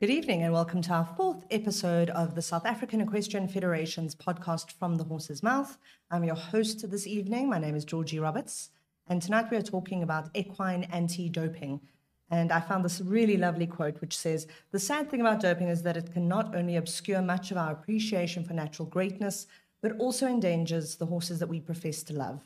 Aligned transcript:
Good 0.00 0.10
evening, 0.10 0.42
and 0.42 0.52
welcome 0.52 0.82
to 0.82 0.92
our 0.92 1.08
fourth 1.16 1.44
episode 1.52 2.10
of 2.10 2.34
the 2.34 2.42
South 2.42 2.66
African 2.66 3.00
Equestrian 3.00 3.46
Federation's 3.46 4.16
podcast 4.16 4.72
from 4.72 4.96
the 4.96 5.04
horse's 5.04 5.40
mouth. 5.40 5.78
I'm 6.10 6.24
your 6.24 6.34
host 6.34 6.90
this 6.90 7.06
evening. 7.06 7.48
My 7.48 7.60
name 7.60 7.76
is 7.76 7.84
Georgie 7.84 8.18
Roberts, 8.18 8.70
and 9.06 9.22
tonight 9.22 9.52
we 9.52 9.56
are 9.56 9.62
talking 9.62 10.02
about 10.02 10.30
equine 10.34 10.82
anti 10.92 11.28
doping. 11.28 11.80
And 12.28 12.50
I 12.50 12.58
found 12.58 12.84
this 12.84 13.00
really 13.02 13.36
lovely 13.36 13.68
quote 13.68 14.00
which 14.00 14.18
says 14.18 14.48
The 14.72 14.80
sad 14.80 15.12
thing 15.12 15.20
about 15.20 15.40
doping 15.40 15.68
is 15.68 15.84
that 15.84 15.96
it 15.96 16.12
can 16.12 16.26
not 16.26 16.56
only 16.56 16.74
obscure 16.74 17.22
much 17.22 17.52
of 17.52 17.56
our 17.56 17.70
appreciation 17.70 18.44
for 18.44 18.52
natural 18.52 18.88
greatness, 18.88 19.46
but 19.80 19.96
also 20.00 20.26
endangers 20.26 20.96
the 20.96 21.06
horses 21.06 21.38
that 21.38 21.48
we 21.48 21.60
profess 21.60 22.02
to 22.02 22.14
love. 22.14 22.40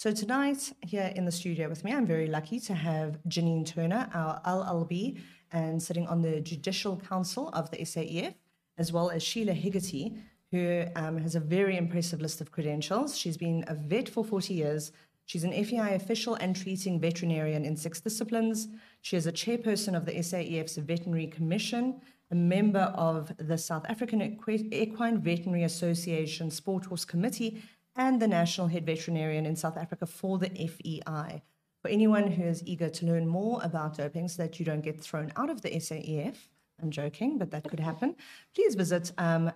So, 0.00 0.10
tonight, 0.12 0.72
here 0.80 1.12
in 1.14 1.26
the 1.26 1.30
studio 1.30 1.68
with 1.68 1.84
me, 1.84 1.92
I'm 1.92 2.06
very 2.06 2.26
lucky 2.26 2.58
to 2.60 2.72
have 2.72 3.18
Janine 3.28 3.66
Turner, 3.66 4.08
our 4.14 4.40
LLB, 4.46 5.20
and 5.52 5.82
sitting 5.82 6.06
on 6.06 6.22
the 6.22 6.40
Judicial 6.40 6.96
Council 6.96 7.50
of 7.50 7.70
the 7.70 7.76
SAEF, 7.84 8.32
as 8.78 8.94
well 8.94 9.10
as 9.10 9.22
Sheelagh 9.22 9.62
Higgerty, 9.62 10.16
who 10.52 10.86
um, 10.96 11.18
has 11.18 11.34
a 11.34 11.40
very 11.40 11.76
impressive 11.76 12.22
list 12.22 12.40
of 12.40 12.50
credentials. 12.50 13.18
She's 13.18 13.36
been 13.36 13.62
a 13.68 13.74
vet 13.74 14.08
for 14.08 14.24
40 14.24 14.54
years. 14.54 14.90
She's 15.26 15.44
an 15.44 15.52
FEI 15.52 15.96
official 15.96 16.34
and 16.36 16.56
treating 16.56 16.98
veterinarian 16.98 17.66
in 17.66 17.76
six 17.76 18.00
disciplines. 18.00 18.68
She 19.02 19.18
is 19.18 19.26
a 19.26 19.32
chairperson 19.32 19.94
of 19.94 20.06
the 20.06 20.12
SAEF's 20.12 20.78
Veterinary 20.78 21.26
Commission, 21.26 22.00
a 22.30 22.34
member 22.34 22.90
of 22.94 23.32
the 23.36 23.58
South 23.58 23.84
African 23.86 24.22
Equine 24.22 25.20
Veterinary 25.20 25.64
Association 25.64 26.50
Sport 26.50 26.86
Horse 26.86 27.04
Committee, 27.04 27.62
and 28.00 28.18
the 28.18 28.26
National 28.26 28.66
Head 28.68 28.86
Veterinarian 28.86 29.44
in 29.44 29.54
South 29.56 29.76
Africa 29.76 30.06
for 30.06 30.38
the 30.38 30.48
FEI. 30.48 31.42
For 31.82 31.88
anyone 31.88 32.28
who 32.28 32.44
is 32.44 32.66
eager 32.66 32.88
to 32.88 33.04
learn 33.04 33.26
more 33.28 33.60
about 33.62 33.98
doping 33.98 34.26
so 34.28 34.42
that 34.42 34.58
you 34.58 34.64
don't 34.64 34.80
get 34.80 34.98
thrown 35.02 35.30
out 35.36 35.50
of 35.50 35.60
the 35.60 35.68
SAEF, 35.68 36.36
I'm 36.80 36.90
joking, 36.90 37.36
but 37.36 37.50
that 37.50 37.68
could 37.68 37.78
happen, 37.78 38.16
please 38.54 38.74
visit 38.74 39.12
um, 39.18 39.52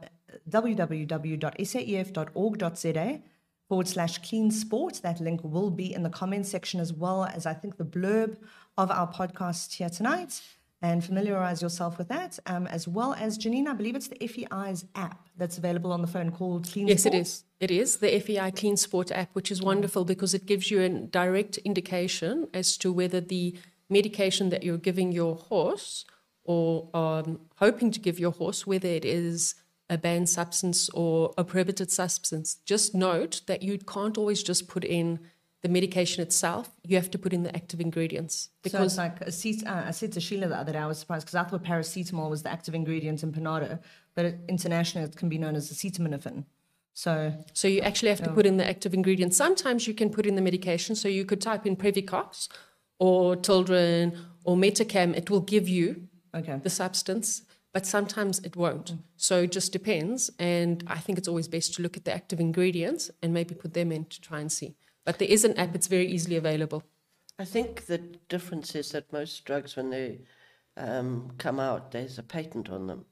www.saef.org.za 0.51 0.83
forward 3.67 3.89
slash 3.89 4.19
clean 4.19 4.51
sport. 4.51 5.01
That 5.03 5.21
link 5.23 5.41
will 5.43 5.71
be 5.71 5.95
in 5.95 6.03
the 6.03 6.11
comment 6.11 6.45
section 6.47 6.81
as 6.81 6.93
well 6.93 7.25
as 7.25 7.47
I 7.47 7.55
think 7.55 7.79
the 7.79 7.85
blurb 7.85 8.37
of 8.77 8.91
our 8.91 9.11
podcast 9.11 9.73
here 9.73 9.89
tonight 9.89 10.43
and 10.85 11.03
familiarize 11.03 11.63
yourself 11.63 11.97
with 11.97 12.09
that, 12.09 12.39
um, 12.45 12.67
as 12.67 12.87
well 12.87 13.15
as 13.15 13.39
Janine. 13.39 13.67
I 13.67 13.73
believe 13.73 13.97
it's 13.97 14.09
the 14.09 14.29
FEI's 14.29 14.85
app 14.95 15.29
that's 15.39 15.57
available 15.57 15.91
on 15.93 16.03
the 16.03 16.07
phone 16.07 16.31
called 16.31 16.69
Clean 16.71 16.87
Sport. 16.87 16.91
yes, 16.91 17.01
Sport. 17.01 17.15
it 17.15 17.21
is. 17.21 17.45
It 17.59 17.71
is 17.71 17.97
the 17.97 18.21
FEI 18.21 18.51
Clean 18.51 18.77
Sport 18.77 19.11
app, 19.11 19.31
which 19.33 19.51
is 19.51 19.63
wonderful 19.63 20.05
because 20.05 20.35
it 20.35 20.45
gives 20.45 20.71
you 20.71 20.83
a 20.83 20.91
direct 20.91 21.57
indication 21.59 22.49
as 22.53 22.77
to 22.77 22.93
whether 22.93 23.19
the 23.19 23.57
medication 23.89 24.51
that 24.51 24.63
you're 24.63 24.77
giving 24.77 25.11
your 25.11 25.37
horse 25.37 26.05
or 26.45 26.91
um, 26.93 27.41
hoping 27.57 27.91
to 27.91 27.99
give 27.99 28.19
your 28.21 28.33
horse, 28.33 28.67
whether 28.67 28.89
it 28.89 29.07
is 29.07 29.55
a 29.89 29.97
banned 29.97 30.29
substance 30.29 30.91
or 30.91 31.33
a 31.39 31.45
prohibited 31.45 31.91
substance. 31.91 32.59
Just 32.67 32.95
note 32.95 33.41
that 33.47 33.63
you 33.63 33.79
can't 33.79 34.19
always 34.19 34.43
just 34.43 34.69
put 34.69 34.85
in 34.85 35.19
the 35.65 35.71
medication 35.71 36.23
itself, 36.23 36.71
you 36.83 36.95
have 36.97 37.11
to 37.11 37.19
put 37.19 37.33
in 37.33 37.43
the 37.43 37.57
active 37.57 37.81
ingredients. 37.81 38.51
Because 38.63 38.81
so 38.81 38.85
it's 38.85 38.99
like 38.99 39.67
uh, 39.67 39.83
I 39.87 39.93
said 39.93 40.13
to 40.13 40.21
Sheelagh 40.21 40.51
the 40.51 40.59
other 40.59 40.75
day, 40.75 40.79
I 40.79 40.87
was 40.87 40.99
surprised 40.99 41.25
because 41.25 41.37
I 41.37 41.45
thought 41.45 41.65
paracetamol 41.65 42.29
was 42.29 42.43
the 42.43 42.51
active 42.51 42.75
ingredient 42.75 43.23
in 43.23 43.33
Panado, 43.33 43.79
but 44.15 44.27
it, 44.27 44.41
internationally 44.47 45.09
it 45.09 45.17
can 45.17 45.31
be 45.31 45.39
known 45.39 45.57
as 45.57 45.73
acetaminophen. 45.73 46.45
So, 46.93 47.33
so 47.55 47.67
you 47.67 47.81
actually 47.81 48.11
have 48.11 48.23
to 48.25 48.31
put 48.31 48.45
in 48.45 48.59
the 48.59 48.69
active 48.69 48.93
ingredients. 48.93 49.39
Sometimes 49.39 49.89
you 49.89 49.95
can 49.95 50.11
put 50.11 50.27
in 50.27 50.35
the 50.37 50.43
medication. 50.43 50.95
So 50.95 51.09
you 51.09 51.25
could 51.25 51.41
type 51.41 51.65
in 51.67 51.77
Previcox 51.77 52.49
or 52.99 53.35
Tildren 53.35 54.17
or 54.45 54.57
Metacam. 54.57 55.17
It 55.17 55.31
will 55.31 55.41
give 55.41 55.67
you 55.67 56.09
okay. 56.35 56.61
the 56.63 56.71
substance, 56.71 57.43
but 57.73 57.87
sometimes 57.87 58.39
it 58.41 58.55
won't. 58.55 58.93
Mm. 58.93 58.99
So 59.17 59.43
it 59.45 59.51
just 59.51 59.73
depends. 59.73 60.31
And 60.39 60.85
I 60.87 60.99
think 60.99 61.17
it's 61.17 61.27
always 61.27 61.49
best 61.49 61.75
to 61.75 61.83
look 61.83 61.97
at 61.97 62.05
the 62.05 62.15
active 62.15 62.39
ingredients 62.39 63.11
and 63.23 63.33
maybe 63.33 63.55
put 63.55 63.73
them 63.73 63.91
in 63.91 64.05
to 64.05 64.21
try 64.21 64.41
and 64.41 64.53
see. 64.53 64.77
But 65.05 65.19
there 65.19 65.29
is 65.29 65.45
an 65.45 65.57
app, 65.59 65.75
it's 65.75 65.87
very 65.87 66.07
easily 66.07 66.37
available. 66.37 66.83
I 67.39 67.45
think 67.45 67.87
the 67.87 67.99
difference 68.29 68.75
is 68.75 68.91
that 68.91 69.13
most 69.13 69.45
drugs, 69.45 69.77
when 69.77 69.91
they 69.91 70.21
um, 70.77 71.33
come 71.39 71.59
out, 71.59 71.91
there's 71.91 72.19
a 72.19 72.23
patent 72.23 72.71
on 72.71 72.87
them. 72.87 73.05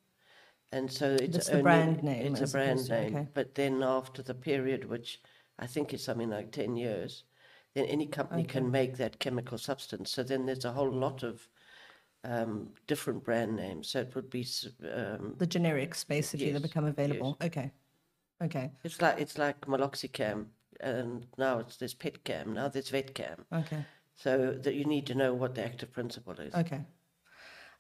And 0.71 0.91
so 0.91 1.17
it's 1.21 1.35
That's 1.35 1.49
the 1.51 1.63
brand 1.63 2.03
name. 2.03 2.35
It's 2.35 2.41
a 2.41 2.53
brand 2.53 2.89
name. 2.89 3.17
Okay. 3.17 3.29
But 3.35 3.55
then 3.55 3.83
after 3.83 4.23
the 4.23 4.35
period, 4.35 4.89
which 4.89 5.21
I 5.59 5.67
think 5.67 5.93
is 5.93 6.03
something 6.03 6.31
like 6.31 6.51
10 6.51 6.77
years, 6.77 7.25
then 7.75 7.85
any 7.87 8.07
company 8.07 8.43
okay. 8.43 8.53
can 8.53 8.71
make 8.71 8.97
that 8.97 9.19
chemical 9.19 9.59
substance. 9.59 10.11
So 10.11 10.23
then 10.23 10.47
there's 10.47 10.65
a 10.65 10.73
whole 10.73 10.91
lot 10.91 11.23
of 11.23 11.47
um, 12.25 12.71
different 12.87 13.25
brand 13.25 13.57
names. 13.57 13.89
So 13.89 14.01
it 14.01 14.15
would 14.15 14.31
be 14.31 14.47
um, 14.95 15.35
the 15.39 15.47
generics 15.47 16.07
basically 16.07 16.47
yes, 16.47 16.55
that 16.55 16.63
become 16.63 16.85
available. 16.85 17.37
Yes. 17.41 17.47
Okay, 17.49 17.71
okay. 18.43 18.71
It's 18.85 19.01
like 19.01 19.19
it's 19.19 19.39
like 19.39 19.61
meloxicam 19.63 20.47
and 20.83 21.27
now 21.39 21.59
it's 21.59 21.77
this 21.77 21.95
PetCam, 21.95 22.49
now 22.49 22.69
this 22.69 22.91
vet 22.91 23.15
cam. 23.15 23.45
Okay. 23.53 23.85
So 24.17 24.59
that 24.63 24.75
you 24.75 24.85
need 24.85 25.07
to 25.07 25.15
know 25.15 25.35
what 25.35 25.55
the 25.55 25.65
active 25.65 25.93
principle 25.93 26.35
is. 26.35 26.55
Okay. 26.55 26.81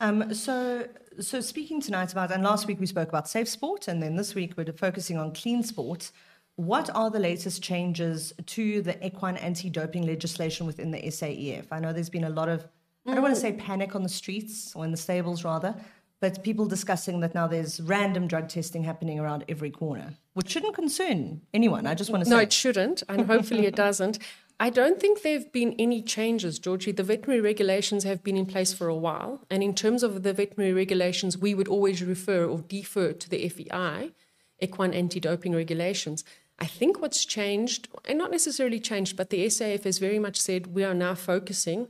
Um, 0.01 0.35
so, 0.35 0.89
so 1.21 1.41
speaking 1.41 1.81
tonight 1.81 2.11
about, 2.11 2.33
and 2.33 2.43
last 2.43 2.67
week 2.67 2.81
we 2.81 2.87
spoke 2.87 3.09
about 3.09 3.29
safe 3.29 3.49
sport, 3.49 3.87
and 3.87 4.03
then 4.03 4.17
this 4.17 4.35
week 4.35 4.55
we're 4.57 4.73
focusing 4.73 5.17
on 5.17 5.33
clean 5.33 5.63
sport. 5.63 6.11
What 6.57 6.91
are 6.95 7.11
the 7.11 7.21
latest 7.21 7.63
changes 7.63 8.33
to 8.47 8.83
the 8.83 9.07
equine 9.07 9.37
anti-doping 9.37 10.05
legislation 10.05 10.67
within 10.67 10.91
the 10.91 10.99
SAEF? 11.03 11.67
I 11.71 11.79
know 11.79 11.93
there's 11.93 12.11
been 12.11 12.25
a 12.25 12.31
lot 12.31 12.49
of, 12.49 12.67
I 13.07 13.15
don't 13.15 13.23
want 13.23 13.35
to 13.35 13.41
say 13.41 13.53
panic 13.53 13.95
on 13.95 14.03
the 14.03 14.09
streets 14.09 14.75
or 14.75 14.85
in 14.85 14.91
the 14.91 14.97
stables 14.97 15.45
rather, 15.45 15.75
but 16.23 16.45
people 16.45 16.67
discussing 16.67 17.19
that 17.19 17.35
now 17.35 17.49
there's 17.49 17.81
random 17.81 18.29
drug 18.29 18.49
testing 18.49 18.85
happening 18.85 19.19
around 19.19 19.45
every 19.49 19.73
corner, 19.73 20.15
which 20.35 20.51
shouldn't 20.51 20.77
concern 20.77 21.41
anyone. 21.53 21.85
I 21.85 21.95
just 21.95 22.11
want 22.11 22.23
to 22.23 22.31
say. 22.31 22.37
No, 22.37 22.41
it 22.41 22.53
shouldn't, 22.53 23.03
and 23.09 23.27
hopefully 23.27 23.67
it 23.67 23.75
doesn't. 23.75 24.21
I 24.61 24.71
don't 24.71 25.01
think 25.01 25.23
there 25.23 25.33
have 25.33 25.51
been 25.51 25.75
any 25.81 26.01
changes, 26.01 26.61
Georgie. 26.61 26.93
The 26.93 27.03
veterinary 27.03 27.41
regulations 27.41 28.05
have 28.05 28.23
been 28.23 28.37
in 28.37 28.47
place 28.47 28.73
for 28.73 28.87
a 28.87 28.95
while. 28.95 29.45
And 29.51 29.65
in 29.65 29.75
terms 29.75 30.05
of 30.05 30.23
the 30.23 30.33
veterinary 30.33 30.73
regulations, 30.73 31.37
we 31.37 31.57
would 31.57 31.67
always 31.67 32.05
refer 32.05 32.45
or 32.45 32.61
defer 32.61 33.13
to 33.15 33.29
the 33.29 33.49
FEI, 33.49 34.13
equine 34.61 34.95
anti 34.95 35.19
doping 35.19 35.57
regulations. 35.57 36.23
I 36.61 36.67
think 36.67 37.03
what's 37.03 37.25
changed, 37.25 37.89
and 38.05 38.17
not 38.17 38.31
necessarily 38.31 38.79
changed, 38.79 39.17
but 39.17 39.31
the 39.31 39.45
SAF 39.47 39.83
has 39.83 39.99
very 39.99 40.21
much 40.21 40.41
said 40.41 40.69
we 40.69 40.85
are 40.85 40.95
now 40.95 41.17
focusing 41.17 41.89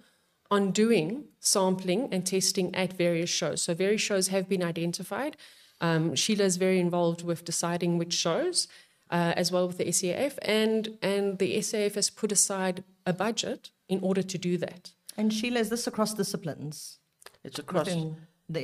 on 0.52 0.70
doing 0.70 1.24
sampling 1.40 2.08
and 2.12 2.26
testing 2.26 2.74
at 2.74 2.92
various 2.92 3.30
shows. 3.30 3.62
So 3.62 3.72
various 3.72 4.02
shows 4.02 4.28
have 4.28 4.46
been 4.48 4.62
identified. 4.62 5.34
Um, 5.80 6.12
Sheelagh 6.12 6.50
is 6.52 6.58
very 6.58 6.78
involved 6.78 7.22
with 7.24 7.46
deciding 7.52 7.96
which 7.96 8.12
shows, 8.12 8.68
uh, 9.10 9.32
as 9.34 9.50
well 9.50 9.66
with 9.66 9.78
the 9.78 9.86
SAF, 9.86 10.34
and 10.42 10.82
and 11.00 11.38
the 11.38 11.50
SAF 11.66 11.94
has 11.94 12.10
put 12.10 12.30
aside 12.32 12.84
a 13.06 13.14
budget 13.24 13.70
in 13.88 13.98
order 14.08 14.22
to 14.32 14.38
do 14.48 14.58
that. 14.58 14.92
And 15.16 15.32
Sheelagh, 15.32 15.64
is 15.64 15.70
this 15.70 15.86
across 15.86 16.12
disciplines? 16.14 16.98
It's 17.42 17.58
across 17.58 17.88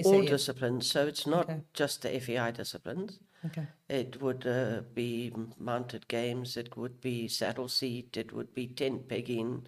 all 0.05 0.23
disciplines, 0.37 0.91
so 0.93 1.07
it's 1.07 1.27
not 1.27 1.45
okay. 1.49 1.61
just 1.73 2.03
the 2.03 2.21
FEI 2.21 2.53
disciplines. 2.53 3.19
Okay. 3.47 3.67
It 3.89 4.21
would 4.23 4.47
uh, 4.47 4.83
be 4.95 5.33
mounted 5.59 6.07
games, 6.09 6.57
it 6.57 6.77
would 6.77 7.01
be 7.01 7.29
saddle 7.29 7.69
seat, 7.69 8.17
it 8.17 8.33
would 8.33 8.53
be 8.55 8.67
tent 8.67 9.09
pegging, 9.09 9.67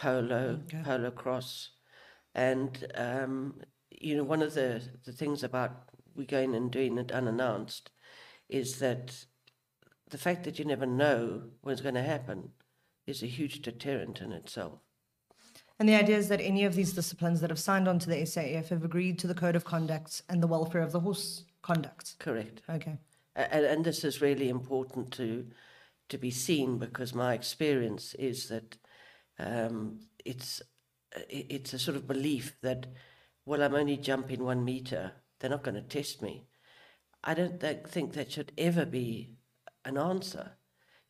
polo, 0.00 0.60
okay. 0.64 0.82
polo 0.82 1.10
cross. 1.10 1.70
And, 2.34 2.86
um, 2.94 3.60
you 3.90 4.16
know, 4.16 4.24
one 4.24 4.42
of 4.42 4.54
the, 4.54 4.82
the 5.04 5.12
things 5.12 5.42
about 5.42 5.90
we 6.14 6.24
going 6.24 6.54
and 6.54 6.70
doing 6.70 6.98
it 6.98 7.12
unannounced 7.12 7.90
is 8.48 8.78
that 8.78 9.24
the 10.10 10.18
fact 10.18 10.44
that 10.44 10.58
you 10.58 10.64
never 10.64 10.86
know 10.86 11.42
what's 11.60 11.80
going 11.80 11.94
to 11.94 12.02
happen 12.02 12.50
is 13.06 13.22
a 13.22 13.26
huge 13.26 13.62
deterrent 13.62 14.20
in 14.20 14.32
itself. 14.32 14.80
And 15.78 15.88
the 15.88 15.94
idea 15.94 16.18
is 16.18 16.28
that 16.28 16.40
any 16.40 16.64
of 16.64 16.74
these 16.74 16.92
disciplines 16.92 17.40
that 17.40 17.50
have 17.50 17.58
signed 17.58 17.88
on 17.88 17.98
to 18.00 18.08
the 18.08 18.16
SAF 18.16 18.68
have 18.68 18.84
agreed 18.84 19.18
to 19.20 19.26
the 19.26 19.34
code 19.34 19.56
of 19.56 19.64
conduct 19.64 20.22
and 20.28 20.42
the 20.42 20.46
welfare 20.46 20.82
of 20.82 20.92
the 20.92 21.00
horse 21.00 21.44
conduct. 21.62 22.16
Correct. 22.18 22.60
Okay. 22.68 22.98
And, 23.36 23.64
and 23.64 23.84
this 23.84 24.04
is 24.04 24.20
really 24.20 24.48
important 24.48 25.12
to 25.12 25.46
to 26.10 26.18
be 26.18 26.30
seen 26.32 26.76
because 26.76 27.14
my 27.14 27.34
experience 27.34 28.14
is 28.14 28.48
that 28.48 28.76
um, 29.40 30.00
it's 30.24 30.62
it's 31.28 31.72
a 31.72 31.78
sort 31.78 31.96
of 31.96 32.06
belief 32.06 32.56
that 32.62 32.86
well 33.44 33.62
I'm 33.62 33.74
only 33.74 33.96
jumping 33.96 34.44
one 34.44 34.64
meter 34.64 35.12
they're 35.40 35.50
not 35.50 35.64
going 35.64 35.74
to 35.74 35.82
test 35.82 36.22
me. 36.22 36.46
I 37.24 37.34
don't 37.34 37.60
th- 37.60 37.86
think 37.86 38.12
that 38.12 38.32
should 38.32 38.52
ever 38.56 38.84
be 38.84 39.32
an 39.84 39.96
answer. 39.96 40.52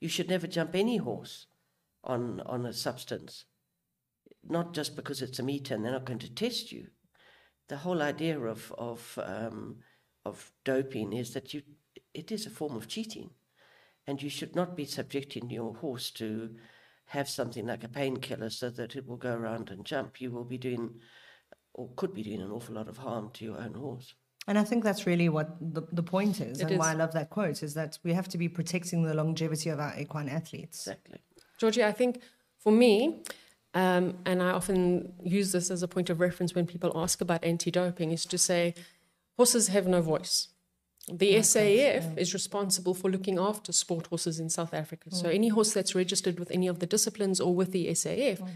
You 0.00 0.08
should 0.08 0.28
never 0.28 0.46
jump 0.46 0.74
any 0.74 0.96
horse 0.96 1.46
on 2.02 2.40
on 2.42 2.64
a 2.64 2.72
substance, 2.72 3.44
not 4.42 4.72
just 4.72 4.96
because 4.96 5.20
it's 5.20 5.38
a 5.38 5.42
meter 5.42 5.74
and 5.74 5.84
they're 5.84 5.92
not 5.92 6.06
going 6.06 6.20
to 6.20 6.34
test 6.34 6.72
you. 6.72 6.88
The 7.68 7.78
whole 7.78 8.00
idea 8.02 8.38
of 8.40 8.72
of 8.78 9.18
um, 9.22 9.76
of 10.24 10.52
doping 10.64 11.12
is 11.12 11.34
that 11.34 11.52
you 11.52 11.62
it 12.14 12.32
is 12.32 12.46
a 12.46 12.50
form 12.50 12.76
of 12.76 12.88
cheating, 12.88 13.30
and 14.06 14.22
you 14.22 14.30
should 14.30 14.56
not 14.56 14.76
be 14.76 14.84
subjecting 14.84 15.50
your 15.50 15.74
horse 15.74 16.10
to 16.12 16.56
have 17.10 17.28
something 17.28 17.66
like 17.66 17.82
a 17.82 17.88
painkiller 17.88 18.50
so 18.50 18.70
that 18.70 18.94
it 18.94 19.04
will 19.04 19.16
go 19.16 19.34
around 19.34 19.70
and 19.70 19.84
jump. 19.84 20.20
You 20.20 20.30
will 20.30 20.44
be 20.44 20.58
doing 20.58 20.94
or 21.74 21.88
could 21.96 22.14
be 22.14 22.22
doing 22.22 22.40
an 22.40 22.52
awful 22.52 22.76
lot 22.76 22.88
of 22.88 22.98
harm 22.98 23.30
to 23.34 23.44
your 23.44 23.58
own 23.58 23.74
horse. 23.74 24.14
And 24.46 24.56
I 24.56 24.62
think 24.62 24.84
that's 24.84 25.06
really 25.06 25.28
what 25.28 25.56
the, 25.60 25.82
the 25.92 26.04
point 26.04 26.40
is, 26.40 26.60
It 26.60 26.70
and 26.70 26.78
why 26.78 26.92
I 26.92 26.94
love 26.94 27.12
that 27.14 27.28
quote 27.28 27.64
is 27.64 27.74
that 27.74 27.98
we 28.04 28.12
have 28.12 28.28
to 28.28 28.38
be 28.38 28.48
protecting 28.48 29.02
the 29.02 29.14
longevity 29.14 29.70
of 29.70 29.80
our 29.80 29.98
equine 29.98 30.28
athletes. 30.28 30.86
Exactly. 30.86 31.18
Georgie, 31.58 31.84
I 31.84 31.92
think 31.92 32.20
for 32.58 32.72
me, 32.72 33.22
um, 33.74 34.18
and 34.24 34.40
I 34.40 34.50
often 34.50 35.12
use 35.22 35.50
this 35.50 35.68
as 35.68 35.82
a 35.82 35.88
point 35.88 36.10
of 36.10 36.20
reference 36.20 36.54
when 36.54 36.66
people 36.66 36.92
ask 36.94 37.20
about 37.20 37.42
anti 37.44 37.72
doping, 37.72 38.12
is 38.12 38.24
to 38.26 38.38
say 38.38 38.74
horses 39.36 39.68
have 39.68 39.88
no 39.88 40.00
voice. 40.00 40.48
The 41.12 41.36
SAF 41.36 42.16
is 42.16 42.32
responsible 42.32 42.94
for 42.94 43.10
looking 43.10 43.38
after 43.38 43.72
sport 43.72 44.06
horses 44.06 44.38
in 44.38 44.48
South 44.48 44.72
Africa. 44.72 45.10
So 45.10 45.26
mm. 45.26 45.34
any 45.34 45.48
horse 45.48 45.72
that's 45.72 45.94
registered 45.94 46.38
with 46.38 46.50
any 46.50 46.68
of 46.68 46.78
the 46.78 46.86
disciplines 46.86 47.40
or 47.40 47.54
with 47.54 47.72
the 47.72 47.88
SAF, 47.88 48.38
mm. 48.38 48.48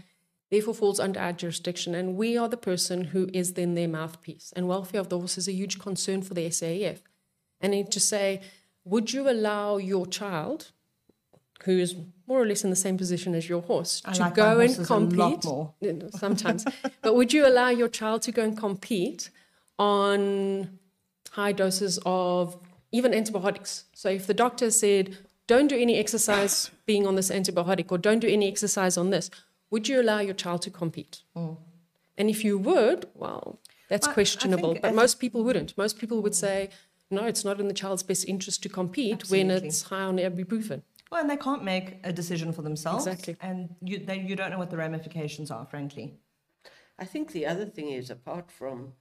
therefore 0.49 0.73
falls 0.73 0.99
under 0.99 1.19
our 1.19 1.33
jurisdiction. 1.33 1.93
And 1.95 2.15
we 2.15 2.37
are 2.37 2.47
the 2.47 2.57
person 2.57 3.05
who 3.05 3.29
is 3.33 3.53
then 3.53 3.75
their 3.75 3.87
mouthpiece. 3.87 4.53
And 4.55 4.67
welfare 4.67 5.01
of 5.01 5.09
the 5.09 5.19
horse 5.19 5.37
is 5.37 5.47
a 5.47 5.53
huge 5.53 5.79
concern 5.79 6.21
for 6.21 6.33
the 6.33 6.47
SAF. 6.47 6.99
And 7.59 7.91
to 7.91 7.99
say, 7.99 8.41
would 8.83 9.11
you 9.11 9.29
allow 9.29 9.77
your 9.77 10.05
child, 10.05 10.71
who 11.63 11.77
is 11.77 11.95
more 12.27 12.41
or 12.41 12.45
less 12.45 12.63
in 12.63 12.69
the 12.69 12.75
same 12.75 12.97
position 12.97 13.33
as 13.35 13.49
your 13.49 13.61
horse, 13.61 14.01
I 14.05 14.13
to 14.13 14.21
like 14.21 14.35
go 14.35 14.59
and 14.59 14.75
horses 14.75 14.89
a 14.89 14.93
lot 14.95 15.41
compete? 15.41 16.13
Sometimes. 16.19 16.65
but 17.01 17.15
would 17.15 17.33
you 17.33 17.47
allow 17.47 17.69
your 17.69 17.89
child 17.89 18.21
to 18.23 18.31
go 18.31 18.43
and 18.43 18.57
compete 18.57 19.29
on 19.77 20.79
high 21.35 21.51
doses 21.51 21.99
of 22.05 22.57
even 22.91 23.13
antibiotics? 23.13 23.85
So 23.93 24.09
if 24.09 24.25
the 24.27 24.33
doctor 24.33 24.71
said, 24.71 25.17
don't 25.47 25.67
do 25.67 25.77
any 25.77 25.95
exercise 25.97 26.71
being 26.85 27.05
on 27.05 27.15
this 27.15 27.29
antibiotic 27.29 27.91
or 27.91 27.97
don't 27.97 28.19
do 28.19 28.27
any 28.27 28.47
exercise 28.47 28.97
on 28.97 29.09
this, 29.09 29.29
would 29.71 29.87
you 29.89 30.01
allow 30.01 30.19
your 30.19 30.33
child 30.33 30.61
to 30.63 30.71
compete? 30.71 31.21
Mm. 31.35 31.57
And 32.17 32.29
if 32.29 32.43
you 32.45 32.57
would, 32.57 33.07
well, 33.13 33.59
that's 33.89 34.07
I- 34.07 34.11
I 34.11 34.13
questionable. 34.13 34.71
think- 34.71 34.81
but 34.81 34.87
I 34.87 34.91
thi- 34.91 34.95
most 34.95 35.19
people 35.19 35.43
wouldn't. 35.43 35.77
Most 35.77 35.99
people 35.99 36.21
would 36.21 36.35
say, 36.35 36.69
no, 37.11 37.25
it's 37.25 37.43
not 37.45 37.59
in 37.59 37.67
the 37.67 37.73
child's 37.73 38.03
best 38.03 38.27
interest 38.27 38.63
to 38.63 38.69
compete 38.69 39.29
when 39.29 39.51
it's 39.51 39.83
high 39.83 40.01
on 40.11 40.17
ibuprofen. 40.17 40.81
Well, 41.11 41.21
and 41.21 41.29
they 41.29 41.37
can't 41.37 41.63
make 41.63 41.87
a 42.03 42.11
decision 42.11 42.51
for 42.51 42.63
themselves. 42.63 43.05
Exactly. 43.05 43.35
And 43.41 43.75
you, 43.81 43.99
they, 43.99 44.19
you 44.19 44.35
don't 44.35 44.49
know 44.51 44.57
what 44.57 44.71
the 44.71 44.77
ramifications 44.77 45.51
are, 45.51 45.65
frankly. 45.73 46.15
I 46.97 47.05
think 47.05 47.31
the 47.31 47.45
other 47.45 47.65
thing 47.65 47.89
is 47.99 48.09
apart 48.09 48.49
from 48.59 48.93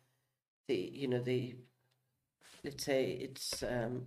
the 0.68 0.76
you 1.00 1.06
know 1.08 1.20
the 1.32 1.40
let's 2.64 2.84
say 2.84 3.04
it's 3.20 3.62
um, 3.62 4.06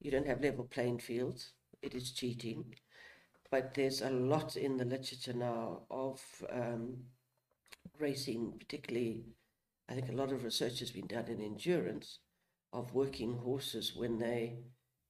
you 0.00 0.10
don't 0.10 0.26
have 0.26 0.42
level 0.42 0.64
playing 0.64 0.98
fields. 0.98 1.52
It 1.80 1.94
is 1.94 2.10
cheating, 2.10 2.74
but 3.50 3.74
there's 3.74 4.02
a 4.02 4.10
lot 4.10 4.56
in 4.56 4.76
the 4.76 4.84
literature 4.84 5.32
now 5.32 5.82
of 5.90 6.20
um, 6.50 6.96
racing, 7.98 8.54
particularly. 8.58 9.24
I 9.88 9.94
think 9.94 10.08
a 10.10 10.12
lot 10.12 10.32
of 10.32 10.44
research 10.44 10.80
has 10.80 10.90
been 10.90 11.06
done 11.06 11.26
in 11.28 11.40
endurance 11.40 12.18
of 12.72 12.92
working 12.94 13.38
horses 13.38 13.94
when 13.96 14.18
they 14.18 14.58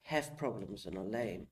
have 0.03 0.37
problems 0.37 0.85
and 0.85 0.97
are 0.97 1.03
lame 1.03 1.47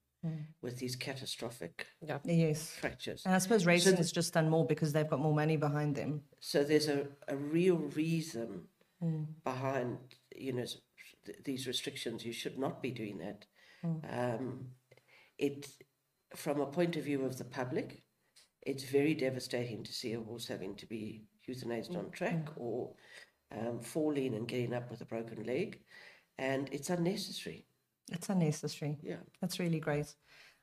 with 0.61 0.77
these 0.79 0.95
catastrophic 0.95 1.87
Yeah. 2.01 2.19
Yes. 2.25 2.69
fractures. 2.71 3.23
And 3.25 3.33
I 3.35 3.37
suppose 3.37 3.65
racing 3.65 3.95
the- 3.95 4.01
is 4.01 4.11
just 4.11 4.33
done 4.33 4.49
more 4.49 4.65
because 4.65 4.91
they've 4.93 5.07
got 5.09 5.19
more 5.19 5.33
money 5.33 5.57
behind 5.57 5.95
them. 5.95 6.23
So 6.39 6.63
there's 6.63 6.87
a, 6.87 7.07
a 7.27 7.35
real 7.35 7.77
reason 7.77 8.67
behind, 9.43 9.97
you 10.35 10.53
know, 10.53 10.63
s- 10.63 10.77
th- 11.27 11.43
these 11.43 11.67
restrictions. 11.67 12.25
You 12.25 12.33
should 12.33 12.57
not 12.57 12.81
be 12.81 12.91
doing 12.91 13.19
that. 13.19 13.45
Um, 14.11 14.71
it, 15.37 15.67
from 16.35 16.59
a 16.59 16.65
point 16.65 16.95
of 16.95 17.03
view 17.03 17.23
of 17.23 17.37
the 17.37 17.45
public, 17.45 18.03
it's 18.63 18.83
very 18.83 19.13
devastating 19.13 19.83
to 19.83 19.93
see 19.93 20.13
a 20.13 20.19
horse 20.19 20.47
having 20.47 20.75
to 20.77 20.85
be 20.85 21.23
euthanized 21.47 21.95
on 21.95 22.09
track 22.11 22.49
or 22.57 22.93
um, 23.57 23.79
falling 23.79 24.35
and 24.35 24.47
getting 24.47 24.73
up 24.73 24.89
with 24.91 25.01
a 25.01 25.05
broken 25.05 25.43
leg, 25.43 25.79
and 26.37 26.69
it's 26.71 26.89
unnecessary. 26.89 27.65
It's 28.11 28.29
unnecessary. 28.29 28.97
Yeah. 29.01 29.21
That's 29.41 29.59
really 29.59 29.79
great. 29.79 30.13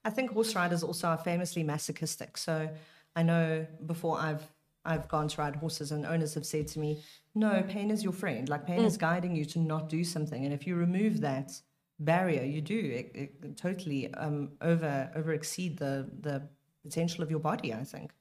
I 0.04 0.10
think 0.10 0.32
horse 0.32 0.54
riders 0.54 0.82
also 0.82 1.08
are 1.08 1.18
famously 1.18 1.62
masochistic. 1.62 2.36
So 2.36 2.68
I 3.16 3.22
know 3.22 3.66
before 3.86 4.18
I've 4.18 4.46
I've 4.84 5.08
gone 5.08 5.28
to 5.28 5.40
ride 5.40 5.56
horses 5.56 5.92
and 5.92 6.04
owners 6.04 6.34
have 6.34 6.46
said 6.46 6.68
to 6.68 6.78
me, 6.78 7.02
No, 7.34 7.62
pain 7.68 7.90
is 7.90 8.02
your 8.02 8.12
friend. 8.12 8.48
Like 8.48 8.66
pain 8.66 8.84
is 8.84 8.96
guiding 8.96 9.34
you 9.34 9.44
to 9.46 9.58
not 9.58 9.88
do 9.88 10.04
something. 10.04 10.44
And 10.44 10.52
if 10.52 10.66
you 10.66 10.76
remove 10.76 11.20
that 11.22 11.52
barrier, 11.98 12.42
you 12.42 12.60
do 12.60 12.78
it, 12.78 13.10
it 13.14 13.56
totally 13.56 14.12
um, 14.14 14.52
over 14.60 15.10
over 15.14 15.32
exceed 15.32 15.78
the 15.78 16.10
the 16.20 16.48
potential 16.82 17.22
of 17.22 17.30
your 17.30 17.40
body, 17.40 17.72
I 17.72 17.84
think. 17.84 18.12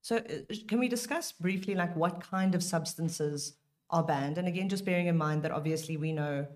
So 0.00 0.16
uh, 0.16 0.54
can 0.68 0.78
we 0.78 0.88
discuss 0.88 1.32
briefly 1.32 1.74
like 1.74 1.94
what 1.96 2.20
kind 2.20 2.54
of 2.54 2.62
substances 2.62 3.54
are 3.90 4.04
banned? 4.04 4.38
And 4.38 4.48
again, 4.48 4.68
just 4.68 4.84
bearing 4.84 5.08
in 5.08 5.16
mind 5.16 5.42
that 5.42 5.50
obviously 5.50 5.96
we 5.96 6.12
know 6.12 6.46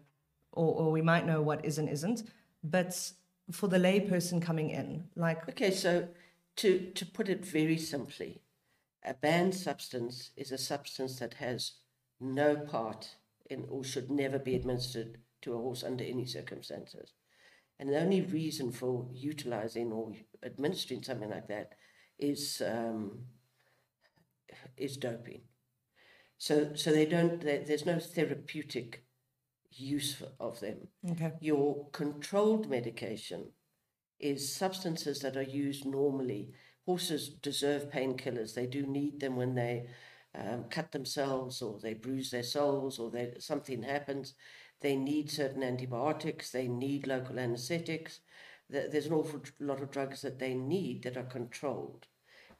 or, 0.52 0.74
or 0.74 0.90
we 0.90 1.02
might 1.02 1.26
know 1.26 1.42
what 1.42 1.64
is 1.64 1.78
and 1.78 1.88
isn't. 1.88 2.22
But 2.62 3.12
for 3.52 3.68
the 3.68 3.78
layperson 3.78 4.40
coming 4.40 4.70
in, 4.70 5.04
like, 5.16 5.48
Okay, 5.48 5.70
so 5.70 6.08
to, 6.56 6.90
to 6.94 7.06
put 7.06 7.28
it 7.28 7.44
very 7.44 7.78
simply, 7.78 8.42
a 9.04 9.14
banned 9.14 9.54
substance 9.54 10.30
is 10.36 10.52
a 10.52 10.58
substance 10.58 11.18
that 11.18 11.34
has 11.34 11.72
no 12.20 12.56
part 12.56 13.16
in 13.48 13.66
or 13.68 13.82
should 13.82 14.10
never 14.10 14.38
be 14.38 14.54
administered 14.54 15.18
to 15.42 15.54
a 15.54 15.58
horse 15.58 15.82
under 15.82 16.04
any 16.04 16.26
circumstances. 16.26 17.12
And 17.78 17.88
the 17.88 17.98
only 17.98 18.20
reason 18.20 18.72
for 18.72 19.08
utilizing 19.12 19.90
or 19.90 20.12
administering 20.44 21.02
something 21.02 21.30
like 21.30 21.48
that 21.48 21.72
is 22.18 22.60
um, 22.66 23.20
is 24.76 24.96
doping. 24.98 25.42
So 26.36 26.74
so 26.74 26.92
they 26.92 27.06
don't. 27.06 27.40
There, 27.40 27.64
there's 27.66 27.86
no 27.86 27.98
therapeutic 27.98 29.04
use 29.70 30.14
for, 30.14 30.28
of 30.38 30.60
them. 30.60 30.88
okay, 31.10 31.32
Your 31.40 31.88
controlled 31.92 32.68
medication 32.68 33.52
is 34.18 34.54
substances 34.54 35.20
that 35.20 35.36
are 35.36 35.42
used 35.42 35.86
normally. 35.86 36.52
Horses 36.86 37.28
deserve 37.28 37.90
painkillers. 37.90 38.54
They 38.54 38.66
do 38.66 38.86
need 38.86 39.20
them 39.20 39.36
when 39.36 39.54
they 39.54 39.86
um, 40.34 40.64
cut 40.70 40.92
themselves 40.92 41.62
or 41.62 41.78
they 41.78 41.94
bruise 41.94 42.30
their 42.30 42.42
soles 42.42 42.98
or 42.98 43.10
they, 43.10 43.34
something 43.38 43.82
happens. 43.82 44.34
They 44.80 44.96
need 44.96 45.30
certain 45.30 45.62
antibiotics. 45.62 46.50
They 46.50 46.68
need 46.68 47.06
local 47.06 47.38
anesthetics. 47.38 48.20
There's 48.68 49.06
an 49.06 49.12
awful 49.12 49.42
lot 49.58 49.82
of 49.82 49.90
drugs 49.90 50.22
that 50.22 50.38
they 50.38 50.54
need 50.54 51.02
that 51.02 51.16
are 51.16 51.24
controlled, 51.24 52.06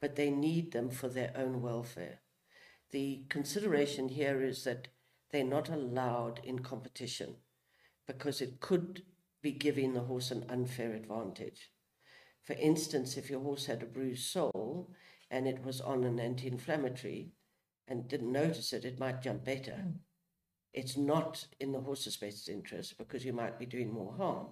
but 0.01 0.15
they 0.17 0.29
need 0.29 0.73
them 0.73 0.89
for 0.89 1.07
their 1.07 1.31
own 1.35 1.61
welfare. 1.61 2.19
The 2.91 3.23
consideration 3.29 4.09
here 4.09 4.41
is 4.41 4.65
that 4.65 4.89
they're 5.31 5.45
not 5.45 5.69
allowed 5.69 6.41
in 6.43 6.59
competition 6.59 7.37
because 8.05 8.41
it 8.41 8.59
could 8.59 9.03
be 9.41 9.53
giving 9.53 9.93
the 9.93 10.01
horse 10.01 10.31
an 10.31 10.45
unfair 10.49 10.93
advantage. 10.93 11.71
For 12.43 12.53
instance, 12.53 13.17
if 13.17 13.29
your 13.29 13.41
horse 13.41 13.65
had 13.65 13.83
a 13.83 13.85
bruised 13.85 14.29
sole 14.29 14.89
and 15.29 15.47
it 15.47 15.63
was 15.63 15.79
on 15.79 16.03
an 16.03 16.19
anti 16.19 16.47
inflammatory 16.47 17.31
and 17.87 18.07
didn't 18.07 18.31
notice 18.31 18.73
it, 18.73 18.85
it 18.85 18.99
might 18.99 19.21
jump 19.21 19.43
better. 19.43 19.83
Mm. 19.85 19.93
It's 20.73 20.97
not 20.97 21.47
in 21.59 21.71
the 21.71 21.81
horse's 21.81 22.17
best 22.17 22.47
interest 22.49 22.97
because 22.97 23.25
you 23.25 23.33
might 23.33 23.59
be 23.59 23.65
doing 23.65 23.91
more 23.91 24.13
harm. 24.13 24.47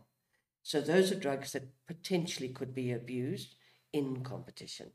So, 0.62 0.82
those 0.82 1.12
are 1.12 1.16
drugs 1.16 1.54
that 1.54 1.70
potentially 1.88 2.50
could 2.50 2.76
be 2.76 2.92
abused 2.92 3.56
in 3.94 4.22
competition. 4.24 4.92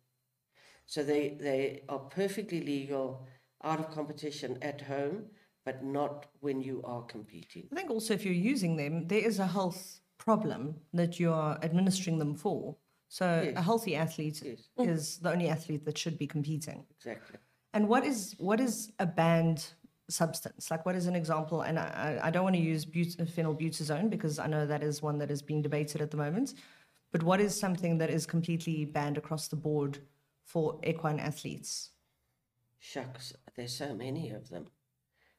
So, 0.87 1.03
they, 1.03 1.39
they 1.41 1.83
are 1.89 1.99
perfectly 1.99 2.61
legal 2.61 3.27
out 3.63 3.81
of 3.81 3.91
competition 3.91 4.59
at 4.61 4.83
home, 4.83 5.25
but 5.65 5.83
not 5.83 6.27
when 6.41 6.61
you 6.61 6.83
are 6.85 7.03
competing. 7.03 7.69
I 7.73 7.77
think 7.77 7.91
also 7.91 8.13
if 8.13 8.25
you're 8.25 8.35
using 8.35 8.77
them, 8.77 9.09
there 9.09 9.27
is 9.27 9.39
a 9.39 9.47
health 9.47 10.01
problem 10.19 10.77
that 10.93 11.19
you 11.19 11.33
are 11.33 11.59
administering 11.63 12.19
them 12.19 12.35
for. 12.35 12.77
So 13.15 13.27
Yes. 13.45 13.57
a 13.57 13.63
healthy 13.63 13.95
athlete 13.95 14.43
Yes. 14.43 14.61
is 14.77 15.19
the 15.21 15.31
only 15.31 15.49
athlete 15.49 15.85
that 15.85 15.97
should 15.97 16.19
be 16.19 16.27
competing. 16.27 16.85
Exactly. 16.97 17.39
And 17.73 17.89
what 17.89 18.05
is 18.05 18.35
what 18.39 18.59
is 18.61 18.91
a 18.99 19.07
banned 19.07 19.61
substance? 20.09 20.69
Like 20.73 20.85
what 20.85 20.97
is 20.97 21.07
an 21.07 21.15
example? 21.15 21.63
And 21.63 21.79
I, 21.79 21.87
I 22.07 22.27
I 22.27 22.31
don't 22.33 22.43
want 22.43 22.57
to 22.57 22.63
use 22.75 22.85
but- 22.85 23.29
phenylbutazone 23.37 24.11
because 24.11 24.41
I 24.41 24.49
know 24.49 24.67
that 24.67 24.83
is 24.83 25.01
one 25.01 25.19
that 25.19 25.31
is 25.31 25.43
being 25.43 25.63
debated 25.63 26.01
at 26.03 26.11
the 26.11 26.17
moment. 26.17 26.55
But 27.13 27.23
what 27.23 27.41
is 27.41 27.53
something 27.65 27.99
that 27.99 28.11
is 28.11 28.27
completely 28.27 28.85
banned 28.85 29.17
across 29.17 29.47
the 29.47 29.61
board 29.69 29.99
for 30.53 30.81
equine 30.83 31.21
athletes? 31.21 31.91
Shucks, 32.81 33.33
there's 33.55 33.77
so 33.77 33.95
many 33.95 34.31
of 34.31 34.49
them. 34.49 34.67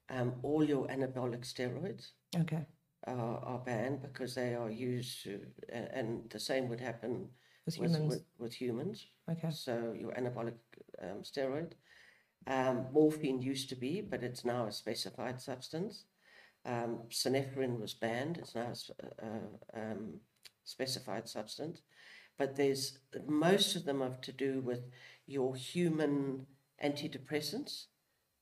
Um, 0.10 0.30
all 0.44 0.64
your 0.64 0.88
anabolic 0.88 1.44
steroids 1.54 2.12
Okay. 2.44 2.64
are, 3.06 3.40
are 3.52 3.60
banned 3.60 4.02
because 4.02 4.34
they 4.36 4.56
are 4.56 4.72
used 4.72 5.24
to, 5.24 5.42
a- 5.70 5.90
and 5.98 6.30
the 6.30 6.40
same 6.40 6.70
would 6.70 6.80
happen 6.80 7.28
With 7.66 7.76
humans. 7.76 8.10
with, 8.10 8.24
with 8.38 8.54
humans. 8.54 9.08
Okay. 9.30 9.50
So 9.52 9.96
your 9.98 10.12
anabolic 10.12 10.54
um, 11.02 11.24
steroid. 11.24 11.72
Um, 12.48 12.86
morphine 12.94 13.42
used 13.42 13.70
to 13.70 13.76
be, 13.76 14.02
but 14.02 14.24
it's 14.24 14.46
now 14.46 14.68
a 14.68 14.72
specified 14.72 15.42
substance. 15.42 16.04
Um, 16.64 17.00
Synephrine 17.10 17.80
was 17.80 17.94
banned; 17.94 18.38
it's 18.38 18.54
now 18.54 18.72
a 19.22 19.26
uh, 19.26 19.80
um, 19.80 20.20
specified 20.64 21.28
substance. 21.28 21.82
But 22.38 22.56
there's 22.56 23.00
most 23.28 23.76
of 23.76 23.86
them 23.86 24.02
have 24.02 24.22
to 24.22 24.32
do 24.32 24.62
with 24.62 24.82
your 25.26 25.56
human 25.56 26.46
antidepressants 26.84 27.86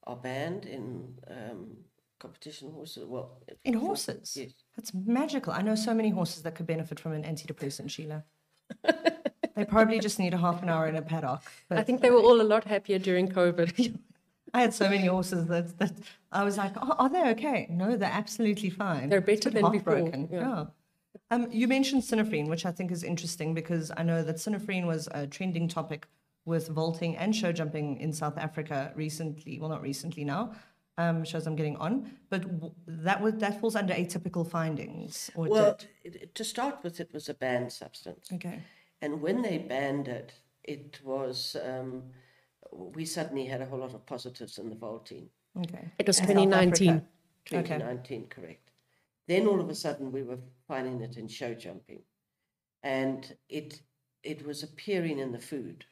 are 0.06 0.16
banned 0.16 0.66
in 0.66 1.14
um, 1.30 1.78
competition 2.20 2.72
horses. 2.72 3.06
Well, 3.06 3.42
In 3.64 3.76
horses? 3.76 4.36
Yes. 4.36 4.52
That's 4.76 4.94
magical. 4.94 5.54
I 5.54 5.62
know 5.62 5.76
so 5.76 5.94
many 5.94 6.10
horses 6.10 6.44
that 6.44 6.56
could 6.56 6.68
benefit 6.68 7.00
from 7.00 7.14
an 7.14 7.24
antidepressant, 7.24 7.88
Sheelagh. 7.88 8.24
they 9.56 9.66
probably 9.66 10.00
just 10.00 10.20
need 10.20 10.34
a 10.34 10.38
half 10.38 10.62
an 10.64 10.70
hour 10.70 10.88
in 10.88 10.96
a 10.96 11.02
paddock. 11.02 11.42
But 11.70 11.78
I 11.78 11.84
think 11.84 12.02
they 12.02 12.12
were 12.12 12.20
all 12.20 12.42
a 12.42 12.44
lot 12.44 12.64
happier 12.66 13.00
during 13.00 13.28
COVID. 13.28 13.98
I 14.54 14.62
had 14.62 14.74
so 14.74 14.88
many 14.88 15.08
horses 15.08 15.48
that, 15.48 15.78
that 15.80 15.94
I 16.32 16.44
was 16.44 16.58
like, 16.58 16.74
oh, 16.80 16.96
are 17.00 17.10
they 17.10 17.30
okay? 17.32 17.68
No, 17.72 17.98
they're 17.98 18.10
absolutely 18.12 18.70
fine. 18.70 19.10
They're 19.10 19.22
better 19.22 19.50
than 19.50 19.72
before, 19.72 20.12
yeah. 20.32 20.66
Um, 21.32 21.48
you 21.52 21.68
mentioned 21.68 22.04
synephrine, 22.04 22.48
which 22.48 22.66
I 22.66 22.72
think 22.72 22.92
is 22.92 23.04
interesting 23.04 23.56
because 23.56 23.92
I 23.98 24.04
know 24.04 24.24
that 24.24 24.36
synephrine 24.36 24.86
was 24.86 25.08
a 25.12 25.26
trending 25.26 25.68
topic 25.68 26.08
with 26.46 26.68
vaulting 26.68 27.16
and 27.18 27.36
show 27.36 27.52
jumping 27.52 27.98
in 28.00 28.14
South 28.14 28.38
Africa 28.38 28.92
recently. 28.96 29.60
Well, 29.60 29.70
not 29.70 29.82
recently 29.82 30.24
now. 30.26 30.54
Um, 30.98 31.24
shows 31.26 31.48
I'm 31.48 31.56
getting 31.56 31.76
on, 31.78 32.12
but 32.30 32.44
w- 32.44 32.74
that 32.88 33.20
was 33.20 33.34
that 33.36 33.60
falls 33.60 33.76
under 33.76 33.96
atypical 33.96 34.48
findings. 34.48 35.32
Or 35.34 35.48
Well, 35.48 35.76
did. 36.04 36.16
it, 36.22 36.36
to 36.36 36.44
start 36.44 36.84
with, 36.84 37.00
it 37.00 37.12
was 37.12 37.30
a 37.30 37.34
banned 37.34 37.72
substance. 37.74 38.30
okay, 38.32 38.62
And 39.02 39.20
when 39.20 39.42
they 39.42 39.58
banned 39.58 40.08
it, 40.08 40.34
it 40.64 41.00
was, 41.04 41.56
um, 41.66 42.04
we 42.72 43.06
suddenly 43.06 43.46
had 43.46 43.60
a 43.62 43.66
whole 43.66 43.80
lot 43.80 43.96
of 43.96 44.06
positives 44.06 44.60
in 44.60 44.70
the 44.70 44.76
vaulting. 44.76 45.30
okay. 45.64 45.92
It 45.98 46.06
was 46.06 46.20
In 46.20 46.28
2019. 46.28 46.90
Africa. 46.90 47.06
Okay. 47.52 47.62
2019, 47.64 48.28
correct. 48.28 48.70
Then 49.28 49.48
all 49.48 49.60
of 49.60 49.70
a 49.70 49.76
sudden 49.76 50.12
we 50.12 50.22
were 50.22 50.40
finding 50.68 51.02
it 51.02 51.18
in 51.18 51.28
show 51.28 51.56
jumping. 51.56 52.04
And 52.84 53.36
it, 53.50 53.82
it 54.22 54.46
was 54.46 54.62
appearing 54.62 55.18
in 55.18 55.32
the 55.32 55.40
food. 55.40 55.86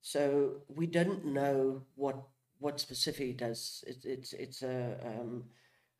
So 0.00 0.62
we 0.68 0.86
don't 0.88 1.24
know 1.26 1.82
what, 1.94 2.16
what 2.62 2.80
specifically 2.80 3.32
does, 3.32 3.84
it, 3.86 4.04
it's, 4.04 4.32
it's 4.32 4.62
a, 4.62 4.96
um, 5.04 5.44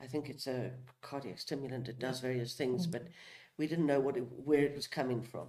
I 0.01 0.07
think 0.07 0.29
it's 0.29 0.47
a 0.47 0.71
cardiac 1.03 1.41
stimulant, 1.41 1.89
it 1.89 1.99
does 1.99 2.21
various 2.21 2.55
things, 2.55 2.87
but 2.87 3.09
we 3.59 3.67
didn't 3.67 3.87
know 3.87 4.01
what 4.01 4.17
it, 4.17 4.25
where 4.45 4.65
it 4.65 4.75
was 4.75 4.87
coming 4.87 5.23
from. 5.23 5.49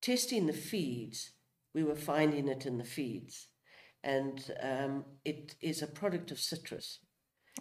Testing 0.00 0.46
the 0.46 0.52
feeds, 0.52 1.32
we 1.74 1.82
were 1.82 1.96
finding 1.96 2.48
it 2.48 2.66
in 2.66 2.78
the 2.78 2.84
feeds. 2.84 3.48
And 4.02 4.54
um, 4.62 5.04
it 5.24 5.54
is 5.62 5.80
a 5.82 5.86
product 5.86 6.30
of 6.30 6.38
citrus. 6.38 7.00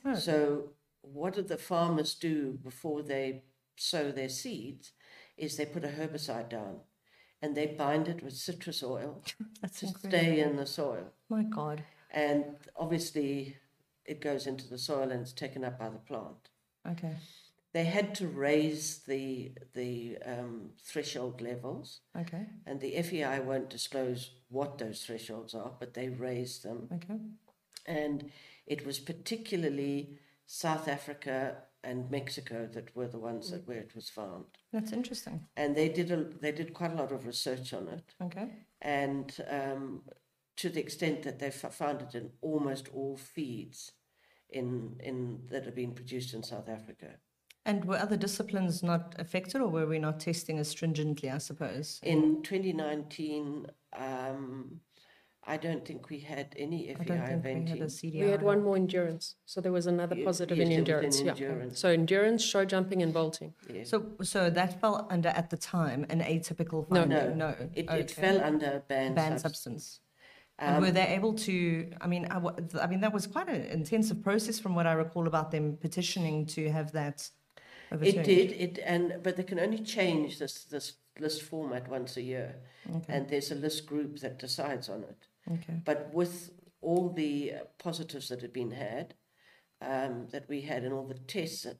Oh. 0.05 0.13
So, 0.15 0.71
what 1.01 1.35
do 1.35 1.41
the 1.41 1.57
farmers 1.57 2.15
do 2.15 2.59
before 2.61 3.01
they 3.01 3.43
sow 3.77 4.11
their 4.11 4.29
seeds? 4.29 4.91
Is 5.37 5.55
they 5.55 5.65
put 5.65 5.85
a 5.85 5.87
herbicide 5.87 6.49
down 6.49 6.81
and 7.41 7.55
they 7.55 7.65
bind 7.65 8.07
it 8.07 8.23
with 8.23 8.33
citrus 8.33 8.83
oil 8.83 9.21
to 9.27 9.85
incredible. 9.85 10.09
stay 10.09 10.39
in 10.41 10.57
the 10.57 10.65
soil. 10.65 11.11
My 11.29 11.43
God. 11.43 11.83
And 12.13 12.45
obviously, 12.75 13.57
it 14.05 14.21
goes 14.21 14.47
into 14.47 14.67
the 14.67 14.77
soil 14.77 15.11
and 15.11 15.21
it's 15.21 15.33
taken 15.33 15.63
up 15.63 15.79
by 15.79 15.89
the 15.89 15.97
plant. 15.97 16.49
Okay. 16.87 17.15
They 17.73 17.85
had 17.85 18.13
to 18.15 18.27
raise 18.27 18.99
the, 18.99 19.51
the 19.73 20.17
um, 20.25 20.69
threshold 20.83 21.41
levels, 21.41 22.01
Okay. 22.15 22.45
and 22.67 22.79
the 22.79 23.01
FEI 23.01 23.39
won't 23.39 23.69
disclose 23.71 24.31
what 24.49 24.77
those 24.77 25.01
thresholds 25.03 25.55
are, 25.55 25.71
but 25.79 25.95
they 25.95 26.09
raised 26.09 26.63
them. 26.63 26.87
Okay. 26.93 27.19
and 27.87 28.31
it 28.67 28.85
was 28.85 28.99
particularly 28.99 30.17
South 30.45 30.87
Africa 30.87 31.55
and 31.83 32.09
Mexico 32.11 32.69
that 32.73 32.95
were 32.95 33.07
the 33.07 33.17
ones 33.19 33.49
that 33.51 33.67
where 33.67 33.79
it 33.79 33.93
was 33.95 34.07
found. 34.09 34.45
That's 34.71 34.93
interesting. 34.93 35.47
And 35.57 35.75
they 35.75 35.89
did 35.89 36.11
a, 36.11 36.23
they 36.41 36.51
did 36.53 36.73
quite 36.75 36.91
a 36.93 36.95
lot 36.95 37.11
of 37.11 37.25
research 37.25 37.73
on 37.73 37.87
it, 37.87 38.03
Okay. 38.21 38.49
and 38.81 39.35
um, 39.49 40.03
to 40.57 40.69
the 40.69 40.79
extent 40.79 41.23
that 41.23 41.39
they've 41.39 41.53
found 41.53 42.01
it 42.01 42.15
in 42.15 42.29
almost 42.41 42.87
all 42.93 43.17
feeds 43.17 43.91
in 44.49 44.95
in 44.99 45.39
that 45.49 45.65
have 45.65 45.75
been 45.75 45.93
produced 45.93 46.33
in 46.33 46.43
South 46.43 46.69
Africa. 46.69 47.15
And 47.65 47.85
were 47.85 47.97
other 47.97 48.17
disciplines 48.17 48.83
not 48.83 49.15
affected, 49.17 49.61
or 49.61 49.69
were 49.69 49.87
we 49.87 49.97
not 49.97 50.19
testing 50.19 50.59
as 50.59 50.67
stringently? 50.67 51.29
I 51.29 51.37
suppose. 51.37 51.99
In 52.03 52.43
2019, 52.43 53.67
um, 53.97 54.81
I 55.45 55.57
don't 55.57 55.85
think 55.85 56.09
we 56.09 56.19
had 56.19 56.53
any 56.57 56.89
I 56.91 57.03
don't 57.03 57.41
think 57.41 57.65
we 57.65 57.69
had 57.71 57.81
a 57.81 57.85
CDI. 57.85 58.21
We 58.21 58.29
had 58.29 58.41
one 58.43 58.63
more 58.63 58.75
endurance. 58.75 59.35
So 59.45 59.59
there 59.61 59.71
was 59.71 59.87
another 59.87 60.15
Ye- 60.15 60.23
positive 60.23 60.57
yes, 60.57 60.67
in 60.67 60.73
endurance. 60.73 61.21
Yeah. 61.21 61.31
endurance. 61.31 61.79
So 61.79 61.89
endurance, 61.89 62.43
show 62.43 62.63
jumping, 62.65 63.01
and 63.01 63.13
vaulting. 63.13 63.53
Yes. 63.73 63.89
So, 63.89 64.05
so 64.21 64.49
that 64.49 64.79
fell 64.79 65.07
under 65.09 65.29
at 65.29 65.49
the 65.49 65.57
time 65.57 66.05
an 66.09 66.21
atypical 66.21 66.89
No. 66.89 67.03
No, 67.05 67.33
no, 67.33 67.55
It, 67.73 67.89
okay. 67.89 67.99
it 67.99 68.11
fell 68.11 68.41
under 68.41 68.83
banned, 68.87 69.15
banned 69.15 69.39
substance. 69.41 69.83
substance. 69.83 69.99
And 70.63 70.77
Um, 70.77 70.81
were 70.81 70.91
they 70.91 71.07
able 71.07 71.33
to? 71.47 71.55
I 72.01 72.07
mean, 72.07 72.27
I, 72.35 72.37
I 72.83 72.87
mean 72.87 73.01
that 73.01 73.13
was 73.13 73.27
quite 73.27 73.49
an 73.49 73.63
intensive 73.79 74.21
process 74.23 74.59
from 74.59 74.75
what 74.75 74.85
I 74.87 74.93
recall 74.93 75.27
about 75.27 75.51
them 75.51 75.77
petitioning 75.77 76.45
to 76.47 76.71
have 76.71 76.91
that. 76.93 77.29
Overturned. 77.91 78.17
It 78.17 78.23
did, 78.25 78.51
it 78.65 78.79
and 78.93 79.21
but 79.23 79.35
they 79.35 79.43
can 79.43 79.59
only 79.59 79.79
change 79.79 80.39
this 80.39 80.63
this 80.63 80.93
list 81.19 81.41
format 81.41 81.87
once 81.89 82.17
a 82.17 82.21
year, 82.21 82.55
and 83.07 83.29
there's 83.29 83.51
a 83.51 83.55
list 83.55 83.85
group 83.85 84.19
that 84.19 84.39
decides 84.39 84.89
on 84.89 85.03
it. 85.03 85.27
Okay. 85.51 85.81
But 85.85 85.99
with 86.13 86.51
all 86.81 87.09
the 87.09 87.53
positives 87.77 88.27
that 88.29 88.41
had 88.41 88.53
been 88.53 88.71
had, 88.71 89.15
um, 89.81 90.27
that 90.31 90.47
we 90.49 90.61
had, 90.61 90.83
and 90.83 90.93
all 90.93 91.07
the 91.07 91.19
tests, 91.19 91.65
uh, 91.65 91.73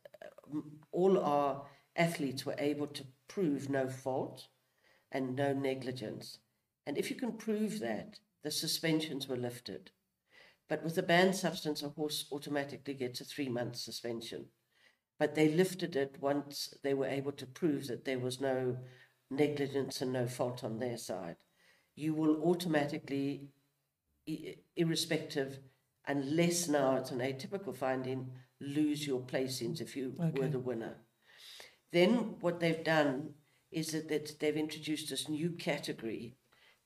all 0.92 1.18
our 1.18 1.66
athletes 1.96 2.46
were 2.46 2.56
able 2.58 2.88
to 2.88 3.04
prove 3.28 3.70
no 3.70 3.88
fault 3.90 4.48
and 5.12 5.36
no 5.36 5.54
negligence. 5.54 6.40
And 6.86 6.98
if 6.98 7.10
you 7.10 7.16
can 7.16 7.34
prove 7.34 7.80
that, 7.80 8.20
the 8.44 8.52
suspensions 8.52 9.28
were 9.28 9.38
lifted. 9.38 9.92
But 10.70 10.84
with 10.84 10.98
a 10.98 11.04
banned 11.04 11.36
substance, 11.36 11.84
a 11.84 11.90
horse 11.90 12.26
automatically 12.32 12.94
gets 12.94 13.22
a 13.22 13.26
three 13.26 13.50
month 13.50 13.76
suspension. 13.76 14.48
But 15.20 15.36
they 15.36 15.50
lifted 15.50 15.96
it 15.96 16.18
once 16.20 16.74
they 16.84 16.94
were 16.94 17.08
able 17.08 17.32
to 17.34 17.46
prove 17.46 17.88
that 17.88 18.06
there 18.06 18.20
was 18.20 18.42
no 18.42 18.78
negligence 19.30 20.02
and 20.02 20.12
no 20.12 20.28
fault 20.28 20.64
on 20.64 20.80
their 20.80 20.98
side. 20.98 21.38
You 21.96 22.14
will 22.14 22.42
automatically, 22.44 23.50
irrespective, 24.76 25.60
unless 26.08 26.68
now 26.68 26.98
it's 26.98 27.12
an 27.12 27.20
atypical 27.20 27.76
finding, 27.76 28.32
lose 28.60 29.06
your 29.06 29.22
placings 29.22 29.80
if 29.80 29.96
you 29.96 30.14
were 30.18 30.48
the 30.48 30.60
winner. 30.60 30.98
Then 31.92 32.38
what 32.40 32.60
they've 32.60 32.84
done 32.84 33.36
is 33.72 33.92
that 33.92 34.10
that 34.10 34.40
they've 34.40 34.58
introduced 34.58 35.10
this 35.10 35.30
new 35.30 35.52
category 35.52 36.36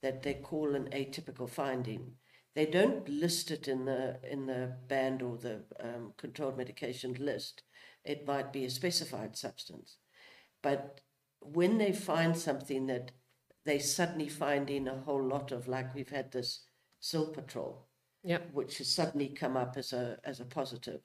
that 0.02 0.24
they 0.24 0.36
call 0.36 0.76
an 0.76 0.90
atypical 0.92 1.50
finding. 1.50 2.14
They 2.56 2.66
don't 2.66 3.08
list 3.08 3.52
it 3.52 3.68
in 3.68 3.86
the 3.86 4.20
in 4.30 4.48
the 4.48 4.76
banned 4.88 5.22
or 5.22 5.38
the 5.38 5.64
um, 5.80 6.14
controlled 6.18 6.58
medication 6.58 7.14
list. 7.20 7.64
It 8.04 8.26
might 8.26 8.52
be 8.54 8.66
a 8.66 8.70
specified 8.70 9.36
substance, 9.36 9.98
but 10.64 11.02
when 11.40 11.78
they 11.78 11.92
find 11.92 12.36
something 12.38 12.88
that 12.88 13.12
they 13.66 13.80
suddenly 13.80 14.30
find 14.30 14.70
in 14.70 14.88
a 14.88 15.02
whole 15.02 15.24
lot 15.24 15.52
of, 15.52 15.68
like 15.68 15.94
we've 15.94 16.10
had 16.10 16.32
this 16.32 16.66
Zilpaterol, 17.02 17.84
Yeah. 18.24 18.40
which 18.54 18.78
has 18.80 18.88
suddenly 18.88 19.30
come 19.30 19.56
up 19.58 19.78
as 19.78 19.94
a 19.94 20.20
as 20.24 20.40
a 20.40 20.46
positive, 20.46 21.02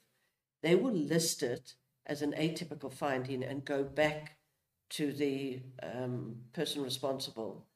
they 0.63 0.75
will 0.75 0.95
list 0.95 1.43
it 1.43 1.75
as 2.07 2.23
an 2.23 2.33
atypical 2.33 2.93
finding 2.93 3.43
and 3.43 3.65
go 3.65 3.85
back 3.85 4.39
to 4.91 5.13
the 5.13 5.63
um, 5.83 6.37
person 6.53 6.83
responsible 6.83 7.67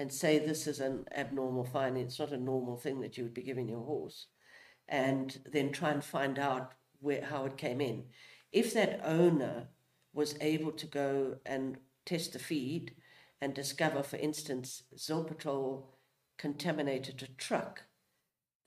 and 0.00 0.10
say 0.10 0.38
this 0.38 0.66
is 0.66 0.80
an 0.80 1.04
abnormal 1.14 1.62
finding. 1.62 2.04
It's 2.04 2.18
not 2.18 2.32
a 2.32 2.38
normal 2.38 2.78
thing 2.78 3.02
that 3.02 3.18
you 3.18 3.24
would 3.24 3.34
be 3.34 3.42
giving 3.42 3.68
your 3.68 3.84
horse, 3.84 4.28
and 4.88 5.38
then 5.52 5.72
try 5.72 5.90
and 5.90 6.02
find 6.02 6.38
out 6.38 6.72
where 7.00 7.22
how 7.22 7.44
it 7.44 7.58
came 7.58 7.82
in. 7.82 8.04
If 8.50 8.72
that 8.72 9.02
owner 9.04 9.68
was 10.14 10.36
able 10.40 10.72
to 10.72 10.86
go 10.86 11.36
and 11.44 11.76
test 12.06 12.32
the 12.32 12.38
feed 12.38 12.94
and 13.42 13.52
discover, 13.52 14.02
for 14.02 14.16
instance, 14.16 14.84
Zilpaterol 14.96 15.84
contaminated 16.38 17.22
a 17.22 17.26
truck 17.36 17.82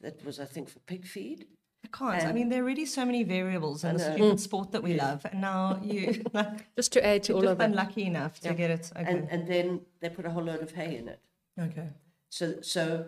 that 0.02 0.24
was, 0.24 0.40
I 0.40 0.46
think, 0.46 0.70
for 0.70 0.82
pig 0.82 1.08
feed. 1.08 1.48
I 1.84 1.88
can't. 1.98 2.24
I 2.26 2.32
mean, 2.32 2.50
there 2.50 2.62
are 2.64 2.66
really 2.66 2.86
so 2.86 3.06
many 3.06 3.24
variables 3.24 3.84
in 3.84 3.98
the 3.98 4.10
know. 4.10 4.16
stupid 4.16 4.40
sport 4.40 4.72
that 4.72 4.84
we 4.84 4.94
love, 4.96 5.26
and 5.30 5.42
now 5.42 5.80
you 5.84 6.24
like 6.34 6.74
Just 6.76 6.94
to 6.94 7.06
add 7.06 7.24
to 7.24 7.30
you're 7.34 7.38
all 7.38 7.42
just 7.44 7.52
of 7.54 7.58
that. 7.60 7.70
unlucky 7.70 8.04
enough 8.04 8.40
to 8.42 8.50
Yeah. 8.50 8.54
get 8.54 8.72
it. 8.72 8.92
Okay. 8.96 9.06
And, 9.12 9.28
and 9.30 9.48
then 9.48 9.82
they 10.00 10.10
put 10.10 10.26
a 10.26 10.30
whole 10.32 10.44
load 10.44 10.62
of 10.62 10.72
hay 10.72 10.96
in 10.98 11.08
it. 11.10 11.20
okay. 11.60 11.90
So, 12.30 12.62
so 12.62 13.06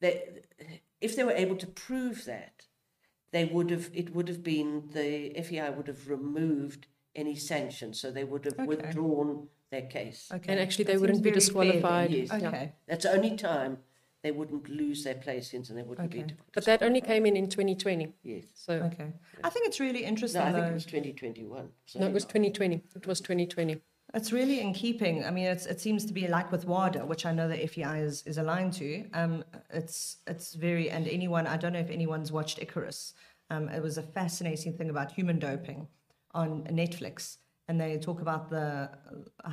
they, 0.00 0.42
if 1.00 1.16
they 1.16 1.24
were 1.24 1.32
able 1.32 1.56
to 1.56 1.66
prove 1.66 2.24
that, 2.26 2.66
they 3.32 3.44
would 3.44 3.70
have, 3.70 3.90
it 3.92 4.14
would 4.14 4.28
have 4.28 4.42
been, 4.44 4.88
the 4.92 5.32
FEI 5.42 5.70
would 5.70 5.88
have 5.88 6.08
removed 6.08 6.86
any 7.16 7.34
sanctions. 7.34 8.00
So 8.00 8.10
they 8.12 8.24
would 8.24 8.44
have 8.44 8.54
Okay. 8.54 8.66
withdrawn 8.66 9.48
their 9.70 9.82
case. 9.82 10.30
Okay. 10.32 10.52
And 10.52 10.60
actually, 10.60 10.84
That 10.84 10.92
they 10.92 10.98
wouldn't 10.98 11.22
be 11.24 11.30
very 11.30 11.40
fair 11.40 11.54
then. 11.64 11.70
disqualified. 11.80 12.10
Yeah. 12.12 12.36
Okay. 12.48 12.72
That's 12.86 13.04
the 13.04 13.12
only 13.12 13.36
time 13.36 13.78
they 14.28 14.32
wouldn't 14.38 14.68
lose 14.68 15.04
their 15.04 15.14
placings 15.14 15.70
and 15.70 15.78
they 15.78 15.82
wouldn't 15.82 16.12
Okay. 16.14 16.24
be. 16.24 16.34
But 16.52 16.66
that 16.66 16.82
only 16.82 17.00
came 17.00 17.24
in 17.24 17.34
in 17.34 17.48
2020. 17.48 18.12
Yes. 18.22 18.44
So 18.54 18.74
Okay. 18.74 19.10
I 19.42 19.48
think 19.48 19.66
it's 19.68 19.80
really 19.80 20.04
interesting 20.04 20.42
No, 20.42 20.48
I 20.48 20.52
think 20.52 20.64
though. 20.66 20.70
it 20.70 20.74
was 20.74 20.84
2021. 20.84 21.68
So 21.86 21.98
no, 22.00 22.06
it 22.06 22.12
was 22.12 22.24
2020. 22.26 22.82
It 22.94 23.06
was 23.06 23.20
2020. 23.22 23.80
It's 24.14 24.32
really 24.32 24.60
in 24.60 24.74
keeping. 24.74 25.24
I 25.24 25.30
mean, 25.30 25.46
it's, 25.46 25.64
it 25.66 25.80
seems 25.80 26.04
to 26.06 26.12
be 26.12 26.28
like 26.28 26.52
with 26.52 26.64
WADA, 26.66 27.06
which 27.06 27.24
I 27.24 27.32
know 27.32 27.46
the 27.48 27.66
FEI 27.66 28.00
is, 28.00 28.22
is 28.26 28.36
aligned 28.38 28.74
to. 28.74 28.88
Um, 29.20 29.44
it's 29.70 30.18
it's 30.26 30.54
very 30.54 30.90
and 30.90 31.06
anyone. 31.08 31.46
I 31.46 31.56
don't 31.56 31.72
know 31.74 31.84
if 31.88 31.90
anyone's 31.90 32.30
watched 32.38 32.58
Icarus. 32.66 33.14
Um, 33.50 33.64
it 33.70 33.82
was 33.82 33.96
a 33.98 34.02
fascinating 34.02 34.72
thing 34.76 34.90
about 34.90 35.12
human 35.12 35.38
doping 35.38 35.88
on 36.42 36.64
Netflix, 36.82 37.36
and 37.68 37.78
they 37.82 37.98
talk 37.98 38.20
about 38.22 38.48
the 38.50 38.90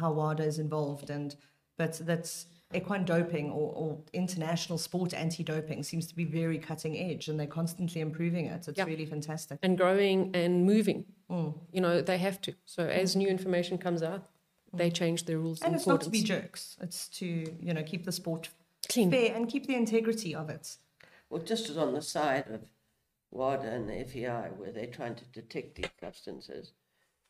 how 0.02 0.12
WADA 0.14 0.44
is 0.52 0.58
involved, 0.60 1.10
and 1.10 1.36
but 1.78 1.94
that's 2.10 2.34
equine 2.76 3.06
doping 3.06 3.52
or, 3.52 3.72
or 3.74 3.98
international 4.14 4.78
sport 4.78 5.14
anti-doping 5.14 5.84
seems 5.84 6.08
to 6.08 6.16
be 6.16 6.26
very 6.26 6.58
cutting 6.58 6.98
edge, 6.98 7.28
and 7.28 7.40
they're 7.40 7.48
constantly 7.48 8.02
improving 8.02 8.46
it. 8.46 8.68
It's 8.68 8.78
Yeah. 8.78 8.86
really 8.86 9.06
fantastic. 9.06 9.60
and 9.64 9.78
growing 9.78 10.36
and 10.36 10.66
moving. 10.66 11.06
Mm. 11.30 11.58
You 11.72 11.82
know, 11.82 12.02
they 12.02 12.18
have 12.18 12.42
to. 12.42 12.54
So 12.66 12.84
mm. 12.86 12.90
as 12.90 13.16
new 13.16 13.28
information 13.28 13.78
comes 13.78 14.04
out, 14.04 14.22
mm. 14.74 14.78
they 14.78 14.90
change 14.92 15.26
their 15.26 15.40
rules. 15.40 15.62
And 15.62 15.74
in 15.74 15.76
it's 15.76 15.88
not 15.88 16.02
to 16.02 16.10
be 16.10 16.22
jerks. 16.22 16.78
It's 16.82 17.08
to 17.20 17.26
you 17.26 17.74
know 17.74 17.84
keep 17.84 18.06
the 18.06 18.12
sport 18.12 18.50
Clean. 18.90 19.10
fair 19.10 19.36
and 19.36 19.48
keep 19.48 19.68
the 19.68 19.76
integrity 19.76 20.36
of 20.36 20.50
it. 20.50 20.78
Well, 21.30 21.42
just 21.42 21.70
as 21.70 21.78
on 21.78 21.94
the 21.94 22.02
side 22.02 22.48
of 22.50 22.62
WADA 23.32 23.68
and 23.68 23.90
the 23.90 24.04
FEI, 24.06 24.52
where 24.56 24.72
they're 24.72 24.86
trying 24.88 25.16
to 25.16 25.26
detect 25.26 25.76
these 25.76 25.90
substances, 26.00 26.74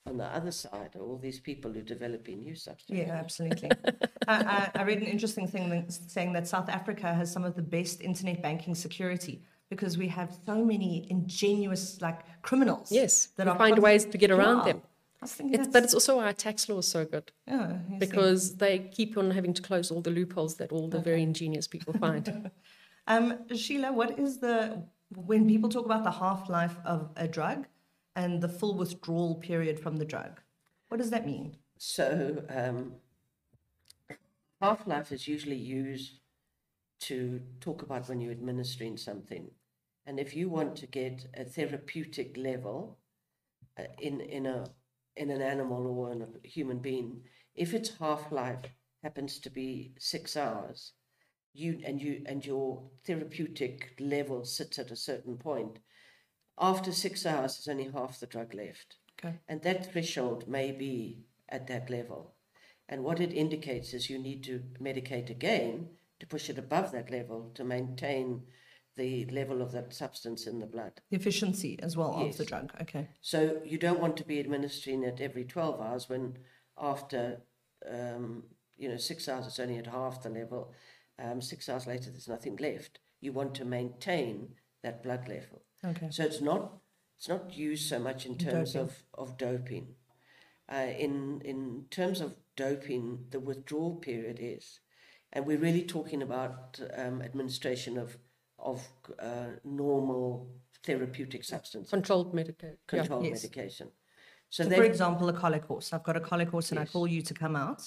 on 0.06 0.18
the 0.18 0.26
other 0.26 0.52
side 0.52 0.92
are 0.96 1.02
all 1.02 1.18
these 1.18 1.40
people 1.40 1.72
who 1.72 1.80
are 1.80 1.84
developing 1.84 2.44
new 2.44 2.56
substances. 2.56 3.08
Yeah, 3.08 3.14
absolutely. 3.16 3.72
I, 4.28 4.70
I, 4.76 4.80
I 4.82 4.84
read 4.84 5.00
an 5.00 5.06
interesting 5.08 5.48
thing 5.48 5.86
saying 5.90 6.34
that 6.34 6.48
South 6.48 6.70
Africa 6.70 7.14
has 7.14 7.32
some 7.32 7.44
of 7.44 7.56
the 7.56 7.62
best 7.62 8.02
internet 8.02 8.42
banking 8.42 8.76
security 8.76 9.42
because 9.70 9.98
we 9.98 10.08
have 10.10 10.38
so 10.46 10.64
many 10.64 11.08
ingenuous 11.10 12.00
like 12.02 12.20
criminals. 12.44 12.92
Yes, 12.92 13.30
that 13.38 13.48
are 13.48 13.58
find 13.58 13.80
ways 13.80 14.06
to 14.06 14.18
get 14.18 14.32
around 14.32 14.58
Yeah. 14.60 14.74
them. 14.74 14.82
I 15.22 15.26
was 15.26 15.34
thinking 15.34 15.60
It's, 15.60 15.70
but 15.70 15.84
it's 15.84 15.94
also 15.94 16.18
why 16.18 16.26
our 16.26 16.34
tax 16.34 16.70
law 16.70 16.78
is 16.80 16.88
so 16.88 17.04
good 17.06 17.32
yeah, 17.48 17.80
you 17.90 17.94
see. 17.94 17.98
because 18.06 18.58
they 18.58 18.80
keep 18.80 19.18
on 19.18 19.32
having 19.32 19.54
to 19.54 19.62
close 19.62 19.90
all 19.90 20.02
the 20.02 20.12
loopholes 20.12 20.56
that 20.58 20.72
all 20.72 20.88
the 20.88 21.00
very 21.00 21.24
ingenious 21.24 21.68
people 21.68 21.94
find. 21.94 22.52
Um, 23.08 23.38
Sheelagh, 23.52 23.94
what 23.94 24.18
is 24.18 24.40
the 24.40 24.82
when 25.16 25.48
people 25.48 25.70
talk 25.70 25.86
about 25.86 26.04
the 26.04 26.10
half 26.10 26.50
life 26.50 26.76
of 26.86 27.12
a 27.16 27.28
drug 27.28 27.68
and 28.16 28.42
the 28.42 28.50
full 28.50 28.76
withdrawal 28.76 29.36
period 29.36 29.80
from 29.80 29.98
the 29.98 30.06
drug? 30.06 30.42
What 30.90 30.98
does 30.98 31.10
that 31.10 31.26
mean? 31.26 31.58
So, 31.78 32.44
um, 32.50 32.94
half 34.62 34.88
life 34.88 35.12
is 35.12 35.28
usually 35.28 35.58
used 35.58 36.20
to 37.02 37.42
talk 37.60 37.82
about 37.82 38.08
when 38.08 38.22
you're 38.22 38.32
administering 38.32 38.98
something. 38.98 39.52
And 40.06 40.20
if 40.20 40.36
you 40.36 40.50
want 40.50 40.76
to 40.78 40.88
get 40.88 41.28
a 41.34 41.44
therapeutic 41.44 42.38
level 42.38 42.98
uh, 43.78 43.84
in, 44.00 44.22
in, 44.22 44.46
a, 44.46 44.66
in 45.18 45.30
an 45.32 45.42
animal 45.42 45.88
or 45.88 46.12
in 46.12 46.22
a 46.22 46.48
human 46.48 46.80
being, 46.80 47.22
if 47.56 47.74
its 47.74 47.98
half 47.98 48.32
life 48.32 48.62
happens 49.04 49.40
to 49.40 49.50
be 49.50 49.94
six 50.00 50.38
hours, 50.38 50.94
you 51.54 51.80
and 51.86 52.02
you 52.02 52.22
and 52.26 52.46
your 52.46 52.84
therapeutic 53.06 53.96
level 54.00 54.44
sits 54.44 54.78
at 54.78 54.92
a 54.92 54.96
certain 54.96 55.38
point. 55.38 55.80
After 56.58 56.92
six 56.92 57.26
hours, 57.26 57.58
there's 57.58 57.68
only 57.68 57.92
half 57.92 58.20
the 58.20 58.28
drug 58.28 58.54
left. 58.54 58.98
Okay. 59.20 59.36
And 59.48 59.62
that 59.64 59.92
threshold 59.92 60.48
may 60.48 60.72
be 60.72 61.26
at 61.50 61.68
that 61.68 61.90
level. 61.90 62.34
And 62.88 63.04
what 63.04 63.20
it 63.20 63.34
indicates 63.34 63.94
is 63.94 64.10
you 64.10 64.20
need 64.20 64.44
to 64.44 64.62
medicate 64.80 65.30
again 65.30 65.90
to 66.20 66.28
push 66.28 66.50
it 66.50 66.58
above 66.58 66.92
that 66.92 67.12
level 67.12 67.52
to 67.56 67.64
maintain 67.64 68.44
the 68.96 69.26
level 69.26 69.62
of 69.62 69.72
that 69.74 69.94
substance 69.94 70.48
in 70.48 70.60
the 70.60 70.66
blood. 70.66 71.02
The 71.10 71.18
efficiency 71.18 71.78
as 71.82 71.98
well 71.98 72.14
of 72.14 72.38
the 72.38 72.46
drug. 72.46 72.72
Okay. 72.82 73.10
So 73.22 73.62
you 73.66 73.78
don't 73.78 74.00
want 74.00 74.16
to 74.18 74.24
be 74.24 74.40
administering 74.40 75.04
it 75.04 75.20
every 75.20 75.44
12 75.44 75.82
hours 75.82 76.08
when 76.08 76.38
after, 76.78 77.42
um, 77.90 78.44
you 78.78 78.88
know, 78.88 78.98
six 78.98 79.28
hours 79.28 79.48
it's 79.48 79.60
only 79.60 79.78
at 79.78 79.88
half 79.88 80.24
the 80.24 80.30
level. 80.30 80.74
Um, 81.20 81.42
six 81.42 81.68
hours 81.68 81.88
later 81.88 82.10
there's 82.10 82.30
nothing 82.30 82.56
left. 82.58 83.00
You 83.20 83.34
want 83.34 83.56
to 83.56 83.66
maintain 83.66 84.50
that 84.84 85.04
blood 85.04 85.28
level. 85.28 85.64
Okay. 85.84 86.08
So 86.12 86.24
it's 86.24 86.42
not 86.42 86.74
it's 87.18 87.30
not 87.30 87.56
used 87.56 87.88
so 87.90 88.00
much 88.00 88.26
in 88.26 88.38
terms 88.38 88.74
Doping. 88.74 88.90
of 88.90 89.04
of 89.14 89.38
doping. 89.38 89.96
Uh, 90.72 90.88
in 90.98 91.42
in 91.46 91.86
terms 91.90 92.22
of 92.22 92.36
doping, 92.56 93.26
the 93.30 93.40
withdrawal 93.40 93.96
period 93.96 94.40
is, 94.42 94.80
and 95.32 95.46
we're 95.46 95.60
really 95.60 95.84
talking 95.84 96.22
about 96.24 96.80
um, 96.98 97.22
administration 97.22 97.98
of 97.98 98.18
of 98.58 98.88
uh, 99.20 99.48
normal 99.64 100.50
therapeutic 100.84 101.44
substances, 101.44 101.90
Controlled 101.90 102.34
medication. 102.34 102.78
Yeah. 102.92 103.00
controlled 103.00 103.26
Yes. 103.26 103.44
medication. 103.44 103.92
So, 104.50 104.70
for 104.70 104.84
example, 104.84 105.28
a 105.30 105.34
colic 105.34 105.66
horse. 105.66 105.92
I've 105.92 106.04
got 106.04 106.16
a 106.16 106.20
colic 106.22 106.50
horse, 106.50 106.72
and 106.72 106.80
I 106.80 106.86
call 106.86 107.08
you 107.08 107.22
to 107.22 107.34
come 107.34 107.56
out, 107.56 107.82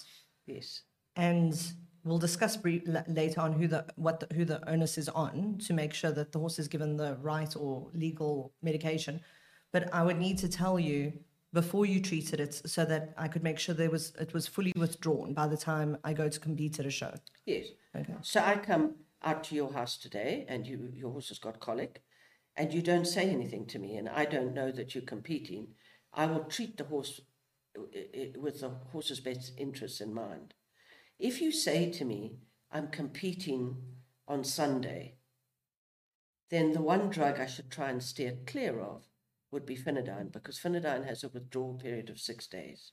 yes, 0.46 0.82
and 1.16 1.54
we'll 2.04 2.18
discuss 2.18 2.56
brief, 2.56 2.82
la- 2.86 3.02
later 3.06 3.40
on 3.40 3.52
who 3.52 3.66
the 3.66 3.84
what 3.96 4.20
the, 4.20 4.34
who 4.34 4.44
the 4.44 4.68
onus 4.68 4.98
is 4.98 5.08
on 5.08 5.58
to 5.66 5.72
make 5.72 5.92
sure 5.94 6.12
that 6.12 6.32
the 6.32 6.38
horse 6.38 6.58
is 6.58 6.68
given 6.68 6.96
the 6.96 7.16
right 7.20 7.54
or 7.56 7.88
legal 7.92 8.52
medication. 8.62 9.20
But 9.72 9.92
I 9.92 10.02
would 10.02 10.18
need 10.18 10.38
to 10.38 10.48
tell 10.48 10.78
you 10.78 11.12
before 11.52 11.86
you 11.86 12.00
treated 12.00 12.40
it, 12.40 12.54
so 12.54 12.84
that 12.84 13.14
I 13.16 13.26
could 13.26 13.42
make 13.42 13.58
sure 13.58 13.74
there 13.74 13.90
was 13.90 14.12
it 14.20 14.34
was 14.34 14.46
fully 14.46 14.72
withdrawn 14.76 15.32
by 15.34 15.46
the 15.46 15.56
time 15.56 15.96
I 16.04 16.12
go 16.12 16.28
to 16.28 16.40
compete 16.40 16.78
at 16.78 16.86
a 16.86 16.90
show. 16.90 17.14
yes. 17.46 17.66
Okay. 17.96 18.14
So 18.22 18.40
I 18.40 18.56
come 18.56 18.96
out 19.22 19.44
to 19.44 19.54
your 19.54 19.72
house 19.72 19.96
today, 19.96 20.44
and 20.48 20.66
you 20.66 20.90
your 20.94 21.10
horse 21.10 21.28
has 21.28 21.38
got 21.38 21.58
colic, 21.60 22.02
and 22.56 22.72
you 22.72 22.82
don't 22.82 23.06
say 23.06 23.30
anything 23.30 23.66
to 23.66 23.78
me, 23.78 23.96
and 23.96 24.08
I 24.08 24.24
don't 24.24 24.54
know 24.54 24.70
that 24.72 24.94
you're 24.94 25.04
competing. 25.04 25.68
I 26.12 26.26
will 26.26 26.44
treat 26.44 26.76
the 26.76 26.84
horse 26.84 27.20
with 28.36 28.60
the 28.60 28.70
horse's 28.92 29.20
best 29.20 29.52
interests 29.56 30.00
in 30.00 30.12
mind. 30.12 30.54
If 31.18 31.40
you 31.40 31.50
say 31.50 31.90
to 31.90 32.04
me, 32.04 32.38
"I'm 32.70 32.88
competing 32.88 33.96
on 34.26 34.44
Sunday," 34.44 35.16
then 36.48 36.72
the 36.72 36.82
one 36.82 37.10
drug 37.10 37.40
I 37.40 37.46
should 37.46 37.70
try 37.70 37.90
and 37.90 38.02
steer 38.02 38.38
clear 38.46 38.80
of 38.80 39.08
would 39.50 39.66
be 39.66 39.76
Finadyne, 39.76 40.30
because 40.30 40.58
Finadyne 40.58 41.04
has 41.04 41.24
a 41.24 41.28
withdrawal 41.28 41.74
period 41.74 42.10
of 42.10 42.20
six 42.20 42.46
days. 42.46 42.92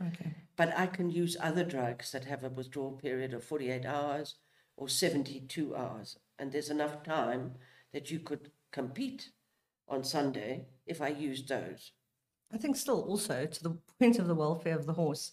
Okay. 0.00 0.34
But 0.56 0.76
I 0.76 0.86
can 0.86 1.10
use 1.10 1.36
other 1.40 1.64
drugs 1.64 2.12
that 2.12 2.24
have 2.26 2.44
a 2.44 2.50
withdrawal 2.50 2.92
period 2.92 3.32
of 3.32 3.44
48 3.44 3.84
hours 3.84 4.36
or 4.76 4.88
72 4.88 5.74
hours. 5.74 6.18
And 6.38 6.52
there's 6.52 6.70
enough 6.70 7.02
time 7.02 7.54
that 7.92 8.10
you 8.10 8.20
could 8.20 8.50
compete 8.70 9.30
on 9.88 10.04
Sunday 10.04 10.66
if 10.86 11.00
I 11.00 11.08
used 11.08 11.48
those. 11.48 11.92
I 12.52 12.58
think 12.58 12.76
still 12.76 13.02
also 13.02 13.46
to 13.46 13.62
the 13.62 13.78
point 13.98 14.18
of 14.18 14.26
the 14.26 14.34
welfare 14.34 14.76
of 14.76 14.86
the 14.86 14.94
horse 14.94 15.32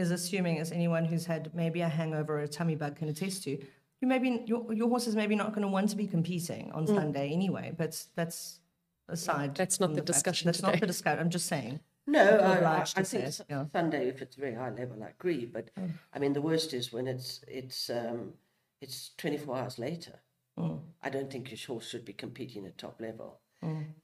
is 0.00 0.10
assuming 0.10 0.58
as 0.58 0.72
anyone 0.72 1.04
who's 1.04 1.26
had 1.26 1.54
maybe 1.54 1.80
a 1.80 1.88
hangover 1.88 2.38
or 2.38 2.42
a 2.42 2.48
tummy 2.48 2.74
bug 2.74 2.96
can 2.96 3.08
attest 3.08 3.44
to, 3.44 3.50
you 3.50 4.08
maybe 4.08 4.42
your 4.46 4.72
your 4.72 4.88
horse 4.88 5.06
is 5.06 5.14
maybe 5.14 5.36
not 5.36 5.50
going 5.50 5.62
to 5.62 5.68
want 5.68 5.90
to 5.90 5.96
be 5.96 6.06
competing 6.06 6.72
on 6.72 6.86
mm. 6.86 6.94
Sunday 6.94 7.30
anyway. 7.32 7.72
But 7.76 8.02
that's 8.14 8.60
aside. 9.08 9.54
That's 9.54 9.78
not 9.78 9.88
from 9.88 9.96
the 9.96 10.02
discussion 10.02 10.46
That's 10.46 10.62
not 10.62 10.72
today. 10.72 10.80
the 10.80 10.86
discussion. 10.86 11.20
I'm 11.20 11.30
just 11.30 11.46
saying. 11.46 11.80
No, 12.06 12.38
I, 12.38 12.58
I, 12.58 12.80
I 12.80 13.02
say 13.02 13.20
think 13.20 13.48
yeah. 13.48 13.66
Sunday, 13.72 14.08
if 14.08 14.20
it's 14.22 14.34
very 14.34 14.54
high 14.54 14.70
level, 14.70 15.02
I 15.02 15.10
agree. 15.10 15.44
But 15.44 15.70
mm. 15.78 15.90
I 16.12 16.18
mean, 16.18 16.32
the 16.32 16.40
worst 16.40 16.72
is 16.72 16.92
when 16.92 17.06
it's 17.06 17.44
it's 17.46 17.90
um, 17.90 18.34
it's 18.80 19.10
24 19.18 19.56
hours 19.56 19.78
later. 19.78 20.20
Mm. 20.58 20.80
I 21.02 21.10
don't 21.10 21.30
think 21.30 21.50
your 21.50 21.58
horse 21.66 21.88
should 21.88 22.04
be 22.04 22.12
competing 22.12 22.66
at 22.66 22.78
top 22.78 23.00
level. 23.00 23.40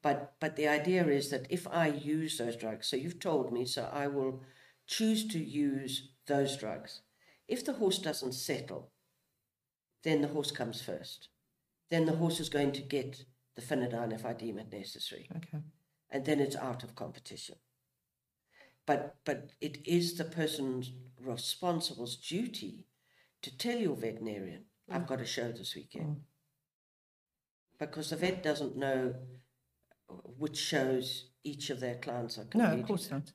But 0.02 0.35
but 0.38 0.56
the 0.56 0.68
idea 0.68 1.06
is 1.06 1.30
that 1.30 1.46
if 1.48 1.66
I 1.68 1.87
use 1.88 2.38
those 2.38 2.56
drugs, 2.56 2.87
so 2.87 2.96
you've 2.96 3.18
told 3.18 3.52
me, 3.52 3.64
so 3.64 3.88
I 3.92 4.06
will 4.06 4.42
choose 4.87 5.27
to 5.29 5.38
use 5.38 6.11
those 6.27 6.57
drugs. 6.57 7.01
If 7.49 7.64
the 7.64 7.75
horse 7.75 7.99
doesn't 7.99 8.33
settle, 8.33 8.90
then 10.03 10.20
the 10.22 10.29
horse 10.29 10.51
comes 10.51 10.83
first. 10.83 11.29
Then 11.90 12.07
the 12.07 12.16
horse 12.16 12.40
is 12.40 12.49
going 12.49 12.72
to 12.72 12.83
get 12.83 13.25
the 13.55 13.62
Finadyne 13.62 14.12
if 14.12 14.25
I 14.25 14.33
deem 14.33 14.59
it 14.59 14.72
necessary 14.72 15.29
Okay. 15.37 15.62
and 16.11 16.25
then 16.25 16.40
it's 16.40 16.57
out 16.57 16.83
of 16.83 16.94
competition. 16.94 17.57
But 18.87 19.16
but 19.25 19.51
it 19.61 19.79
is 19.87 20.16
the 20.16 20.25
person 20.25 20.85
responsible's 21.20 22.16
duty 22.16 22.87
to 23.42 23.57
tell 23.57 23.77
your 23.77 23.96
veterinarian, 23.96 24.64
I've 24.90 25.07
got 25.07 25.20
a 25.20 25.27
show 25.27 25.51
this 25.53 25.75
weekend. 25.75 26.20
Because 27.79 28.11
the 28.11 28.16
vet 28.16 28.42
doesn't 28.42 28.77
know 28.77 29.14
which 30.38 30.57
shows 30.57 31.31
each 31.44 31.70
of 31.70 31.81
their 31.81 31.96
clients 31.96 32.38
are 32.38 32.44
competing. 32.44 32.77
No, 32.77 32.81
of 32.83 32.87
course 32.87 33.11
not. 33.11 33.33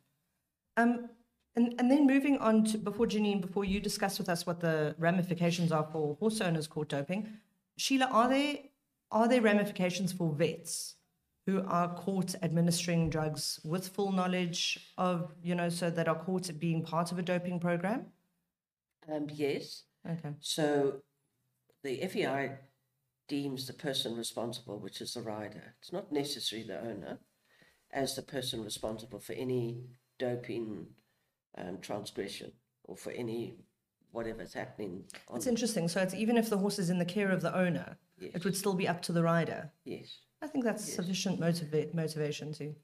Um, 0.78 1.10
and, 1.56 1.76
and 1.80 1.92
then 1.92 2.08
moving 2.08 2.38
on 2.38 2.64
to 2.66 2.78
before 2.78 3.08
Janine, 3.08 3.42
before 3.42 3.66
you 3.66 3.80
discuss 3.80 4.18
with 4.18 4.30
us 4.30 4.46
what 4.46 4.62
the 4.62 4.96
ramifications 4.98 5.72
are 5.72 5.88
for 5.92 6.16
horse 6.20 6.40
owners 6.40 6.68
caught 6.68 6.90
doping, 6.90 7.28
Sheelagh, 7.80 8.12
are 8.12 8.30
there 8.30 8.58
are 9.12 9.28
there 9.28 9.42
ramifications 9.42 10.14
for 10.14 10.32
vets 10.34 10.96
who 11.46 11.64
are 11.68 11.94
caught 11.96 12.36
administering 12.42 13.10
drugs 13.10 13.60
with 13.66 13.90
full 13.90 14.12
knowledge 14.12 14.94
of 14.98 15.34
you 15.44 15.56
know 15.56 15.70
so 15.70 15.90
that 15.90 16.08
are 16.08 16.16
caught 16.16 16.50
being 16.60 16.84
part 16.84 17.12
of 17.12 17.20
a 17.20 17.22
doping 17.22 17.60
program? 17.60 18.06
Um, 19.12 19.28
yes. 19.34 19.84
Okay. 20.10 20.34
So 20.40 21.02
the 21.84 21.98
FEI 22.08 22.60
deems 23.28 23.68
the 23.68 23.74
person 23.74 24.16
responsible, 24.16 24.80
which 24.80 25.02
is 25.02 25.14
the 25.14 25.22
rider. 25.22 25.76
It's 25.82 25.92
not 25.92 26.12
necessarily 26.12 26.68
the 26.68 26.80
owner, 26.80 27.20
as 27.92 28.16
the 28.16 28.22
person 28.22 28.64
responsible 28.64 29.20
for 29.20 29.34
any 29.34 29.86
doping 30.20 30.88
um, 31.58 31.80
transgression. 31.82 32.52
or 32.86 32.98
for 32.98 33.12
any 33.12 33.54
whatever's 34.12 34.54
happening. 34.54 35.04
It's 35.34 35.48
interesting. 35.48 35.88
So 35.88 36.02
it's 36.02 36.14
even 36.14 36.36
if 36.36 36.50
the 36.50 36.58
horse 36.58 36.80
is 36.80 36.90
in 36.90 36.98
the 37.00 37.06
care 37.06 37.32
of 37.32 37.42
the 37.42 37.56
owner, 37.56 37.98
Yes. 38.20 38.32
it 38.36 38.44
would 38.44 38.56
still 38.56 38.74
be 38.74 38.88
up 38.88 39.02
to 39.04 39.12
the 39.14 39.24
rider. 39.24 39.72
yes. 39.86 40.20
I 40.44 40.48
think 40.48 40.66
that's 40.66 40.84
sufficient 40.84 41.40
motiva- 41.40 41.94
motivation 41.94 42.52
to. 42.54 42.76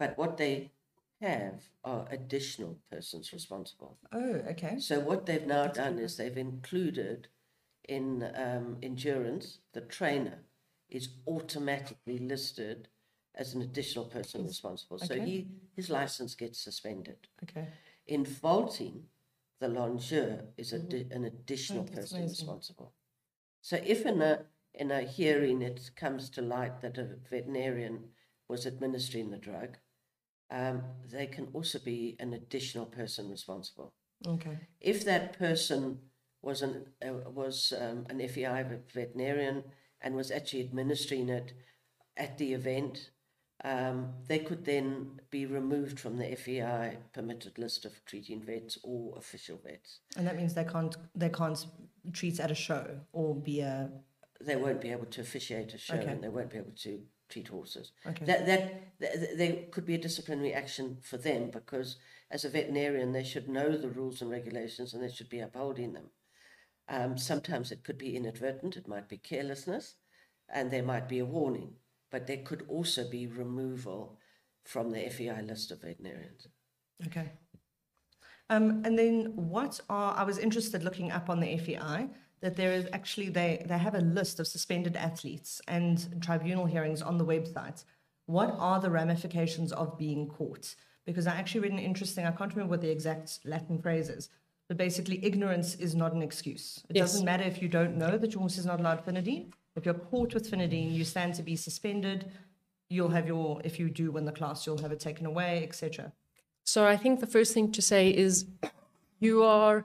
But 0.00 0.18
what 0.18 0.36
they 0.36 0.72
have 1.20 1.62
are 1.84 2.06
additional 2.10 2.76
persons 2.90 3.32
responsible. 3.32 3.96
Oh, 4.12 4.34
okay. 4.50 4.80
So 4.80 4.98
what 4.98 5.24
they've 5.26 5.46
now 5.46 5.68
done 5.68 6.00
is 6.00 6.16
they've 6.16 6.36
included 6.36 7.28
in 7.88 8.28
um, 8.34 8.78
endurance 8.82 9.58
the 9.72 9.80
trainer 9.80 10.38
is 10.88 11.08
automatically 11.26 12.18
listed 12.18 12.88
as 13.36 13.54
an 13.54 13.62
additional 13.62 14.06
person 14.06 14.44
responsible. 14.44 14.98
So 14.98 15.14
okay. 15.14 15.24
he 15.24 15.46
his 15.76 15.88
license 15.90 16.34
gets 16.34 16.58
suspended. 16.58 17.28
Okay. 17.44 17.68
In 18.06 18.24
vaulting, 18.24 19.04
the 19.60 19.68
longeur 19.68 20.44
is 20.56 20.72
a 20.72 20.78
di- 20.78 21.08
an 21.10 21.24
additional 21.24 21.84
that's 21.84 21.96
person 21.96 22.18
amazing. 22.18 22.46
responsible. 22.46 22.92
So 23.62 23.80
if 23.84 24.04
in 24.04 24.20
a 24.20 24.44
in 24.74 24.90
a 24.90 25.02
hearing 25.02 25.62
it 25.62 25.90
comes 25.96 26.28
to 26.30 26.42
light 26.42 26.80
that 26.80 26.98
a 26.98 27.16
veterinarian 27.30 28.10
was 28.48 28.66
administering 28.66 29.30
the 29.30 29.38
drug, 29.38 29.78
um, 30.50 30.82
they 31.10 31.26
can 31.26 31.48
also 31.52 31.78
be 31.78 32.16
an 32.18 32.34
additional 32.34 32.86
person 32.86 33.30
responsible. 33.30 33.94
Okay. 34.26 34.58
If 34.80 35.04
that 35.04 35.38
person 35.38 35.98
was 36.42 36.62
an 36.62 36.86
uh, 37.06 37.30
was 37.30 37.72
um, 37.78 38.06
an 38.10 38.20
FEI 38.28 38.64
veterinarian 38.92 39.64
and 40.00 40.14
was 40.14 40.30
actually 40.30 40.60
administering 40.60 41.28
it 41.28 41.52
at 42.16 42.36
the 42.38 42.52
event, 42.52 43.10
um, 43.64 44.12
they 44.28 44.38
could 44.40 44.64
then 44.64 45.20
be 45.30 45.46
removed 45.46 45.98
from 45.98 46.18
the 46.18 46.36
FEI 46.36 46.98
permitted 47.14 47.58
list 47.58 47.86
of 47.86 47.92
treating 48.04 48.42
vets 48.42 48.78
or 48.84 49.14
official 49.16 49.58
vets. 49.64 50.00
And 50.16 50.26
that 50.26 50.36
means 50.36 50.52
they 50.54 50.64
can't 50.64 50.94
they 51.14 51.30
can't 51.30 51.66
treat 52.12 52.38
at 52.40 52.50
a 52.50 52.54
show 52.54 53.00
or 53.12 53.34
be 53.34 53.60
a 53.60 53.90
They 54.40 54.56
won't 54.56 54.82
be 54.82 54.90
able 54.90 55.06
to 55.06 55.20
officiate 55.22 55.72
a 55.72 55.78
show 55.78 55.94
Okay. 55.94 56.10
and 56.12 56.22
they 56.22 56.28
won't 56.28 56.50
be 56.50 56.58
able 56.58 56.76
to 56.82 57.00
treat 57.30 57.48
horses. 57.48 57.92
Okay. 58.06 58.26
That, 58.26 58.44
that 58.46 58.82
that 59.00 59.38
there 59.38 59.56
could 59.70 59.86
be 59.86 59.94
a 59.94 59.98
disciplinary 59.98 60.52
action 60.52 60.98
for 61.00 61.16
them 61.16 61.50
because 61.50 61.96
as 62.30 62.44
a 62.44 62.50
veterinarian 62.50 63.12
they 63.12 63.24
should 63.24 63.48
know 63.48 63.76
the 63.78 63.88
rules 63.88 64.20
and 64.20 64.30
regulations 64.30 64.92
and 64.92 65.02
they 65.02 65.10
should 65.10 65.30
be 65.30 65.40
upholding 65.40 65.94
them. 65.94 66.10
Um, 66.86 67.16
sometimes 67.16 67.72
it 67.72 67.82
could 67.82 67.96
be 67.96 68.14
inadvertent, 68.14 68.76
it 68.76 68.86
might 68.86 69.08
be 69.08 69.16
carelessness, 69.16 69.94
and 70.52 70.70
there 70.70 70.82
might 70.82 71.08
be 71.08 71.18
a 71.18 71.24
warning, 71.24 71.76
but 72.14 72.28
there 72.28 72.44
could 72.44 72.64
also 72.68 73.02
be 73.10 73.26
removal 73.26 74.16
from 74.64 74.92
the 74.92 75.10
FEI 75.10 75.42
list 75.42 75.72
of 75.72 75.82
veterinarians. 75.82 76.46
Okay. 77.08 77.32
Um, 78.50 78.82
and 78.84 78.96
then 78.96 79.32
what 79.34 79.80
are, 79.90 80.14
I 80.16 80.22
was 80.22 80.38
interested 80.38 80.84
looking 80.84 81.10
up 81.10 81.28
on 81.28 81.40
the 81.40 81.58
FEI 81.58 82.06
that 82.40 82.54
there 82.54 82.72
is 82.72 82.86
actually, 82.92 83.30
they, 83.30 83.66
they 83.68 83.78
have 83.78 83.96
a 83.96 84.00
list 84.18 84.38
of 84.38 84.46
suspended 84.46 84.94
athletes 84.94 85.60
and 85.66 86.22
tribunal 86.22 86.66
hearings 86.66 87.02
on 87.02 87.18
the 87.18 87.24
website. 87.24 87.82
What 88.26 88.54
are 88.60 88.80
the 88.80 88.90
ramifications 88.90 89.72
of 89.72 89.98
being 89.98 90.28
caught? 90.28 90.76
Because 91.06 91.26
I 91.26 91.34
actually 91.34 91.62
read 91.62 91.72
an 91.72 91.80
interesting, 91.80 92.26
I 92.26 92.30
can't 92.30 92.52
remember 92.54 92.70
what 92.70 92.80
the 92.80 92.92
exact 92.92 93.40
Latin 93.44 93.82
phrase 93.82 94.08
is, 94.08 94.28
but 94.68 94.76
basically 94.76 95.18
ignorance 95.24 95.74
is 95.74 95.96
not 95.96 96.12
an 96.12 96.22
excuse. 96.22 96.80
It 96.88 96.94
Yes. 96.94 97.10
doesn't 97.10 97.24
matter 97.24 97.42
if 97.42 97.60
you 97.60 97.66
don't 97.68 97.96
know 97.96 98.16
that 98.16 98.30
your 98.30 98.38
horse 98.42 98.56
is 98.56 98.66
not 98.66 98.78
allowed 98.78 99.04
Finadyne. 99.04 99.50
If 99.76 99.84
you're 99.84 99.94
caught 99.94 100.34
with 100.34 100.50
Finadyne, 100.50 100.92
you 100.92 101.04
stand 101.04 101.34
to 101.34 101.42
be 101.42 101.56
suspended. 101.56 102.30
You'll 102.88 103.08
have 103.08 103.26
your, 103.26 103.60
if 103.64 103.78
you 103.78 103.90
do 103.90 104.12
win 104.12 104.24
the 104.24 104.32
class, 104.32 104.66
you'll 104.66 104.78
have 104.78 104.92
it 104.92 105.00
taken 105.00 105.26
away, 105.26 105.64
etc. 105.64 106.12
So 106.62 106.86
I 106.86 106.96
think 106.96 107.20
the 107.20 107.26
first 107.26 107.52
thing 107.52 107.72
to 107.72 107.82
say 107.82 108.10
is 108.10 108.46
you 109.18 109.42
are, 109.42 109.84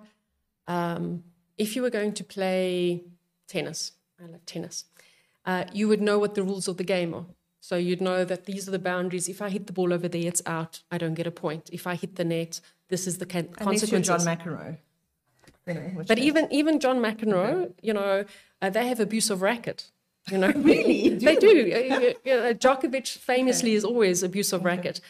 um, 0.67 1.23
if 1.57 1.75
you 1.75 1.81
were 1.81 1.89
going 1.89 2.13
to 2.13 2.23
play 2.23 3.03
tennis, 3.47 3.93
I 4.21 4.27
love 4.27 4.45
tennis, 4.45 4.85
uh, 5.45 5.65
you 5.73 5.87
would 5.87 6.01
know 6.01 6.19
what 6.19 6.35
the 6.35 6.43
rules 6.43 6.67
of 6.67 6.77
the 6.77 6.83
game 6.83 7.13
are. 7.13 7.25
So 7.61 7.75
you'd 7.75 8.01
know 8.01 8.23
that 8.23 8.45
these 8.45 8.67
are 8.67 8.71
the 8.71 8.79
boundaries. 8.79 9.27
If 9.27 9.41
I 9.41 9.49
hit 9.49 9.67
the 9.67 9.73
ball 9.73 9.91
over 9.91 10.07
there, 10.07 10.27
it's 10.27 10.41
out. 10.45 10.81
I 10.91 10.97
don't 10.97 11.13
get 11.15 11.27
a 11.27 11.31
point. 11.31 11.69
If 11.73 11.87
I 11.87 11.95
hit 11.95 12.15
the 12.15 12.23
net, 12.23 12.61
this 12.87 13.05
is 13.05 13.17
the 13.17 13.25
con- 13.25 13.49
Unless 13.57 13.91
you're. 13.91 14.01
John 14.01 14.19
McEnroe. 14.21 14.77
Which 15.95 16.07
But 16.07 16.17
even 16.17 16.47
even 16.51 16.79
John 16.79 16.99
McEnroe, 16.99 17.73
you 17.81 17.93
know, 17.93 18.25
uh, 18.61 18.69
they 18.69 18.87
have 18.87 18.99
abuse 18.99 19.29
of 19.29 19.41
racket. 19.41 19.89
You 20.29 20.37
know, 20.37 20.51
Really? 20.55 21.09
they 21.15 21.35
do. 21.35 21.49
Uh, 21.75 21.99
you- 21.99 22.15
you 22.25 22.35
know, 22.35 22.53
Djokovic 22.53 23.07
famously 23.17 23.73
is 23.73 23.83
always 23.83 24.23
abuse 24.23 24.53
of 24.53 24.63
racket. 24.65 25.01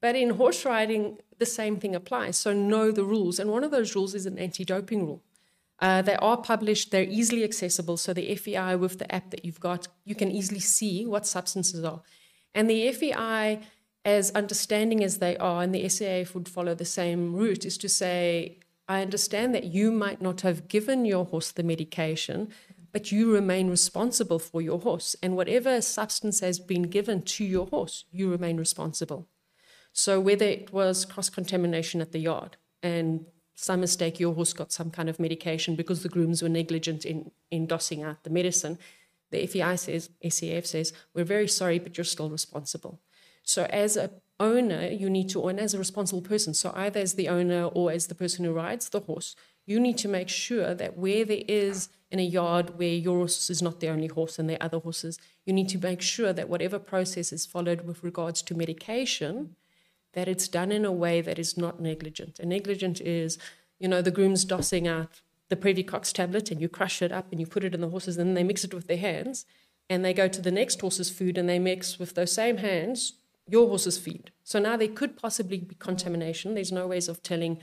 But 0.00 0.14
in 0.16 0.30
horse 0.30 0.64
riding, 0.64 1.18
the 1.38 1.46
same 1.46 1.76
thing 1.78 1.94
applies. 1.94 2.36
So 2.36 2.52
know 2.52 2.90
the 2.90 3.04
rules, 3.04 3.38
and 3.38 3.50
one 3.50 3.64
of 3.64 3.70
those 3.70 3.94
rules 3.94 4.14
is 4.14 4.26
an 4.26 4.38
anti-doping 4.38 5.04
rule. 5.06 5.22
Uh, 5.78 6.00
they 6.02 6.16
are 6.16 6.38
published, 6.38 6.90
they're 6.90 7.02
easily 7.20 7.44
accessible. 7.44 7.96
So 7.98 8.12
the 8.14 8.34
FEI 8.34 8.76
with 8.76 8.98
the 8.98 9.12
app 9.14 9.30
that 9.30 9.44
you've 9.44 9.60
got, 9.60 9.88
you 10.04 10.14
can 10.14 10.30
easily 10.30 10.60
see 10.60 11.04
what 11.06 11.26
substances 11.26 11.84
are. 11.84 12.00
And 12.54 12.68
the 12.70 12.90
FEI, 12.92 13.60
as 14.04 14.30
understanding 14.30 15.04
as 15.04 15.18
they 15.18 15.36
are, 15.36 15.62
and 15.62 15.74
the 15.74 15.84
SAF 15.84 16.34
would 16.34 16.48
follow 16.48 16.74
the 16.74 16.86
same 16.86 17.34
route, 17.34 17.66
is 17.66 17.76
to 17.78 17.88
say, 17.90 18.58
I 18.88 19.02
understand 19.02 19.54
that 19.54 19.64
you 19.64 19.92
might 19.92 20.22
not 20.22 20.40
have 20.42 20.68
given 20.68 21.04
your 21.04 21.24
horse 21.26 21.52
the 21.52 21.62
medication, 21.62 22.48
but 22.96 23.12
you 23.12 23.30
remain 23.30 23.68
responsible 23.68 24.38
for 24.38 24.62
your 24.62 24.80
horse. 24.80 25.14
And 25.22 25.36
whatever 25.36 25.82
substance 25.82 26.40
has 26.40 26.58
been 26.58 26.84
given 26.84 27.20
to 27.24 27.44
your 27.44 27.66
horse, 27.66 28.06
you 28.10 28.30
remain 28.30 28.56
responsible. 28.56 29.28
So 29.92 30.18
whether 30.18 30.46
it 30.46 30.72
was 30.72 31.04
cross 31.04 31.28
contamination 31.28 32.00
at 32.00 32.12
the 32.12 32.20
yard 32.20 32.56
and 32.82 33.26
some 33.54 33.80
mistake 33.82 34.18
your 34.18 34.32
horse 34.32 34.54
got 34.54 34.72
some 34.72 34.90
kind 34.90 35.10
of 35.10 35.20
medication 35.20 35.76
because 35.76 36.02
the 36.02 36.08
grooms 36.08 36.40
were 36.40 36.48
negligent 36.48 37.04
in, 37.04 37.32
in 37.50 37.66
dossing 37.66 38.02
out 38.02 38.24
the 38.24 38.30
medicine, 38.30 38.78
the 39.30 39.46
FEI 39.46 39.76
says, 39.76 40.08
SEF 40.26 40.64
says, 40.64 40.94
we're 41.12 41.24
very 41.24 41.48
sorry, 41.48 41.78
but 41.78 41.98
you're 41.98 42.04
still 42.06 42.30
responsible. 42.30 42.98
So 43.42 43.64
as 43.64 43.98
a 43.98 44.10
owner, 44.40 44.88
you 44.88 45.10
need 45.10 45.28
to, 45.30 45.48
and 45.48 45.60
as 45.60 45.74
a 45.74 45.78
responsible 45.78 46.22
person, 46.22 46.54
so 46.54 46.72
either 46.74 47.00
as 47.00 47.12
the 47.12 47.28
owner 47.28 47.64
or 47.64 47.92
as 47.92 48.06
the 48.06 48.14
person 48.14 48.46
who 48.46 48.54
rides 48.54 48.88
the 48.88 49.00
horse, 49.00 49.36
you 49.66 49.80
need 49.80 49.98
to 49.98 50.08
make 50.08 50.30
sure 50.30 50.74
that 50.74 50.96
where 50.96 51.26
there 51.26 51.42
is 51.46 51.90
in 52.10 52.18
a 52.18 52.22
yard 52.22 52.78
where 52.78 52.88
your 52.88 53.18
horse 53.18 53.50
is 53.50 53.60
not 53.60 53.80
the 53.80 53.88
only 53.88 54.06
horse 54.06 54.38
and 54.38 54.48
there 54.48 54.58
are 54.60 54.66
other 54.66 54.78
horses, 54.78 55.18
you 55.44 55.52
need 55.52 55.68
to 55.70 55.78
make 55.78 56.00
sure 56.00 56.32
that 56.32 56.48
whatever 56.48 56.78
process 56.78 57.32
is 57.32 57.46
followed 57.46 57.82
with 57.82 58.02
regards 58.02 58.42
to 58.42 58.54
medication, 58.54 59.56
that 60.12 60.28
it's 60.28 60.48
done 60.48 60.70
in 60.70 60.84
a 60.84 60.92
way 60.92 61.20
that 61.20 61.38
is 61.38 61.56
not 61.56 61.80
negligent. 61.80 62.38
And 62.38 62.50
negligent 62.50 63.00
is, 63.00 63.38
you 63.78 63.88
know, 63.88 64.02
the 64.02 64.10
groom's 64.10 64.44
dossing 64.44 64.86
out 64.86 65.20
the 65.48 65.56
Previcox 65.56 66.12
tablet 66.12 66.50
and 66.50 66.60
you 66.60 66.68
crush 66.68 67.02
it 67.02 67.12
up 67.12 67.26
and 67.30 67.40
you 67.40 67.46
put 67.46 67.64
it 67.64 67.74
in 67.74 67.80
the 67.80 67.88
horses 67.88 68.16
and 68.16 68.28
then 68.28 68.34
they 68.34 68.44
mix 68.44 68.64
it 68.64 68.74
with 68.74 68.86
their 68.86 68.96
hands 68.96 69.44
and 69.90 70.04
they 70.04 70.12
go 70.12 70.28
to 70.28 70.40
the 70.40 70.50
next 70.50 70.80
horse's 70.80 71.10
food 71.10 71.38
and 71.38 71.48
they 71.48 71.58
mix 71.58 71.98
with 71.98 72.14
those 72.14 72.32
same 72.32 72.58
hands 72.58 73.14
your 73.48 73.68
horse's 73.68 73.98
feed. 73.98 74.32
So 74.42 74.58
now 74.58 74.76
there 74.76 74.88
could 74.88 75.16
possibly 75.16 75.58
be 75.58 75.76
contamination. 75.76 76.54
There's 76.54 76.72
no 76.72 76.86
ways 76.86 77.08
of 77.08 77.22
telling 77.22 77.58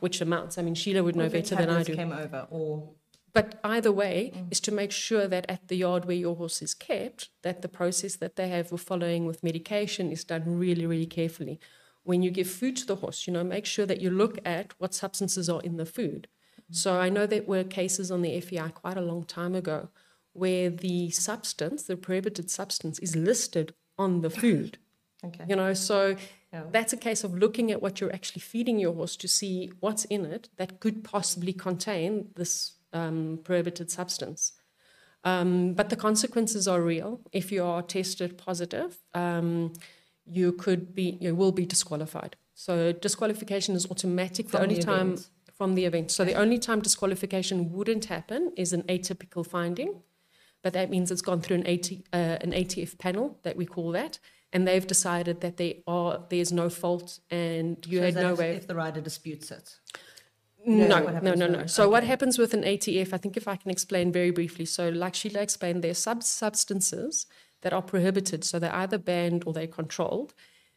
which 0.00 0.20
amounts. 0.20 0.58
I 0.58 0.62
mean, 0.62 0.74
Sheelagh 0.74 1.02
would 1.04 1.16
know 1.16 1.28
better 1.28 1.56
than 1.56 1.70
I 1.70 1.82
do. 1.82 1.94
Came 1.96 2.12
over, 2.12 2.46
or 2.50 2.90
But 3.32 3.60
either 3.62 3.92
way 3.92 4.32
mm. 4.34 4.50
is 4.50 4.60
to 4.60 4.72
make 4.72 4.92
sure 4.92 5.26
that 5.28 5.46
at 5.48 5.68
the 5.68 5.76
yard 5.76 6.04
where 6.04 6.16
your 6.16 6.36
horse 6.36 6.62
is 6.62 6.74
kept, 6.74 7.30
that 7.42 7.62
the 7.62 7.68
process 7.68 8.16
that 8.16 8.36
they 8.36 8.48
have 8.48 8.72
with 8.72 8.82
following 8.82 9.26
with 9.26 9.44
medication 9.44 10.10
is 10.10 10.24
done 10.24 10.42
really, 10.46 10.86
really 10.86 11.06
carefully. 11.06 11.60
When 12.02 12.22
you 12.22 12.30
give 12.30 12.48
food 12.48 12.76
to 12.78 12.86
the 12.86 12.96
horse, 12.96 13.26
you 13.26 13.32
know, 13.32 13.44
make 13.44 13.66
sure 13.66 13.86
that 13.86 14.00
you 14.00 14.10
look 14.10 14.38
at 14.44 14.74
what 14.78 14.94
substances 14.94 15.48
are 15.48 15.60
in 15.62 15.76
the 15.76 15.86
food. 15.86 16.28
Mm. 16.58 16.74
So 16.74 16.98
I 16.98 17.08
know 17.08 17.26
there 17.26 17.42
were 17.42 17.64
cases 17.64 18.10
on 18.10 18.22
the 18.22 18.40
FEI 18.40 18.70
quite 18.70 18.96
a 18.96 19.02
long 19.02 19.24
time 19.24 19.54
ago 19.54 19.90
where 20.32 20.70
the 20.70 21.10
substance, 21.10 21.84
the 21.84 21.96
prohibited 21.96 22.50
substance, 22.50 22.98
is 23.00 23.16
listed 23.16 23.74
on 23.98 24.22
the 24.22 24.30
food. 24.30 24.78
okay, 25.24 25.44
You 25.48 25.56
know, 25.56 25.74
so 25.74 26.16
Yeah. 26.52 26.64
that's 26.70 26.92
a 26.92 26.96
case 26.96 27.22
of 27.22 27.34
looking 27.34 27.70
at 27.70 27.80
what 27.80 28.00
you're 28.00 28.12
actually 28.12 28.40
feeding 28.40 28.78
your 28.78 28.94
horse 28.94 29.16
to 29.16 29.28
see 29.28 29.70
what's 29.80 30.04
in 30.06 30.24
it 30.24 30.48
that 30.56 30.80
could 30.80 31.04
possibly 31.04 31.52
contain 31.52 32.30
this 32.34 32.72
um, 32.92 33.40
prohibited 33.44 33.90
substance. 33.90 34.52
Um, 35.24 35.74
but 35.74 35.90
the 35.90 35.96
consequences 35.96 36.66
are 36.66 36.80
real. 36.80 37.20
If 37.32 37.52
you 37.52 37.64
are 37.64 37.82
tested 37.82 38.38
positive, 38.38 38.98
um, 39.14 39.72
you 40.24 40.52
could 40.52 40.94
be, 40.94 41.18
you 41.20 41.34
will 41.34 41.52
be 41.52 41.66
disqualified. 41.66 42.36
So 42.54 42.92
disqualification 42.92 43.74
is 43.74 43.90
automatic. 43.90 44.48
From 44.48 44.60
the 44.60 44.62
only 44.62 44.74
the 44.76 44.82
time 44.82 45.16
from 45.60 45.74
the 45.74 45.84
event. 45.84 46.10
So 46.10 46.24
the 46.24 46.32
only 46.36 46.58
time 46.58 46.80
disqualification 46.80 47.70
wouldn't 47.70 48.06
happen 48.06 48.50
is 48.56 48.72
an 48.72 48.82
atypical 48.84 49.46
finding, 49.46 50.00
but 50.62 50.72
that 50.72 50.88
means 50.88 51.10
it's 51.10 51.20
gone 51.20 51.42
through 51.42 51.56
an, 51.56 51.66
AT, 51.66 51.92
uh, 52.14 52.38
an 52.40 52.52
ATF 52.52 52.96
panel 52.96 53.38
that 53.42 53.56
we 53.58 53.66
call 53.66 53.90
that, 53.92 54.18
and 54.54 54.66
they've 54.66 54.86
decided 54.86 55.42
that 55.42 55.58
they 55.58 55.82
are 55.86 56.24
there's 56.30 56.50
no 56.50 56.70
fault 56.70 57.20
and 57.30 57.76
you 57.86 57.98
So 57.98 58.04
had 58.06 58.14
no 58.14 58.34
way. 58.34 58.56
if 58.56 58.68
the 58.68 58.74
rider 58.74 59.02
disputes 59.02 59.50
it. 59.50 59.78
No, 60.66 61.18
no, 61.22 61.34
no, 61.34 61.46
no. 61.46 61.66
So 61.66 61.88
what 61.88 62.04
happens 62.04 62.38
with 62.38 62.52
an 62.54 62.62
ATF? 62.64 63.12
I 63.12 63.16
think 63.18 63.36
if 63.36 63.48
I 63.48 63.56
can 63.56 63.70
explain 63.70 64.12
very 64.12 64.30
briefly. 64.30 64.66
So 64.66 64.88
like 64.90 65.14
Sheelagh 65.14 65.42
explained, 65.42 65.82
there 65.82 65.90
are 65.92 65.94
sub 65.94 66.22
substances 66.22 67.26
that 67.62 67.72
are 67.72 67.82
prohibited. 67.82 68.44
So 68.44 68.58
they're 68.58 68.74
either 68.74 68.98
banned 68.98 69.44
or 69.46 69.52
they're 69.52 69.66
controlled. 69.66 70.34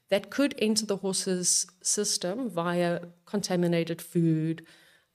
That 0.09 0.29
could 0.29 0.55
enter 0.59 0.85
the 0.85 0.97
horse's 0.97 1.65
system 1.81 2.49
via 2.49 3.01
contaminated 3.25 4.01
food, 4.01 4.65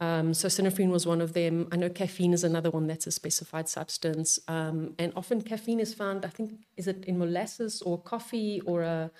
Um, 0.00 0.32
so 0.32 0.48
synephrine 0.48 0.90
was 0.90 1.06
one 1.06 1.20
of 1.20 1.32
them. 1.32 1.66
I 1.72 1.76
know 1.76 1.90
caffeine 1.90 2.32
is 2.32 2.44
another 2.44 2.70
one 2.70 2.86
that's 2.86 3.06
a 3.08 3.10
specified 3.10 3.68
substance. 3.68 4.38
Um, 4.46 4.94
and 4.98 5.12
often 5.16 5.42
caffeine 5.42 5.80
is 5.80 5.92
found, 5.92 6.24
I 6.24 6.28
think, 6.28 6.52
is 6.76 6.86
it 6.86 7.04
in 7.06 7.18
molasses 7.18 7.82
or 7.82 8.00
coffee 8.00 8.60
or 8.64 8.82
a 8.82 9.10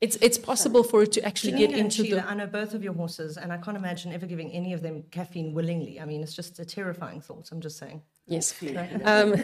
it's 0.00 0.16
it's 0.20 0.38
possible 0.38 0.84
for 0.84 1.02
it 1.02 1.12
to 1.12 1.24
actually 1.24 1.58
get 1.58 1.72
into 1.72 2.02
Sheelagh, 2.04 2.10
the 2.10 2.30
I 2.30 2.34
know 2.34 2.46
both 2.46 2.72
of 2.72 2.84
your 2.84 2.92
horses, 2.92 3.36
and 3.36 3.52
I 3.52 3.56
can't 3.56 3.76
imagine 3.76 4.12
ever 4.12 4.26
giving 4.26 4.52
any 4.52 4.72
of 4.72 4.80
them 4.80 5.02
caffeine 5.10 5.52
willingly. 5.54 6.00
I 6.00 6.04
mean, 6.04 6.22
it's 6.22 6.34
just 6.34 6.58
a 6.60 6.64
terrifying 6.64 7.20
thought. 7.20 7.50
I'm 7.50 7.60
just 7.60 7.78
saying. 7.78 8.02
yes. 8.26 8.54
Um, 9.04 9.42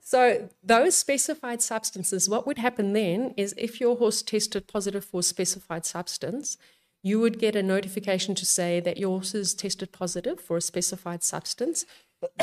so 0.00 0.48
those 0.62 0.96
specified 0.96 1.60
substances, 1.60 2.28
what 2.28 2.46
would 2.46 2.58
happen 2.58 2.92
then 2.94 3.34
is 3.36 3.54
if 3.58 3.80
your 3.80 3.96
horse 3.96 4.22
tested 4.22 4.66
positive 4.66 5.04
for 5.04 5.20
a 5.20 5.22
specified 5.22 5.84
substance, 5.84 6.56
you 7.02 7.20
would 7.20 7.38
get 7.38 7.54
a 7.54 7.62
notification 7.62 8.34
to 8.36 8.46
say 8.46 8.80
that 8.80 8.96
your 8.96 9.10
horse 9.10 9.32
has 9.32 9.52
tested 9.52 9.92
positive 9.92 10.40
for 10.40 10.56
a 10.56 10.60
specified 10.60 11.22
substance. 11.22 11.84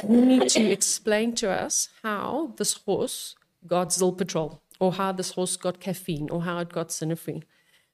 You 0.08 0.26
need 0.26 0.50
to 0.50 0.70
explain 0.70 1.34
to 1.36 1.50
us 1.50 1.90
how 2.04 2.54
this 2.58 2.74
horse 2.74 3.36
got 3.66 3.90
Zilpaterol 3.90 4.60
or 4.80 4.94
how 4.94 5.12
this 5.12 5.32
horse 5.32 5.58
got 5.58 5.80
caffeine 5.80 6.30
or 6.30 6.44
how 6.44 6.60
it 6.60 6.70
got 6.70 6.90
synephrine. 6.90 7.44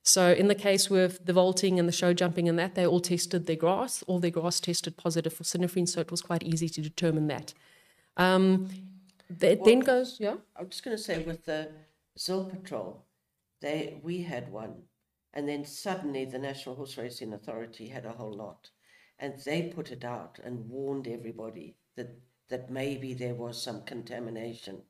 So 0.04 0.32
in 0.32 0.48
the 0.48 0.56
case 0.56 0.88
with 0.90 1.26
the 1.26 1.34
vaulting 1.34 1.80
and 1.80 1.88
the 1.88 1.94
show 1.94 2.14
jumping 2.14 2.48
and 2.48 2.60
that, 2.60 2.76
they 2.76 2.86
all 2.86 3.00
tested 3.00 3.48
their 3.48 3.56
grass. 3.56 4.04
All 4.04 4.20
their 4.20 4.32
grass 4.32 4.60
tested 4.60 4.98
positive 4.98 5.34
for 5.34 5.44
synephrine, 5.44 5.88
so 5.88 6.00
it 6.00 6.12
was 6.12 6.22
quite 6.22 6.44
easy 6.44 6.70
to 6.70 6.82
determine 6.82 7.26
that. 7.28 7.56
Um, 8.18 8.70
that 9.30 9.64
then 9.64 9.80
goes, 9.80 10.18
yeah. 10.20 10.36
I'm 10.56 10.70
just 10.70 10.84
going 10.84 10.96
to 10.96 11.02
say 11.02 11.24
with 11.24 11.46
the 11.46 11.72
Zilpaterol, 12.18 12.98
they 13.62 14.00
we 14.04 14.22
had 14.22 14.52
one, 14.52 14.84
and 15.34 15.50
then 15.50 15.66
suddenly 15.66 16.26
the 16.26 16.38
National 16.38 16.76
Horse 16.76 16.98
Racing 16.98 17.34
Authority 17.34 17.88
had 17.88 18.06
a 18.06 18.12
whole 18.12 18.34
lot, 18.34 18.70
and 19.18 19.34
they 19.40 19.74
put 19.76 19.92
it 19.92 20.06
out 20.06 20.40
and 20.44 20.70
warned 20.70 21.08
everybody 21.08 21.78
that 21.96 22.20
that 22.50 22.70
maybe 22.70 23.16
there 23.16 23.34
was 23.34 23.60
some 23.62 23.82
contamination, 23.82 24.84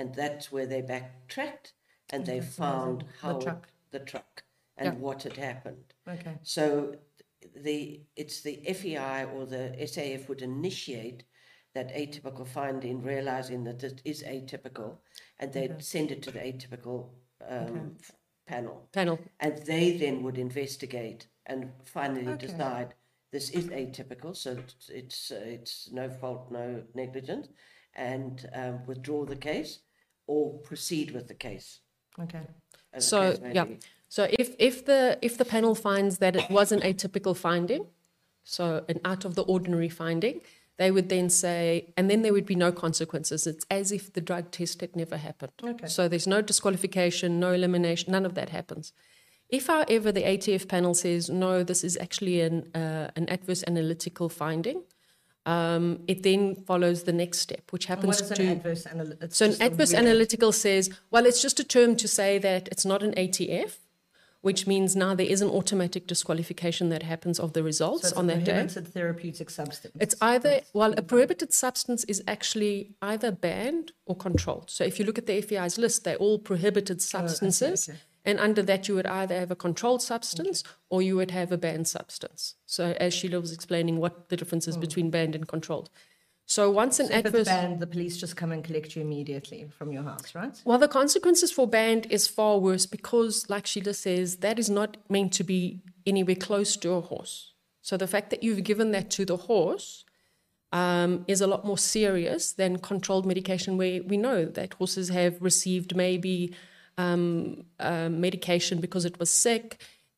and 0.00 0.14
that's 0.14 0.50
where 0.50 0.66
they 0.66 0.80
backtracked 0.80 1.74
and 2.10 2.24
they 2.24 2.40
found 2.40 3.04
how 3.20 3.36
it- 3.36 3.42
truck. 3.42 3.68
the 3.90 4.00
truck 4.00 4.42
and 4.78 4.98
what 4.98 5.22
had 5.22 5.36
happened. 5.36 5.84
Okay. 6.08 6.38
So 6.42 6.94
the 7.54 8.00
it's 8.16 8.40
the 8.40 8.56
FEI 8.78 9.24
or 9.34 9.44
the 9.44 9.64
SAF 9.90 10.28
would 10.28 10.42
initiate 10.42 11.24
that 11.74 11.94
atypical 11.94 12.46
finding, 12.46 13.02
realizing 13.02 13.64
that 13.64 13.84
it 13.84 14.00
is 14.04 14.22
atypical, 14.22 14.96
and 15.38 15.52
they'd 15.52 15.82
send 15.82 16.10
it 16.10 16.22
to 16.22 16.30
the 16.30 16.40
atypical 16.40 17.10
um, 17.46 17.96
f- 18.00 18.12
panel. 18.46 18.88
Panel. 18.92 19.18
And 19.38 19.58
they 19.66 19.96
then 19.96 20.22
would 20.22 20.38
investigate 20.38 21.26
and 21.46 21.70
finally 21.84 22.36
decide 22.36 22.94
this 23.32 23.50
is 23.50 23.66
atypical, 23.66 24.34
so 24.34 24.52
it's 24.52 24.88
it's, 24.88 25.30
uh, 25.30 25.42
it's 25.56 25.90
no 25.92 26.08
fault, 26.08 26.50
no 26.50 26.82
negligence, 26.94 27.48
and 27.94 28.48
um, 28.54 28.86
withdraw 28.86 29.24
the 29.24 29.36
case 29.36 29.80
or 30.30 30.42
proceed 30.68 31.10
with 31.10 31.26
the 31.26 31.38
case. 31.46 31.80
Okay. 32.24 32.46
as 32.92 33.04
the 33.04 33.08
So 33.12 33.18
case 33.20 33.40
may 33.40 33.54
yeah. 33.54 33.64
be. 33.64 33.78
So 34.08 34.22
if 34.42 34.48
if 34.58 34.76
the 34.90 35.18
if 35.28 35.34
the 35.40 35.44
panel 35.54 35.74
finds 35.74 36.18
that 36.18 36.34
it 36.40 36.48
wasn't 36.58 36.82
a 36.90 36.92
typical 37.04 37.34
finding, 37.34 37.82
so 38.44 38.64
an 38.88 38.98
out 39.04 39.24
of 39.24 39.32
the 39.34 39.44
ordinary 39.54 39.88
finding, 40.02 40.36
they 40.80 40.90
would 40.90 41.08
then 41.08 41.28
say, 41.30 41.92
and 41.96 42.08
then 42.10 42.22
there 42.22 42.32
would 42.32 42.46
be 42.46 42.58
no 42.66 42.70
consequences. 42.72 43.46
It's 43.46 43.66
as 43.70 43.92
if 43.92 44.12
the 44.16 44.20
drug 44.20 44.50
test 44.50 44.80
had 44.80 44.96
never 44.96 45.16
happened. 45.16 45.52
Okay. 45.62 45.86
So 45.86 46.08
there's 46.08 46.26
no 46.26 46.40
disqualification, 46.42 47.38
no 47.38 47.52
elimination, 47.52 48.12
none 48.12 48.26
of 48.26 48.34
that 48.34 48.48
happens. 48.48 48.92
If, 49.48 49.66
however, 49.66 50.12
the 50.12 50.22
ATF 50.22 50.68
panel 50.68 50.94
says 50.94 51.28
no, 51.28 51.64
this 51.70 51.82
is 51.84 51.96
actually 52.04 52.40
an 52.48 52.56
uh, 52.82 53.06
an 53.18 53.26
adverse 53.36 53.62
analytical 53.66 54.28
finding, 54.28 54.78
um, 55.46 56.00
it 56.06 56.22
then 56.22 56.54
follows 56.54 57.04
the 57.04 57.12
next 57.12 57.38
step, 57.38 57.62
which 57.70 57.86
happens 57.86 58.20
what 58.20 58.30
is 58.30 58.36
to 58.36 58.42
an 58.42 58.48
adverse 58.48 58.86
so 59.30 59.46
an 59.46 59.56
adverse 59.60 59.94
analytical 59.94 60.52
says, 60.52 60.90
well, 61.10 61.26
it's 61.26 61.40
just 61.40 61.58
a 61.58 61.64
term 61.64 61.96
to 61.96 62.06
say 62.06 62.38
that 62.38 62.68
it's 62.68 62.84
not 62.84 63.02
an 63.02 63.12
ATF, 63.12 63.78
which 64.42 64.66
means 64.66 64.96
now 64.96 65.14
there 65.14 65.26
is 65.26 65.40
an 65.42 65.48
automatic 65.48 66.06
disqualification 66.06 66.88
that 66.90 67.02
happens 67.02 67.38
of 67.38 67.52
the 67.54 67.62
results 67.62 68.12
on 68.12 68.26
that 68.26 68.44
day. 68.44 68.52
prohibited 68.52 68.88
therapeutic 68.88 69.50
substance. 69.50 69.96
It's 70.00 70.14
either, 70.20 70.60
well, 70.72 70.92
a 70.96 71.02
prohibited 71.02 71.52
substance 71.52 72.04
is 72.04 72.22
actually 72.26 72.94
either 73.02 73.32
banned 73.32 73.92
or 74.06 74.16
controlled. 74.16 74.70
So 74.70 74.84
if 74.84 74.98
you 74.98 75.04
look 75.04 75.18
at 75.18 75.26
the 75.26 75.40
FEI's 75.40 75.78
list, 75.78 76.04
they're 76.04 76.16
all 76.16 76.38
prohibited 76.38 77.00
substances. 77.02 77.88
okay. 77.88 77.98
And 78.24 78.38
under 78.38 78.62
that, 78.62 78.86
you 78.86 78.94
would 78.94 79.06
either 79.06 79.38
have 79.38 79.50
a 79.50 79.56
controlled 79.56 80.02
substance 80.02 80.62
or 80.90 81.00
you 81.00 81.16
would 81.16 81.30
have 81.30 81.52
a 81.52 81.58
banned 81.58 81.88
substance. 81.88 82.54
So 82.66 82.94
as 83.00 83.14
Sheelagh 83.14 83.40
was 83.40 83.52
explaining, 83.52 83.98
what 83.98 84.28
the 84.28 84.36
difference 84.36 84.68
is 84.68 84.76
between 84.76 85.10
banned 85.10 85.34
and 85.34 85.48
controlled. 85.48 85.90
So 86.44 86.68
once 86.68 86.98
an 86.98 87.06
Hmm. 87.06 87.12
So 87.12 87.18
if 87.18 87.26
adverse 87.26 87.40
it's 87.42 87.48
banned, 87.48 87.80
the 87.80 87.86
police 87.86 88.16
just 88.16 88.36
come 88.36 88.50
and 88.50 88.64
collect 88.64 88.96
you 88.96 89.02
immediately 89.02 89.68
from 89.78 89.92
your 89.92 90.02
house, 90.02 90.34
right? 90.34 90.60
Well, 90.64 90.78
the 90.78 90.88
consequences 90.88 91.52
for 91.52 91.66
banned 91.66 92.06
is 92.10 92.26
far 92.26 92.58
worse 92.58 92.86
because, 92.86 93.48
like 93.48 93.66
Sheelagh 93.66 93.94
says, 93.94 94.36
that 94.38 94.58
is 94.58 94.68
not 94.68 94.96
meant 95.08 95.32
to 95.34 95.44
be 95.44 95.80
anywhere 96.04 96.34
close 96.34 96.76
to 96.78 96.90
a 96.90 97.00
horse. 97.00 97.52
So 97.82 97.96
the 97.96 98.08
fact 98.08 98.30
that 98.30 98.42
you've 98.42 98.64
given 98.64 98.90
that 98.90 99.10
to 99.10 99.24
the 99.24 99.36
horse 99.36 100.04
um, 100.72 101.24
is 101.26 101.40
a 101.40 101.46
lot 101.46 101.64
more 101.64 101.78
serious 101.78 102.52
than 102.52 102.78
controlled 102.78 103.26
medication, 103.26 103.76
where 103.76 104.02
we 104.02 104.16
know 104.16 104.44
that 104.44 104.74
horses 104.74 105.08
have 105.10 105.40
received 105.40 105.94
maybe 105.94 106.52
um, 107.00 107.64
uh, 107.78 108.08
medication 108.08 108.80
because 108.80 109.04
it 109.04 109.18
was 109.20 109.30
sick 109.30 109.66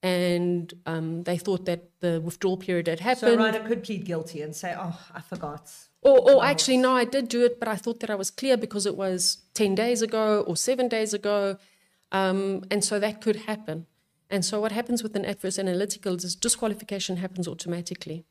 and 0.03 0.75
um, 0.87 1.23
they 1.23 1.39
thought 1.39 1.65
that 1.67 1.83
the 2.01 2.21
withdrawal 2.21 2.57
period 2.57 2.89
had 2.89 3.01
happened. 3.01 3.33
So 3.33 3.37
rider 3.37 3.61
could 3.61 3.83
plead 3.85 4.05
guilty 4.05 4.43
and 4.43 4.55
say, 4.55 4.75
"Oh, 4.77 4.99
I 5.15 5.21
forgot." 5.21 5.71
Or, 6.03 6.19
or 6.29 6.45
actually, 6.45 6.79
no, 6.79 6.97
I 6.97 7.05
did 7.05 7.29
do 7.29 7.45
it, 7.45 7.61
but 7.61 7.69
I 7.69 7.77
thought 7.77 8.01
that 8.01 8.11
I 8.11 8.17
was 8.17 8.29
clear 8.31 8.57
because 8.57 8.87
it 8.87 8.97
was 8.97 9.39
10 9.55 9.77
days 9.77 10.03
ago 10.03 10.41
or 10.49 10.57
seven 10.57 10.89
days 10.89 11.15
ago. 11.15 11.57
Um, 12.11 12.65
and 12.73 12.83
so 12.85 12.99
that 12.99 13.21
could 13.21 13.37
happen. 13.37 13.87
And 14.29 14.45
so 14.45 14.61
what 14.61 14.73
happens 14.73 15.05
with 15.05 15.15
an 15.15 15.25
adverse 15.25 15.61
analytical 15.61 16.15
is 16.17 16.35
disqualification 16.35 17.19
happens 17.19 17.47
automatically. 17.47 18.25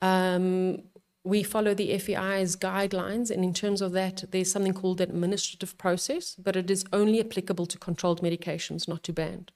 Um, 0.00 0.84
we 1.24 1.42
follow 1.42 1.72
the 1.72 1.96
FEI's 1.98 2.56
guidelines, 2.56 3.30
and 3.30 3.44
in 3.44 3.54
terms 3.54 3.80
of 3.80 3.92
that, 3.92 4.24
there's 4.30 4.50
something 4.50 4.74
called 4.74 5.00
an 5.00 5.10
administrative 5.10 5.78
process, 5.78 6.34
but 6.34 6.56
it 6.56 6.70
is 6.70 6.84
only 6.92 7.20
applicable 7.20 7.66
to 7.66 7.78
controlled 7.78 8.22
medications, 8.22 8.88
not 8.88 9.04
to 9.04 9.12
banned. 9.12 9.52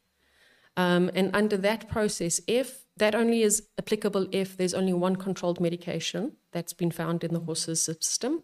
Um, 0.77 1.11
and 1.15 1.35
under 1.35 1.57
that 1.57 1.89
process, 1.89 2.41
if 2.47 2.85
that 2.97 3.15
only 3.15 3.43
is 3.43 3.63
applicable 3.79 4.29
if 4.31 4.57
there's 4.57 4.75
only 4.75 4.93
one 4.93 5.17
controlled 5.17 5.61
medication 5.61 6.33
that's 6.53 6.73
been 6.73 6.91
found 6.91 7.25
in 7.25 7.33
the 7.33 7.41
horse's 7.41 7.83
system, 7.83 8.43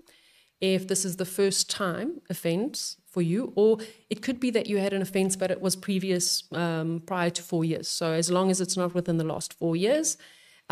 if 0.61 0.89
this 0.89 1.05
is 1.05 1.17
the 1.17 1.25
first 1.25 1.69
time 1.69 2.21
offence 2.31 2.97
for 3.07 3.21
you, 3.21 3.53
or 3.57 3.79
it 4.09 4.23
could 4.23 4.41
be 4.41 4.51
that 4.51 4.67
you 4.67 4.79
had 4.79 4.93
an 4.93 5.03
offence 5.03 5.37
but 5.37 5.51
it 5.51 5.61
was 5.61 5.77
previous 5.77 6.45
um, 6.53 7.03
prior 7.05 7.31
to 7.31 7.43
four 7.43 7.65
years. 7.65 7.89
So 7.89 8.13
as 8.13 8.31
long 8.31 8.51
as 8.51 8.61
it's 8.61 8.77
not 8.77 8.95
within 8.95 9.19
the 9.19 9.25
last 9.25 9.53
four 9.53 9.77
years, 9.77 10.17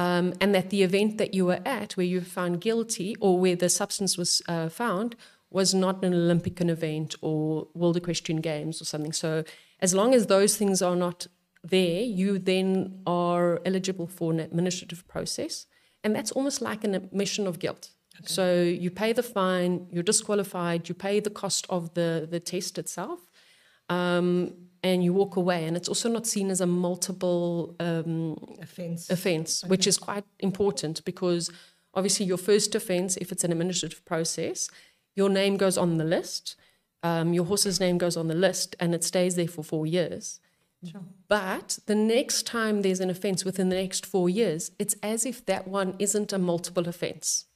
um, 0.00 0.32
and 0.40 0.54
that 0.54 0.70
the 0.70 0.82
event 0.82 1.18
that 1.18 1.34
you 1.34 1.44
were 1.44 1.60
at 1.66 1.96
where 1.96 2.06
you 2.06 2.20
were 2.20 2.34
found 2.38 2.62
guilty 2.62 3.10
or 3.20 3.38
where 3.38 3.54
the 3.54 3.68
substance 3.68 4.16
was 4.16 4.40
uh, 4.48 4.68
found 4.70 5.14
was 5.50 5.74
not 5.74 6.02
an 6.02 6.14
Olympic 6.14 6.58
event 6.60 7.14
or 7.20 7.68
World 7.74 7.98
Equestrian 7.98 8.40
Games 8.40 8.80
or 8.80 8.86
something. 8.86 9.12
So 9.12 9.44
as 9.80 9.92
long 9.92 10.14
as 10.14 10.22
those 10.26 10.56
things 10.56 10.80
are 10.80 10.96
not 10.96 11.26
there, 11.62 12.00
you 12.00 12.38
then 12.38 13.02
are 13.06 13.60
eligible 13.66 14.06
for 14.06 14.32
an 14.32 14.40
administrative 14.40 15.06
process. 15.06 15.66
And 16.02 16.16
that's 16.16 16.32
almost 16.32 16.62
like 16.62 16.82
an 16.82 16.94
admission 16.94 17.46
of 17.46 17.58
guilt. 17.58 17.90
So 18.24 18.62
you 18.62 18.90
pay 18.90 19.12
the 19.12 19.22
fine, 19.22 19.86
you're 19.90 20.02
disqualified, 20.02 20.88
you 20.88 20.94
pay 20.94 21.20
the 21.20 21.30
cost 21.42 21.66
of 21.68 21.92
the, 21.94 22.28
the 22.30 22.40
test 22.40 22.78
itself, 22.78 23.20
um, 23.88 24.54
and 24.82 25.04
you 25.04 25.12
walk 25.12 25.36
away. 25.36 25.66
And 25.66 25.76
it's 25.76 25.88
also 25.88 26.08
not 26.08 26.26
seen 26.26 26.50
as 26.50 26.60
a 26.60 26.66
multiple 26.66 27.74
um, 27.80 28.36
Offense. 28.60 29.10
offence, 29.10 29.64
which 29.64 29.86
is 29.86 29.98
quite 29.98 30.24
important 30.38 31.04
because 31.04 31.50
obviously 31.94 32.26
your 32.26 32.38
first 32.38 32.74
offence, 32.74 33.16
if 33.16 33.32
it's 33.32 33.44
an 33.44 33.52
administrative 33.52 34.04
process, 34.04 34.68
your 35.14 35.28
name 35.28 35.56
goes 35.56 35.76
on 35.76 35.98
the 35.98 36.04
list, 36.04 36.56
um, 37.02 37.32
your 37.32 37.44
horse's 37.44 37.80
name 37.80 37.98
goes 37.98 38.16
on 38.16 38.28
the 38.28 38.34
list, 38.34 38.76
and 38.78 38.94
it 38.94 39.04
stays 39.04 39.34
there 39.34 39.48
for 39.48 39.62
four 39.62 39.86
years. 39.86 40.40
Sure. 40.84 41.02
But 41.28 41.78
the 41.86 41.94
next 41.94 42.46
time 42.46 42.82
there's 42.82 43.00
an 43.00 43.10
offence 43.10 43.44
within 43.44 43.68
the 43.68 43.76
next 43.76 44.06
four 44.06 44.30
years, 44.30 44.70
it's 44.78 44.94
as 45.02 45.26
if 45.26 45.44
that 45.46 45.68
one 45.68 45.94
isn't 45.98 46.32
a 46.32 46.38
multiple 46.38 46.88
offence. 46.88 47.46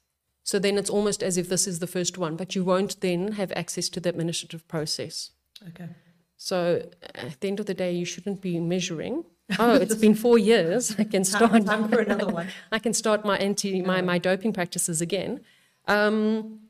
So 0.42 0.58
then 0.58 0.76
it's 0.76 0.90
almost 0.90 1.22
as 1.22 1.38
if 1.38 1.48
this 1.48 1.66
is 1.66 1.78
the 1.78 1.86
first 1.86 2.18
one, 2.18 2.36
but 2.36 2.54
you 2.54 2.64
won't 2.64 3.00
then 3.00 3.32
have 3.32 3.50
access 3.56 3.88
to 3.90 4.00
the 4.00 4.10
administrative 4.10 4.68
process. 4.68 5.30
Okay. 5.68 5.88
So 6.36 6.88
at 7.14 7.40
the 7.40 7.48
end 7.48 7.60
of 7.60 7.66
the 7.66 7.74
day, 7.74 7.92
you 7.92 8.04
shouldn't 8.04 8.40
be 8.40 8.60
measuring. 8.60 9.24
Oh, 9.58 9.74
it's 9.74 9.94
been 9.94 10.14
four 10.14 10.38
years. 10.38 10.94
I 10.98 11.04
can 11.04 11.24
start. 11.32 11.52
Time, 11.52 11.64
time 11.64 11.88
for 11.88 12.00
another 12.00 12.28
one. 12.28 12.48
I 12.72 12.78
can 12.78 12.92
start 12.92 13.24
my 13.24 13.36
anti 13.38 13.82
my, 13.82 14.00
my 14.02 14.18
doping 14.18 14.52
practices 14.52 15.00
again. 15.00 15.40
Um, 15.86 16.60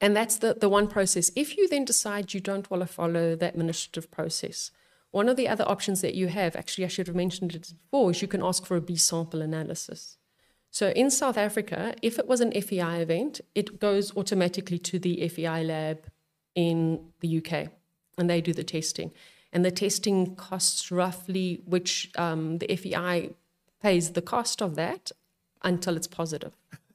and 0.00 0.16
that's 0.16 0.36
the, 0.36 0.54
the 0.54 0.68
one 0.68 0.88
process. 0.88 1.30
If 1.36 1.56
you 1.56 1.68
then 1.68 1.84
decide 1.84 2.34
you 2.34 2.40
don't 2.40 2.70
want 2.70 2.82
to 2.82 2.86
follow 2.86 3.36
the 3.36 3.48
administrative 3.48 4.10
process, 4.10 4.70
one 5.10 5.28
of 5.28 5.36
the 5.36 5.46
other 5.46 5.64
options 5.68 6.00
that 6.00 6.14
you 6.14 6.28
have, 6.28 6.56
actually 6.56 6.84
I 6.84 6.88
should 6.88 7.06
have 7.06 7.16
mentioned 7.16 7.54
it 7.54 7.72
before, 7.82 8.10
is 8.10 8.22
you 8.22 8.28
can 8.28 8.42
ask 8.42 8.66
for 8.66 8.76
a 8.76 8.80
B 8.80 8.96
sample 8.96 9.42
analysis. 9.42 10.16
So 10.70 10.88
in 10.88 11.10
South 11.10 11.36
Africa, 11.36 11.94
if 12.00 12.18
it 12.18 12.26
was 12.26 12.40
an 12.40 12.50
FEI 12.52 13.02
event, 13.02 13.42
it 13.54 13.78
goes 13.78 14.16
automatically 14.16 14.78
to 14.78 14.98
the 14.98 15.28
FEI 15.28 15.64
lab 15.64 16.06
in 16.54 17.10
the 17.20 17.38
UK, 17.38 17.68
and 18.22 18.30
they 18.30 18.40
do 18.40 18.52
the 18.52 18.64
testing. 18.64 19.10
And 19.52 19.64
the 19.64 19.70
testing 19.84 20.34
costs 20.36 20.90
roughly, 20.90 21.60
which 21.74 22.10
um, 22.16 22.58
the 22.60 22.68
FEI 22.80 23.30
pays 23.82 24.12
the 24.12 24.22
cost 24.22 24.62
of 24.62 24.76
that 24.76 25.12
until 25.62 25.96
it's 25.98 26.06
positive. 26.06 26.52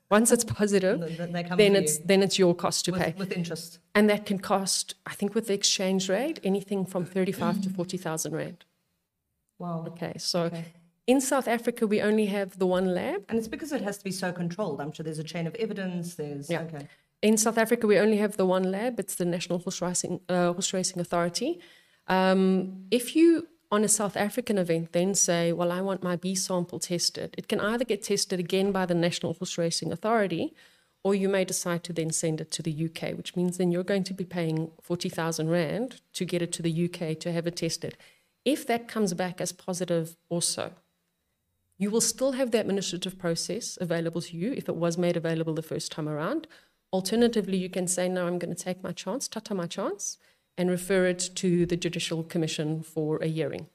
Once 0.10 0.32
it's 0.32 0.46
positive, 0.46 1.00
Then 1.18 1.34
then 1.62 1.76
it's 1.76 1.96
you 2.00 2.04
then 2.12 2.24
it's 2.26 2.38
your 2.40 2.56
cost 2.56 2.86
to 2.86 2.92
pay, 2.94 3.10
with, 3.18 3.18
with 3.28 3.32
interest. 3.34 3.80
and 3.94 4.10
that 4.10 4.26
can 4.30 4.40
cost, 4.40 4.96
I 5.06 5.14
think, 5.20 5.36
with 5.36 5.46
the 5.50 5.54
exchange 5.62 6.04
rate, 6.18 6.38
anything 6.52 6.86
from 6.86 7.04
thirty-five 7.16 7.58
to 7.64 7.70
forty 7.70 7.98
thousand 8.06 8.32
rand. 8.42 8.60
Wow. 9.60 9.84
Okay, 9.92 10.14
so 10.18 10.40
Okay. 10.50 10.66
in 11.08 11.20
South 11.20 11.48
Africa, 11.58 11.82
we 11.94 12.00
only 12.10 12.28
have 12.38 12.50
the 12.58 12.66
one 12.78 12.88
lab. 13.00 13.20
And 13.30 13.38
it's 13.40 13.50
because 13.56 13.72
it 13.78 13.82
has 13.88 13.98
to 13.98 14.06
be 14.12 14.12
so 14.24 14.32
controlled. 14.42 14.80
I'm 14.82 14.92
sure 14.94 15.04
there's 15.04 15.20
a 15.28 15.30
chain 15.34 15.46
of 15.46 15.56
evidence. 15.66 16.16
There's 16.16 16.50
Yeah. 16.50 16.62
okay. 16.68 16.88
In 17.22 17.36
South 17.38 17.58
Africa, 17.58 17.88
we 17.88 17.98
only 17.98 18.18
have 18.18 18.38
the 18.38 18.46
one 18.46 18.72
lab. 18.72 19.00
It's 19.00 19.16
the 19.16 19.26
National 19.26 19.60
Horse 19.60 19.82
Racing, 19.82 20.22
uh, 20.30 20.54
Horse 20.54 20.72
Racing 20.74 21.00
Authority. 21.00 21.60
Um, 22.08 22.86
if 22.92 23.16
you, 23.16 23.48
on 23.72 23.84
a 23.84 23.88
South 23.88 24.16
African 24.16 24.58
event, 24.58 24.94
then 24.94 25.16
say, 25.16 25.52
well, 25.52 25.72
I 25.72 25.82
want 25.82 26.04
my 26.04 26.16
B 26.16 26.36
sample 26.36 26.80
tested, 26.80 27.34
it 27.38 27.48
can 27.48 27.60
either 27.60 27.84
get 27.84 28.04
tested 28.04 28.40
again 28.40 28.72
by 28.72 28.86
the 28.86 28.94
National 28.94 29.34
Horse 29.34 29.58
Racing 29.58 29.92
Authority, 29.92 30.54
or 31.04 31.16
you 31.16 31.28
may 31.28 31.44
decide 31.44 31.84
to 31.86 31.94
then 31.94 32.12
send 32.12 32.40
it 32.40 32.52
to 32.52 32.62
the 32.62 32.86
UK, 32.86 33.18
which 33.18 33.36
means 33.36 33.58
then 33.58 33.72
you're 33.72 33.84
going 33.84 34.04
to 34.04 34.14
be 34.14 34.26
paying 34.26 34.72
40,000 34.82 35.50
Rand 35.50 36.02
to 36.14 36.26
get 36.26 36.42
it 36.42 36.52
to 36.54 36.62
the 36.62 36.86
UK 36.86 37.20
to 37.20 37.32
have 37.32 37.48
it 37.48 37.56
tested. 37.56 37.98
If 38.46 38.68
that 38.68 38.88
comes 38.88 39.14
back 39.14 39.42
as 39.42 39.52
positive 39.52 40.16
also, 40.30 40.74
you 41.78 41.92
will 41.92 42.02
still 42.02 42.34
have 42.34 42.52
the 42.52 42.60
administrative 42.60 43.18
process 43.18 43.78
available 43.80 44.22
to 44.22 44.38
you 44.38 44.54
if 44.54 44.68
it 44.68 44.76
was 44.76 44.98
made 44.98 45.18
available 45.18 45.54
the 45.54 45.62
first 45.62 45.92
time 45.92 46.10
around. 46.10 46.48
Alternatively, 46.94 47.58
you 47.58 47.70
can 47.70 47.88
say, 47.88 48.08
no, 48.08 48.28
I'm 48.28 48.40
going 48.40 48.54
to 48.56 48.64
take 48.64 48.82
my 48.82 48.92
chance, 48.92 49.28
tata 49.28 49.54
my 49.54 49.68
chance, 49.68 50.18
and 50.58 50.70
refer 50.70 51.06
it 51.06 51.30
to 51.36 51.66
the 51.66 51.76
Judicial 51.76 52.24
Commission 52.24 52.82
for 52.82 53.18
a 53.18 53.28
hearing. 53.28 53.68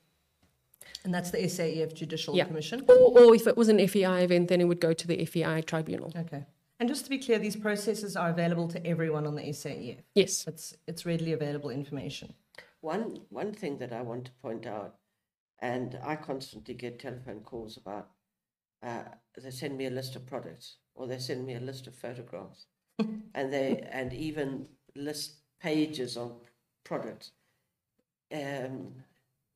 And 1.05 1.13
that's 1.13 1.31
the 1.31 1.39
SAEF 1.39 1.95
Judicial 1.95 2.35
Yeah. 2.37 2.45
Commission. 2.45 2.85
Or, 2.89 2.97
or 2.97 3.35
if 3.35 3.47
it 3.47 3.57
was 3.57 3.69
an 3.69 3.87
FEI 3.87 4.25
event, 4.25 4.49
then 4.49 4.61
it 4.61 4.65
would 4.65 4.81
go 4.81 4.93
to 4.93 5.07
the 5.07 5.25
FEI 5.27 5.63
tribunal. 5.63 6.13
Okay. 6.17 6.47
And 6.81 6.89
just 6.89 7.05
to 7.05 7.11
be 7.11 7.19
clear, 7.19 7.39
these 7.39 7.57
processes 7.57 8.17
are 8.17 8.31
available 8.31 8.67
to 8.69 8.85
everyone 8.87 9.27
on 9.27 9.35
the 9.37 9.43
SAEF. 9.43 9.99
Yes. 10.15 10.47
It's 10.49 10.77
it's 10.87 11.07
readily 11.07 11.33
available 11.33 11.71
information. 11.71 12.35
One 12.81 13.21
one 13.31 13.53
thing 13.53 13.79
that 13.79 13.93
I 13.93 14.03
want 14.03 14.25
to 14.27 14.33
point 14.43 14.67
out, 14.67 14.97
and 15.61 15.99
I 16.03 16.17
constantly 16.17 16.75
get 16.75 16.99
telephone 16.99 17.41
calls 17.41 17.77
about. 17.77 18.09
Uh, 18.83 19.05
they 19.41 19.51
send 19.53 19.77
me 19.79 19.87
a 19.87 19.91
list 19.91 20.17
of 20.17 20.27
products, 20.27 20.77
or 20.97 21.07
they 21.07 21.19
send 21.19 21.47
me 21.47 21.55
a 21.55 21.61
list 21.61 21.87
of 21.87 21.95
photographs, 21.95 22.67
and 23.35 23.53
they 23.53 23.87
and 23.91 24.13
even 24.13 24.67
list 24.97 25.37
pages 25.61 26.17
of 26.17 26.33
products. 26.85 27.33
Um, 28.33 28.95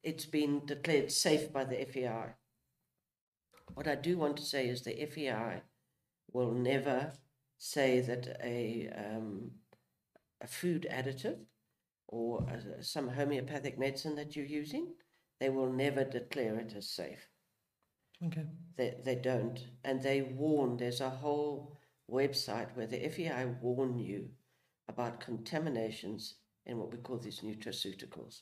it's 0.03 0.27
been 0.27 0.65
declared 0.67 1.11
safe 1.11 1.53
by 1.53 1.65
the 1.65 1.83
FEI. 1.83 2.35
What 3.75 3.89
I 3.89 3.95
do 3.95 4.17
want 4.19 4.37
to 4.39 4.45
say 4.45 4.69
is 4.69 4.83
the 4.83 5.01
FEI 5.03 5.63
will 6.33 6.53
never 6.53 7.13
say 7.59 8.01
that 8.01 8.37
a 8.43 8.91
um, 8.97 9.51
a 10.41 10.47
food 10.47 10.87
additive 10.91 11.39
or 12.09 12.43
uh, 12.49 12.83
some 12.83 13.09
homeopathic 13.09 13.79
medicine 13.79 14.15
that 14.17 14.37
you're 14.37 14.45
using, 14.47 14.95
they 15.41 15.49
will 15.51 15.73
never 15.73 16.05
declare 16.05 16.59
it 16.59 16.75
as 16.77 16.89
safe. 16.89 17.29
Okay. 18.25 18.47
They, 18.77 18.95
they 19.05 19.17
don't. 19.17 19.59
And 19.85 20.03
they 20.03 20.23
warn, 20.23 20.77
there's 20.77 21.01
a 21.01 21.11
whole 21.11 21.76
website 22.11 22.75
where 22.77 22.87
the 22.87 23.09
FEI 23.09 23.47
warn 23.61 23.99
you 23.99 24.29
about 24.89 25.21
contaminations 25.21 26.35
in 26.65 26.79
what 26.79 26.91
we 26.93 26.99
call 26.99 27.19
these 27.19 27.41
nutraceuticals. 27.41 28.41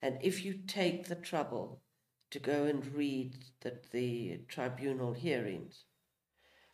And 0.00 0.18
if 0.22 0.44
you 0.44 0.54
take 0.66 1.06
the 1.06 1.14
trouble 1.14 1.82
to 2.30 2.38
go 2.38 2.64
and 2.64 2.84
read 2.94 3.36
the, 3.60 3.78
the 3.92 4.40
tribunal 4.48 5.12
hearings, 5.12 5.84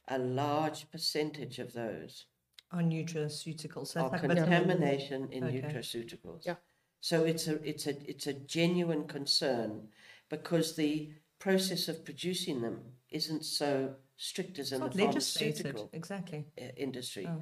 a 0.09 0.18
large 0.18 0.90
percentage 0.90 1.59
of 1.59 1.73
those 1.75 2.27
On 2.73 2.90
nutraceuticals. 2.90 3.88
So 3.88 4.01
are 4.01 4.05
it's 4.07 4.12
like 4.12 4.23
vitamin- 4.23 4.37
contamination 4.37 5.29
in 5.33 5.44
Okay. 5.44 5.61
nutraceuticals. 5.62 6.47
Yeah. 6.47 6.57
So 7.01 7.25
it's 7.25 7.47
a 7.47 7.62
it's 7.62 7.87
a 7.87 8.11
it's 8.11 8.27
a 8.27 8.33
genuine 8.33 9.07
concern 9.07 9.88
because 10.29 10.75
the 10.75 11.12
process 11.38 11.87
of 11.88 12.05
producing 12.05 12.61
them 12.62 12.81
isn't 13.11 13.44
so 13.44 13.94
strict 14.18 14.59
as 14.59 14.72
in 14.72 14.81
the 14.83 14.90
pharmaceutical 14.90 15.88
Exactly. 15.92 16.44
industry. 16.76 17.26
Oh. 17.26 17.40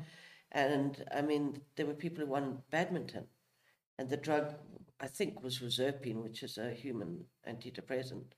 And 0.52 1.04
I 1.12 1.22
mean, 1.22 1.60
there 1.74 1.86
were 1.86 1.94
people 1.94 2.24
who 2.24 2.30
won 2.30 2.62
Badminton, 2.70 3.26
and 3.98 4.08
the 4.08 4.16
drug 4.16 4.54
I 5.00 5.08
think 5.08 5.42
was 5.42 5.60
reserpine, 5.60 6.22
which 6.22 6.42
is 6.42 6.56
a 6.58 6.70
human 6.70 7.24
antidepressant, 7.48 8.32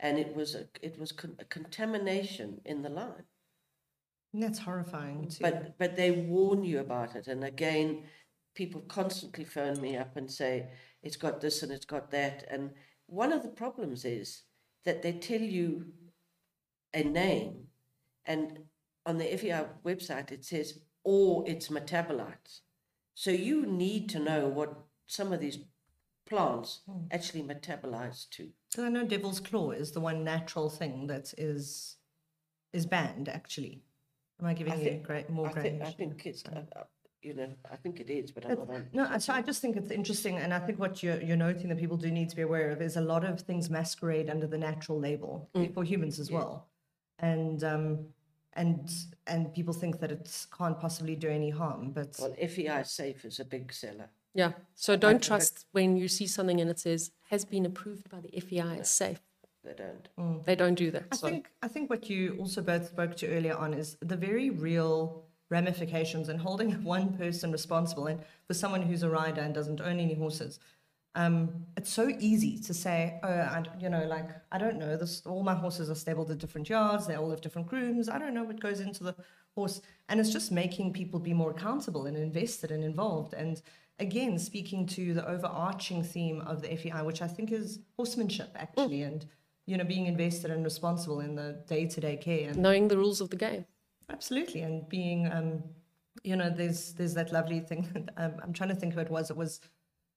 and 0.00 0.18
it 0.18 0.34
was 0.34 0.54
a 0.54 0.66
it 0.82 0.98
was 0.98 1.12
con- 1.12 1.36
a 1.38 1.44
contamination 1.44 2.60
in 2.64 2.82
the 2.82 2.88
line. 2.88 3.24
That's 4.32 4.58
horrifying 4.58 5.28
too. 5.28 5.42
But 5.42 5.78
but 5.78 5.94
they 5.94 6.10
warn 6.10 6.64
you 6.64 6.80
about 6.80 7.14
it, 7.14 7.28
and 7.28 7.44
again, 7.44 8.04
people 8.54 8.80
constantly 8.82 9.44
phone 9.44 9.80
me 9.80 9.96
up 9.96 10.16
and 10.16 10.30
say 10.30 10.70
it's 11.02 11.16
got 11.16 11.40
this 11.40 11.62
and 11.62 11.70
it's 11.70 11.84
got 11.84 12.10
that, 12.10 12.44
and 12.50 12.70
one 13.06 13.32
of 13.32 13.42
the 13.42 13.48
problems 13.48 14.04
is 14.04 14.42
that 14.84 15.02
they 15.02 15.12
tell 15.12 15.40
you 15.40 15.92
a 16.92 17.02
name, 17.02 17.66
and 18.26 18.60
on 19.06 19.18
the 19.18 19.24
FEI 19.36 19.66
website 19.84 20.32
it 20.32 20.44
says 20.44 20.78
or 21.04 21.46
its 21.48 21.68
metabolites, 21.68 22.60
so 23.14 23.30
you 23.30 23.66
need 23.66 24.08
to 24.10 24.18
know 24.18 24.48
what 24.48 24.74
some 25.06 25.32
of 25.32 25.40
these 25.40 25.58
plants 26.26 26.80
actually 27.10 27.42
metabolize 27.42 28.28
to. 28.30 28.48
Because 28.70 28.84
I 28.84 28.88
know 28.88 29.04
Devil's 29.04 29.40
Claw 29.40 29.70
is 29.72 29.92
the 29.92 30.00
one 30.00 30.24
natural 30.24 30.70
thing 30.70 31.06
that 31.08 31.34
is 31.36 31.96
is 32.72 32.86
banned. 32.86 33.28
Actually, 33.28 33.82
am 34.40 34.46
I 34.46 34.54
giving 34.54 34.72
I 34.72 34.76
you 34.76 34.84
think- 34.84 35.02
great 35.04 35.28
more 35.30 35.48
I 35.48 35.52
think, 35.52 35.82
I 35.82 35.90
think 35.90 36.26
it's, 36.26 36.44
uh, 36.46 36.62
uh, 36.74 36.84
you 37.22 37.34
know, 37.34 37.50
I 37.70 37.76
think 37.76 38.00
it 38.00 38.10
is, 38.10 38.32
but 38.32 38.48
not. 38.48 38.68
on- 38.70 38.88
No, 38.92 39.18
so 39.18 39.32
I 39.32 39.42
just 39.42 39.60
think 39.62 39.76
it's 39.76 39.90
interesting, 39.90 40.38
and 40.38 40.52
I 40.52 40.58
think 40.58 40.78
what 40.78 41.02
you're, 41.02 41.20
you're 41.22 41.36
noting 41.36 41.68
that 41.68 41.78
people 41.78 41.96
do 41.96 42.10
need 42.10 42.30
to 42.30 42.36
be 42.36 42.42
aware 42.42 42.70
of 42.70 42.80
is 42.82 42.96
a 42.96 43.00
lot 43.00 43.24
of 43.24 43.40
things 43.42 43.70
masquerade 43.70 44.28
under 44.28 44.46
the 44.46 44.58
natural 44.58 44.98
label 44.98 45.48
for 45.74 45.84
humans 45.84 46.18
as 46.18 46.30
well, 46.30 46.66
and 47.20 47.62
um, 47.62 48.06
and 48.56 48.90
and 49.26 49.52
people 49.54 49.74
think 49.74 50.00
that 50.00 50.10
it 50.12 50.46
can't 50.56 50.78
possibly 50.78 51.16
do 51.16 51.28
any 51.28 51.50
harm, 51.50 51.90
but 51.90 52.16
Well, 52.20 52.34
FEI 52.34 52.82
Safe 52.84 53.24
is 53.24 53.40
a 53.40 53.44
big 53.44 53.72
seller. 53.72 54.10
Yeah. 54.34 54.52
So 54.74 54.96
don't 54.96 55.22
trust 55.22 55.66
when 55.72 55.96
you 55.96 56.08
see 56.08 56.26
something 56.26 56.60
and 56.60 56.68
it 56.70 56.78
says 56.80 57.10
has 57.30 57.44
been 57.44 57.64
approved 57.64 58.10
by 58.10 58.20
the 58.20 58.40
FEI 58.40 58.80
as 58.80 58.90
safe. 58.90 59.20
They 59.62 59.72
don't. 59.72 60.08
Mm. 60.18 60.44
They 60.44 60.56
don't 60.56 60.74
do 60.74 60.90
that. 60.90 61.04
I 61.12 61.16
So 61.16 61.28
think 61.28 61.50
I 61.62 61.68
think 61.68 61.88
what 61.88 62.10
you 62.10 62.36
also 62.38 62.60
both 62.60 62.88
spoke 62.88 63.16
to 63.16 63.28
earlier 63.28 63.56
on 63.56 63.72
is 63.74 63.96
the 64.00 64.16
very 64.16 64.50
real 64.50 65.24
ramifications 65.50 66.28
and 66.28 66.40
holding 66.40 66.70
one 66.96 67.16
person 67.16 67.52
responsible. 67.52 68.06
And 68.08 68.20
for 68.46 68.54
someone 68.54 68.82
who's 68.82 69.02
a 69.02 69.08
rider 69.10 69.40
and 69.40 69.54
doesn't 69.54 69.80
own 69.80 70.00
any 70.00 70.14
horses, 70.14 70.58
um, 71.16 71.66
it's 71.76 71.92
so 71.92 72.08
easy 72.18 72.58
to 72.58 72.74
say, 72.74 73.20
oh, 73.22 73.28
I, 73.28 73.62
you 73.78 73.88
know, 73.88 74.04
like 74.06 74.30
I 74.50 74.58
don't 74.58 74.78
know. 74.78 74.96
This 74.96 75.22
all 75.24 75.44
my 75.44 75.54
horses 75.54 75.88
are 75.88 75.94
stabled 75.94 76.30
at 76.30 76.38
different 76.38 76.68
yards. 76.68 77.06
They 77.06 77.14
all 77.14 77.30
have 77.30 77.40
different 77.40 77.68
grooms. 77.68 78.08
I 78.08 78.18
don't 78.18 78.34
know 78.34 78.42
what 78.42 78.58
goes 78.60 78.80
into 78.80 79.04
the 79.04 79.14
horse, 79.54 79.80
and 80.08 80.18
it's 80.18 80.32
just 80.32 80.50
making 80.50 80.92
people 80.92 81.20
be 81.20 81.32
more 81.32 81.52
accountable 81.52 82.06
and 82.06 82.16
invested 82.16 82.72
and 82.72 82.82
involved. 82.82 83.32
And 83.32 83.62
again, 84.00 84.38
speaking 84.40 84.86
to 84.88 85.14
the 85.14 85.28
overarching 85.28 86.02
theme 86.02 86.40
of 86.40 86.62
the 86.62 86.76
FEI, 86.76 87.02
which 87.02 87.22
I 87.22 87.28
think 87.28 87.52
is 87.52 87.78
horsemanship 87.96 88.50
actually, 88.56 89.02
and 89.02 89.24
you 89.66 89.76
know, 89.76 89.84
being 89.84 90.06
invested 90.06 90.50
and 90.50 90.64
responsible 90.64 91.20
in 91.20 91.36
the 91.36 91.62
day-to-day 91.68 92.16
care. 92.16 92.50
And 92.50 92.58
knowing 92.58 92.88
the 92.88 92.98
rules 92.98 93.20
of 93.20 93.30
the 93.30 93.36
game. 93.36 93.64
Absolutely, 94.10 94.62
and 94.62 94.86
being, 94.88 95.30
um, 95.32 95.62
you 96.24 96.34
know, 96.34 96.50
there's 96.50 96.92
there's 96.94 97.14
that 97.14 97.32
lovely 97.32 97.60
thing. 97.60 98.08
um, 98.16 98.34
I'm 98.42 98.52
trying 98.52 98.70
to 98.70 98.74
think 98.74 98.94
who 98.94 99.00
it 99.00 99.10
was. 99.10 99.30
It 99.30 99.36
was 99.36 99.60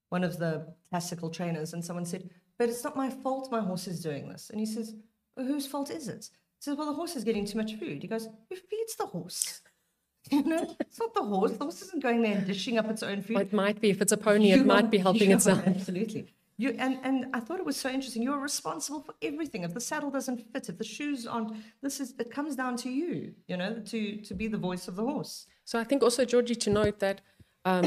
one 0.09 0.23
of 0.23 0.37
the 0.37 0.73
classical 0.89 1.29
trainers, 1.29 1.73
and 1.73 1.83
someone 1.83 2.05
said, 2.05 2.29
"But 2.57 2.69
it's 2.69 2.83
not 2.83 2.95
my 2.95 3.09
fault. 3.09 3.51
My 3.51 3.61
horse 3.61 3.87
is 3.87 4.01
doing 4.01 4.29
this." 4.29 4.49
And 4.49 4.59
he 4.59 4.65
says, 4.65 4.95
well, 5.35 5.45
"Whose 5.45 5.67
fault 5.67 5.89
is 5.91 6.07
it?" 6.07 6.29
He 6.59 6.61
says, 6.63 6.75
"Well, 6.77 6.87
the 6.87 6.93
horse 6.93 7.15
is 7.15 7.23
getting 7.23 7.45
too 7.45 7.57
much 7.57 7.73
food." 7.75 8.01
He 8.01 8.07
goes, 8.07 8.25
"Who 8.49 8.55
feeds 8.55 8.95
the 8.95 9.05
horse?" 9.07 9.61
You 10.31 10.43
know, 10.43 10.75
it's 10.81 10.99
not 10.99 11.13
the 11.13 11.23
horse. 11.23 11.53
The 11.53 11.63
horse 11.63 11.81
isn't 11.83 12.03
going 12.03 12.21
there 12.21 12.33
and 12.37 12.45
dishing 12.45 12.77
up 12.77 12.89
its 12.89 13.01
own 13.01 13.21
food. 13.21 13.37
Or 13.37 13.41
it 13.43 13.53
might 13.53 13.79
be 13.79 13.89
if 13.91 14.01
it's 14.01 14.11
a 14.11 14.17
pony, 14.17 14.51
it 14.51 14.65
might 14.65 14.83
are- 14.85 14.87
be 14.89 14.97
helping 14.97 15.29
you 15.29 15.35
itself. 15.37 15.65
are, 15.65 15.69
Absolutely. 15.69 16.33
You 16.57 16.75
and 16.79 16.99
and 17.03 17.27
I 17.33 17.39
thought 17.39 17.59
it 17.59 17.65
was 17.65 17.77
so 17.77 17.89
interesting. 17.89 18.23
You're 18.23 18.39
responsible 18.39 18.99
for 19.07 19.13
everything. 19.21 19.63
If 19.63 19.73
the 19.73 19.79
saddle 19.79 20.09
doesn't 20.11 20.39
fit, 20.51 20.67
if 20.67 20.77
the 20.77 20.83
shoes 20.83 21.25
aren't, 21.27 21.51
this 21.81 22.01
is 22.01 22.13
it 22.19 22.29
comes 22.29 22.55
down 22.57 22.75
to 22.83 22.89
you. 22.89 23.35
You 23.47 23.55
know, 23.55 23.71
to 23.91 24.17
to 24.27 24.33
be 24.33 24.47
the 24.47 24.57
voice 24.57 24.87
of 24.89 24.95
the 24.97 25.03
horse. 25.03 25.45
So 25.63 25.79
I 25.79 25.85
think 25.85 26.01
also, 26.03 26.25
Georgie, 26.25 26.55
to 26.55 26.69
note 26.71 26.97
that, 26.99 27.21
um, 27.63 27.85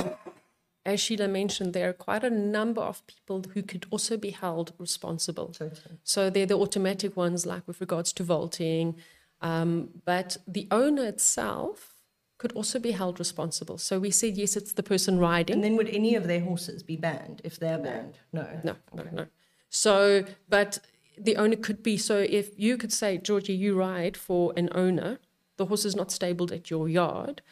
as 0.86 1.00
Sheelagh 1.00 1.30
mentioned, 1.30 1.74
there 1.74 1.88
are 1.90 1.92
quite 1.92 2.24
a 2.24 2.30
number 2.30 2.80
of 2.80 3.06
people 3.06 3.44
who 3.54 3.62
could 3.62 3.86
also 3.90 4.16
be 4.16 4.30
held 4.30 4.72
responsible. 4.78 5.48
Totally. 5.48 5.98
So 6.04 6.30
they're 6.30 6.46
the 6.46 6.56
automatic 6.56 7.16
ones, 7.16 7.44
like 7.44 7.66
with 7.66 7.80
regards 7.80 8.12
to 8.14 8.22
vaulting. 8.22 8.96
Um, 9.42 9.90
but 10.04 10.36
the 10.46 10.66
owner 10.70 11.04
itself 11.04 11.94
could 12.38 12.52
also 12.52 12.78
be 12.78 12.92
held 12.92 13.18
responsible. 13.18 13.76
So 13.76 13.98
we 13.98 14.10
said, 14.10 14.38
yes, 14.38 14.56
it's 14.56 14.72
the 14.72 14.82
person 14.82 15.18
riding. 15.18 15.54
And 15.56 15.64
then 15.64 15.76
would 15.76 15.90
any 15.90 16.14
of 16.14 16.26
their 16.26 16.40
horses 16.40 16.82
be 16.82 16.96
banned 16.96 17.42
if 17.44 17.58
they're 17.58 17.78
banned? 17.78 18.18
No. 18.32 18.46
No, 18.64 18.76
no, 18.94 19.04
no. 19.12 19.26
So, 19.68 20.24
but 20.48 20.78
the 21.18 21.36
owner 21.36 21.56
could 21.56 21.82
be. 21.82 21.98
So 21.98 22.16
if 22.18 22.58
you 22.58 22.78
could 22.78 22.92
say, 22.92 23.18
Georgie, 23.18 23.52
you 23.52 23.78
ride 23.78 24.16
for 24.16 24.54
an 24.56 24.70
owner, 24.74 25.18
the 25.58 25.66
horse 25.66 25.84
is 25.84 25.94
not 25.94 26.10
stabled 26.10 26.50
at 26.50 26.70
your 26.70 26.88
yard. 26.88 27.42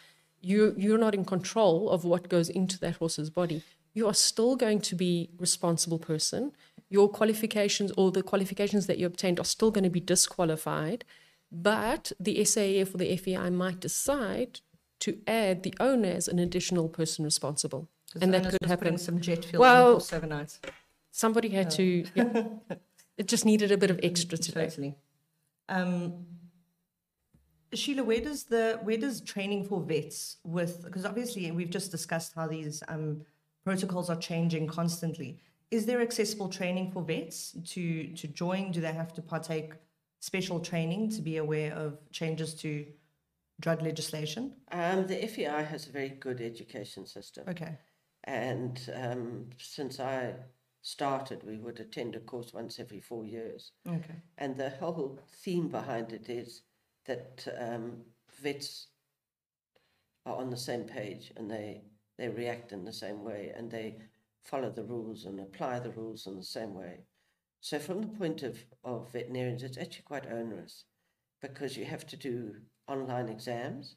You 0.41 0.75
you're 0.77 0.99
not 0.99 1.15
in 1.15 1.25
control 1.25 1.91
of 1.91 2.05
what 2.05 2.29
goes 2.29 2.49
into 2.49 2.79
that 2.81 2.97
horse's 2.97 3.31
body. 3.31 3.63
You 3.95 4.07
are 4.07 4.15
still 4.15 4.55
going 4.57 4.81
to 4.83 4.95
be 4.95 5.31
responsible 5.39 5.99
person. 5.99 6.53
Your 6.89 7.09
qualifications 7.09 7.93
or 7.97 8.11
the 8.13 8.23
qualifications 8.23 8.87
that 8.87 8.99
you 8.99 9.07
obtained 9.07 9.39
are 9.41 9.45
still 9.45 9.71
going 9.71 9.85
to 9.85 9.91
be 9.91 10.01
disqualified. 10.01 11.05
But 11.51 12.13
the 12.21 12.37
SAF 12.41 12.95
or 12.95 12.99
the 12.99 13.17
FEI 13.17 13.51
might 13.51 13.81
decide 13.81 14.61
to 15.01 15.19
add 15.27 15.63
the 15.63 15.75
owner 15.81 16.09
as 16.09 16.29
an 16.29 16.39
additional 16.39 16.89
person 16.89 17.25
responsible. 17.25 17.89
And 18.21 18.33
that 18.35 18.51
could 18.51 18.69
happen. 18.69 18.99
Some 18.99 19.21
jet 19.21 19.45
fuel 19.45 19.61
Well- 19.61 19.97
well, 19.97 20.07
overnight. 20.13 20.59
Somebody 21.11 21.49
had 21.49 21.71
to, 21.73 22.05
yeah. 22.15 22.45
it 23.17 23.27
just 23.27 23.45
needed 23.45 23.73
a 23.73 23.77
bit 23.77 23.91
of 23.91 23.99
extra 24.03 24.39
today. 24.39 24.65
Totally. 24.69 24.95
Um, 25.69 26.27
Sheelagh, 27.73 28.07
where 28.07 28.21
does 28.21 28.45
the 28.45 28.79
where 28.83 28.97
does 28.97 29.21
training 29.21 29.65
for 29.65 29.81
vets 29.81 30.39
with 30.45 30.85
because 30.85 31.05
obviously 31.05 31.51
we've 31.51 31.71
just 31.71 31.91
discussed 31.91 32.33
how 32.35 32.47
these 32.47 32.83
um, 32.89 33.23
protocols 33.65 34.09
are 34.09 34.17
changing 34.17 34.67
constantly. 34.67 35.39
Is 35.71 35.85
there 35.85 36.01
accessible 36.01 36.49
training 36.49 36.91
for 36.93 37.03
vets 37.03 37.55
to 37.73 38.09
to 38.15 38.29
join? 38.29 38.73
Do 38.73 38.81
they 38.81 38.93
have 38.93 39.13
to 39.15 39.23
partake 39.23 39.73
special 40.21 40.61
training 40.61 41.11
to 41.11 41.23
be 41.23 41.37
aware 41.37 41.73
of 41.75 41.99
changes 42.11 42.55
to 42.55 42.87
drug 43.61 43.83
legislation? 43.83 44.55
Um, 44.73 45.07
the 45.07 45.27
FEI 45.27 45.63
has 45.63 45.87
a 45.89 45.93
very 45.93 46.11
good 46.11 46.41
education 46.41 47.07
system. 47.07 47.45
Okay. 47.49 47.77
And 48.25 48.81
um, 48.95 49.47
since 49.59 50.01
I 50.01 50.35
started, 50.83 51.43
we 51.45 51.59
would 51.59 51.81
attend 51.81 52.15
a 52.17 52.21
course 52.21 52.53
once 52.53 52.79
every 52.79 53.01
four 53.01 53.25
years. 53.25 53.73
Okay. 53.87 54.17
And 54.39 54.57
the 54.57 54.71
whole 54.71 55.19
theme 55.43 55.69
behind 55.69 56.13
it 56.13 56.29
is 56.29 56.63
that 57.09 57.49
um, 57.59 58.03
vets 58.41 58.89
are 60.25 60.37
on 60.37 60.51
the 60.51 60.57
same 60.57 60.85
page 60.85 61.33
and 61.37 61.51
they, 61.51 61.83
they 62.19 62.29
react 62.29 62.73
in 62.73 62.85
the 62.85 62.93
same 62.93 63.25
way 63.25 63.53
and 63.57 63.71
they 63.71 63.97
follow 64.45 64.71
the 64.71 64.85
rules 64.85 65.25
and 65.25 65.41
apply 65.41 65.81
the 65.81 65.91
rules 65.91 66.27
in 66.27 66.37
the 66.37 66.45
same 66.45 66.75
way. 66.75 67.01
So, 67.61 67.79
from 67.81 68.03
the 68.03 68.09
point 68.09 68.45
of, 68.45 68.57
of 68.85 69.13
veterinarians, 69.13 69.65
it's 69.65 69.79
actually 69.79 70.05
quite 70.05 70.31
onerous 70.31 70.85
because 71.43 71.77
you 71.77 71.85
have 71.85 72.07
to 72.07 72.17
do 72.17 72.55
online 72.87 73.29
exams 73.29 73.97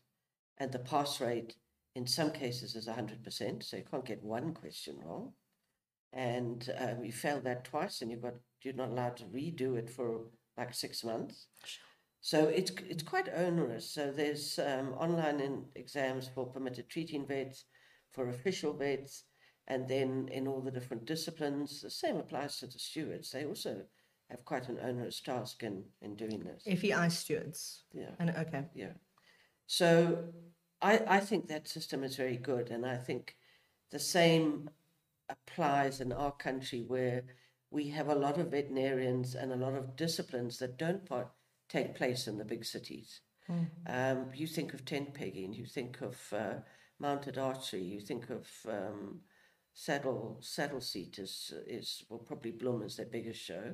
and 0.57 0.71
the 0.71 0.79
pass 0.79 1.21
rate 1.21 1.55
in 1.95 2.07
some 2.07 2.31
cases 2.31 2.75
is 2.75 2.87
100%, 2.87 3.63
so 3.63 3.77
you 3.77 3.83
can't 3.89 4.05
get 4.05 4.23
one 4.23 4.53
question 4.53 4.97
wrong. 5.03 5.33
And 6.13 6.69
um, 6.77 7.03
you 7.03 7.11
fail 7.11 7.41
that 7.41 7.65
twice 7.65 8.01
and 8.01 8.11
you've 8.11 8.21
got, 8.21 8.35
you're 8.61 8.73
not 8.73 8.89
allowed 8.89 9.17
to 9.17 9.25
redo 9.25 9.77
it 9.77 9.89
for 9.89 10.21
like 10.57 10.73
six 10.73 11.03
months. 11.03 11.47
So 12.21 12.47
it's 12.47 12.71
it's 12.87 13.03
quite 13.03 13.29
onerous. 13.35 13.89
So 13.89 14.11
there's 14.11 14.59
um, 14.59 14.93
online 14.93 15.39
in 15.39 15.65
exams 15.75 16.27
for 16.27 16.45
permitted 16.45 16.87
treating 16.87 17.25
vets, 17.25 17.65
for 18.11 18.29
official 18.29 18.73
vets, 18.73 19.23
and 19.67 19.87
then 19.87 20.29
in 20.31 20.47
all 20.47 20.61
the 20.61 20.71
different 20.71 21.05
disciplines. 21.05 21.81
The 21.81 21.89
same 21.89 22.17
applies 22.17 22.57
to 22.59 22.67
the 22.67 22.79
stewards. 22.79 23.31
They 23.31 23.45
also 23.45 23.81
have 24.29 24.45
quite 24.45 24.69
an 24.69 24.77
onerous 24.81 25.19
task 25.19 25.63
in, 25.63 25.83
in 26.01 26.15
doing 26.15 26.39
this. 26.39 26.63
FEI 26.79 27.09
stewards. 27.09 27.83
Yeah, 27.93 28.11
And 28.19 28.29
okay. 28.29 28.65
yeah. 28.73 28.93
So 29.65 30.25
I 30.81 31.01
I 31.07 31.19
think 31.19 31.47
that 31.47 31.67
system 31.67 32.03
is 32.03 32.15
very 32.15 32.37
good, 32.37 32.69
and 32.69 32.85
I 32.85 32.97
think 32.97 33.35
the 33.89 33.99
same 33.99 34.69
applies 35.29 36.01
in 36.01 36.11
our 36.11 36.31
country 36.31 36.83
where 36.87 37.23
we 37.71 37.87
have 37.89 38.09
a 38.09 38.15
lot 38.15 38.37
of 38.37 38.51
veterinarians 38.51 39.33
and 39.33 39.51
a 39.51 39.55
lot 39.55 39.73
of 39.73 39.95
disciplines 39.95 40.59
that 40.59 40.77
don't 40.77 41.05
part, 41.05 41.29
take 41.71 41.95
place 41.95 42.27
in 42.27 42.37
the 42.37 42.45
big 42.45 42.65
cities. 42.65 43.21
Um, 43.87 44.29
you 44.33 44.47
think 44.47 44.73
of 44.73 44.85
tent 44.85 45.13
pegging, 45.13 45.53
you 45.53 45.65
think 45.65 46.01
of 46.01 46.17
uh, 46.31 46.55
mounted 46.99 47.37
archery, 47.37 47.81
you 47.81 47.99
think 48.01 48.29
of 48.29 48.47
um, 48.69 49.21
saddle 49.73 50.37
saddle 50.41 50.81
seat 50.81 51.17
is 51.17 51.53
is 51.67 52.03
well 52.09 52.19
probably 52.19 52.51
Bloem 52.51 52.85
is 52.85 52.95
their 52.95 53.05
biggest 53.05 53.41
show, 53.41 53.73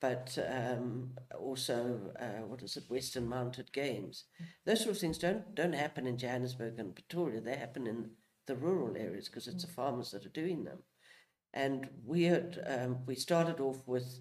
but 0.00 0.38
um, 0.60 1.12
also 1.38 2.12
uh, 2.20 2.42
what 2.46 2.62
is 2.62 2.76
it 2.76 2.90
Western 2.90 3.26
Mounted 3.28 3.72
Games. 3.72 4.24
Those 4.66 4.80
sort 4.80 4.96
of 4.96 4.98
things 4.98 5.18
don't 5.18 5.54
don't 5.54 5.74
happen 5.84 6.06
in 6.06 6.18
Johannesburg 6.18 6.78
and 6.78 6.94
Pretoria. 6.94 7.40
They 7.40 7.56
happen 7.56 7.86
in 7.86 8.10
the 8.46 8.56
rural 8.56 8.96
areas 8.96 9.28
because 9.28 9.46
it's 9.48 9.64
the 9.64 9.72
farmers 9.72 10.10
that 10.10 10.26
are 10.26 10.30
doing 10.42 10.64
them. 10.64 10.80
And 11.52 11.88
we 12.04 12.24
had, 12.24 12.62
um, 12.66 12.98
we 13.06 13.14
started 13.14 13.60
off 13.60 13.86
with 13.86 14.20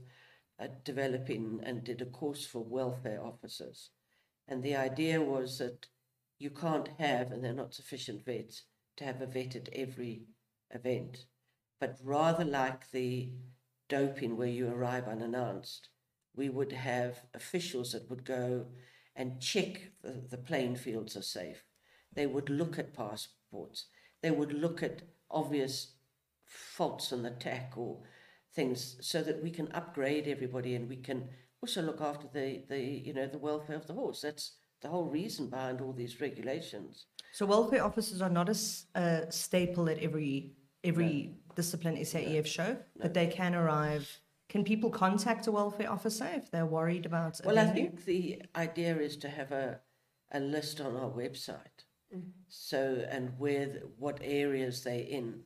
uh, 0.60 0.68
developing 0.84 1.62
and 1.64 1.84
did 1.84 2.02
a 2.02 2.06
course 2.06 2.46
for 2.46 2.64
welfare 2.64 3.24
officers. 3.24 3.92
And 4.48 4.64
the 4.64 4.76
idea 4.76 5.22
was 5.22 5.58
that 5.60 5.88
you 6.38 6.50
can't 6.50 6.90
have, 6.98 7.32
and 7.32 7.44
there 7.44 7.52
are 7.52 7.56
not 7.56 7.74
sufficient 7.74 8.26
vets, 8.26 8.64
to 8.98 9.06
have 9.06 9.22
a 9.22 9.26
vet 9.26 9.56
at 9.56 9.70
every 9.74 10.24
event. 10.72 11.26
But 11.80 11.98
rather 12.04 12.44
like 12.44 12.92
the 12.92 13.30
doping 13.88 14.38
where 14.38 14.48
you 14.48 14.68
arrive 14.68 15.08
unannounced, 15.08 15.90
we 16.36 16.50
would 16.50 16.72
have 16.72 17.22
officials 17.34 17.92
that 17.92 18.10
would 18.10 18.26
go 18.26 18.66
and 19.16 19.42
check 19.42 19.92
the, 20.02 20.22
the 20.30 20.38
playing 20.38 20.76
fields 20.76 21.16
are 21.16 21.22
safe. 21.22 21.64
They 22.14 22.26
would 22.26 22.50
look 22.50 22.80
at 22.80 22.94
passports. 22.94 23.86
They 24.22 24.32
would 24.32 24.54
look 24.54 24.82
at 24.82 25.02
obvious 25.30 25.94
faults 26.46 27.12
in 27.12 27.24
the 27.24 27.32
tack 27.32 27.74
or 27.76 28.00
things 28.56 28.98
so 29.02 29.22
that 29.22 29.44
we 29.44 29.52
can 29.52 29.72
upgrade 29.74 30.28
everybody 30.28 30.76
and 30.76 30.90
we 30.90 30.98
can 30.98 31.30
also 31.62 31.82
look 31.82 32.02
after 32.02 32.28
the, 32.34 32.64
the 32.70 32.80
you 32.80 33.14
know 33.14 33.28
the 33.28 33.38
welfare 33.38 33.76
of 33.76 33.88
the 33.88 33.94
horse. 33.94 34.22
That's 34.22 34.54
the 34.82 34.88
whole 34.88 35.06
reason 35.06 35.50
behind 35.50 35.82
all 35.82 35.94
these 35.94 36.22
regulations. 36.22 37.06
So 37.32 37.46
welfare 37.46 37.84
officers 37.84 38.22
are 38.22 38.30
not 38.30 38.50
a, 38.50 39.32
staple 39.32 39.90
at 39.90 40.00
every 40.00 40.54
every 40.84 41.36
discipline 41.56 41.98
SAEF 41.98 42.46
show, 42.46 42.78
but 42.98 43.14
they 43.14 43.28
can 43.28 43.54
arrive. 43.56 44.20
Can 44.48 44.64
people 44.64 44.90
contact 44.90 45.46
a 45.46 45.52
welfare 45.52 45.92
officer 45.92 46.28
if 46.34 46.50
they're 46.50 46.66
worried 46.66 47.06
about? 47.06 47.40
Well, 47.46 47.60
I 47.60 47.68
think 47.68 48.06
the 48.06 48.42
idea 48.56 48.98
is 48.98 49.16
to 49.18 49.30
have 49.30 49.52
a, 49.52 49.80
a 50.32 50.40
list 50.40 50.82
on 50.82 50.96
our 50.96 51.10
website. 51.10 51.84
Mm. 52.16 52.32
So, 52.48 53.06
and 53.10 53.38
where, 53.38 53.68
the, 53.68 53.82
what 53.98 54.20
areas 54.24 54.84
they're 54.84 55.08
in. 55.20 55.42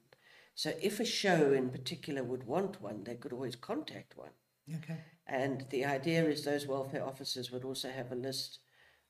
So, 0.56 0.74
if 0.82 1.00
a 1.00 1.06
show 1.06 1.54
in 1.54 1.70
particular 1.70 2.24
would 2.24 2.46
want 2.46 2.82
one, 2.82 3.04
they 3.04 3.16
could 3.16 3.34
always 3.34 3.56
contact 3.56 4.16
one. 4.16 4.32
Okay. 4.76 5.00
And 5.28 5.66
the 5.70 5.86
idea 5.86 6.26
is 6.26 6.44
those 6.44 6.68
welfare 6.68 7.06
officers 7.06 7.52
would 7.52 7.64
also 7.64 7.90
have 7.90 8.12
a 8.12 8.16
list 8.16 8.60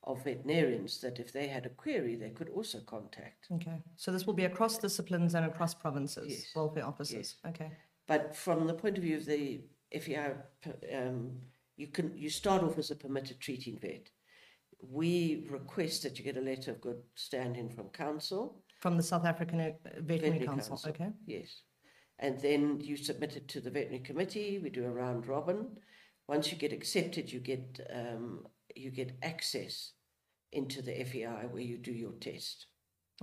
of 0.05 0.23
veterinarians 0.23 0.99
that 1.01 1.19
if 1.19 1.31
they 1.31 1.47
had 1.47 1.65
a 1.65 1.69
query, 1.69 2.15
they 2.15 2.29
could 2.29 2.49
also 2.49 2.79
contact. 2.81 3.47
Okay. 3.51 3.81
So 3.95 4.11
this 4.11 4.25
will 4.25 4.33
be 4.33 4.45
across 4.45 4.77
disciplines 4.77 5.33
and 5.33 5.45
across 5.45 5.73
provinces. 5.73 6.27
Yes. 6.29 6.45
Welfare 6.55 6.85
officers. 6.85 7.35
Okay. 7.47 7.71
But 8.07 8.35
from 8.35 8.67
the 8.67 8.73
point 8.73 8.97
of 8.97 9.03
view 9.03 9.17
of 9.17 9.25
the, 9.25 9.61
if 9.91 10.07
you 10.07 10.17
are, 10.17 10.45
um, 10.93 11.31
you 11.77 11.87
can, 11.87 12.11
you 12.17 12.29
start 12.29 12.63
off 12.63 12.77
as 12.77 12.91
a 12.91 12.95
permitted 12.95 13.39
treating 13.39 13.79
vet. 13.79 14.09
We 14.81 15.47
request 15.49 16.03
that 16.03 16.19
you 16.19 16.25
get 16.25 16.35
a 16.35 16.41
letter 16.41 16.71
of 16.71 16.81
good 16.81 17.01
standing 17.15 17.69
from 17.69 17.87
council. 17.89 18.61
From 18.84 18.97
the 18.97 19.03
South 19.03 19.25
African 19.25 19.61
uh, 19.61 19.71
Veterinary, 20.01 20.01
Veterinary 20.01 20.45
Council. 20.45 20.71
Council. 20.71 20.89
Okay. 20.89 21.09
Yes. 21.25 21.47
And 22.19 22.38
then 22.41 22.81
you 22.81 22.97
submit 22.97 23.38
it 23.38 23.47
to 23.53 23.61
the 23.61 23.69
veterinary 23.71 24.03
committee. 24.03 24.59
We 24.61 24.69
do 24.69 24.84
a 24.84 24.89
round 24.89 25.25
robin. 25.25 25.59
Once 26.27 26.51
you 26.51 26.57
get 26.57 26.73
accepted, 26.73 27.31
you 27.31 27.39
get 27.39 27.79
um, 27.99 28.45
you 28.75 28.91
get 28.91 29.11
access 29.23 29.93
into 30.51 30.81
the 30.81 30.93
FEI 31.05 31.47
where 31.49 31.61
you 31.71 31.77
do 31.77 31.93
your 31.93 32.11
test. 32.19 32.67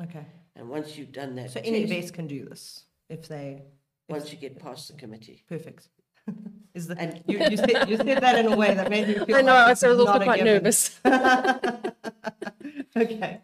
Okay. 0.04 0.24
And 0.56 0.70
once 0.70 0.96
you've 0.96 1.12
done 1.12 1.34
that, 1.36 1.50
So 1.50 1.60
any 1.62 1.86
test, 1.86 2.06
vet 2.08 2.12
can 2.14 2.26
do 2.26 2.46
this 2.46 2.84
if 3.10 3.28
they. 3.28 3.62
If, 4.08 4.14
once 4.16 4.32
you 4.32 4.38
get 4.38 4.58
past 4.58 4.88
the 4.88 4.94
committee, 4.94 5.44
perfect. 5.46 5.88
Is 6.74 6.86
the 6.86 6.96
And- 6.98 7.22
you, 7.26 7.38
you, 7.50 7.56
said, 7.58 7.88
you 7.90 7.96
said 7.98 8.18
that 8.22 8.38
in 8.38 8.46
a 8.50 8.56
way 8.56 8.72
that 8.74 8.88
made 8.88 9.08
me 9.08 9.14
feel 9.26 9.36
I 9.36 9.42
know, 9.42 9.52
like 9.52 9.68
I 9.68 9.70
it's 9.72 9.82
was 9.82 9.98
also 9.98 10.12
not 10.12 10.22
a 10.22 10.24
quite 10.24 10.38
given. 10.38 10.54
nervous. 10.54 10.80
okay. 12.96 13.40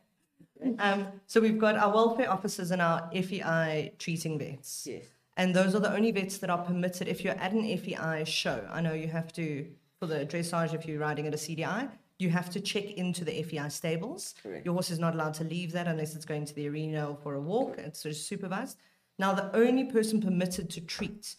Um, 0.79 1.07
so 1.27 1.41
we've 1.41 1.59
got 1.59 1.77
our 1.77 1.93
welfare 1.93 2.31
officers 2.31 2.71
and 2.71 2.81
our 2.83 3.09
FEI 3.13 3.93
treating 3.99 4.39
vets. 4.39 4.87
yes, 4.91 5.05
And 5.37 5.55
those 5.55 5.75
are 5.75 5.81
the 5.81 5.93
only 5.93 6.11
vets 6.13 6.39
that 6.39 6.51
are 6.51 6.63
permitted. 6.65 7.09
If 7.09 7.23
you're 7.25 7.35
at 7.35 7.53
an 7.53 7.65
FEI 7.79 8.25
show, 8.25 8.67
I 8.71 8.81
know 8.81 8.93
you 8.95 9.09
have 9.09 9.33
to, 9.35 9.67
for 9.99 10.07
the 10.07 10.27
dressage, 10.27 10.75
if 10.75 10.87
you're 10.87 10.99
riding 11.01 11.27
at 11.27 11.35
a 11.35 11.37
CDI, 11.37 11.91
you 12.19 12.31
have 12.31 12.49
to 12.51 12.61
check 12.61 12.85
into 12.93 13.25
the 13.25 13.43
FEI 13.43 13.69
stables. 13.69 14.35
Correct. 14.43 14.65
Your 14.65 14.75
horse 14.75 14.91
is 14.91 14.99
not 14.99 15.15
allowed 15.15 15.35
to 15.35 15.45
leave 15.45 15.73
that 15.73 15.87
unless 15.87 16.15
it's 16.17 16.25
going 16.25 16.45
to 16.47 16.55
the 16.55 16.67
arena 16.69 17.11
or 17.11 17.17
for 17.17 17.35
a 17.35 17.41
walk. 17.41 17.77
It's 17.79 18.01
sort 18.01 18.13
of 18.13 18.19
supervised. 18.19 18.79
Now, 19.19 19.35
the 19.35 19.55
only 19.57 19.85
person 19.85 20.21
permitted 20.21 20.71
to 20.71 20.81
treat 20.81 21.37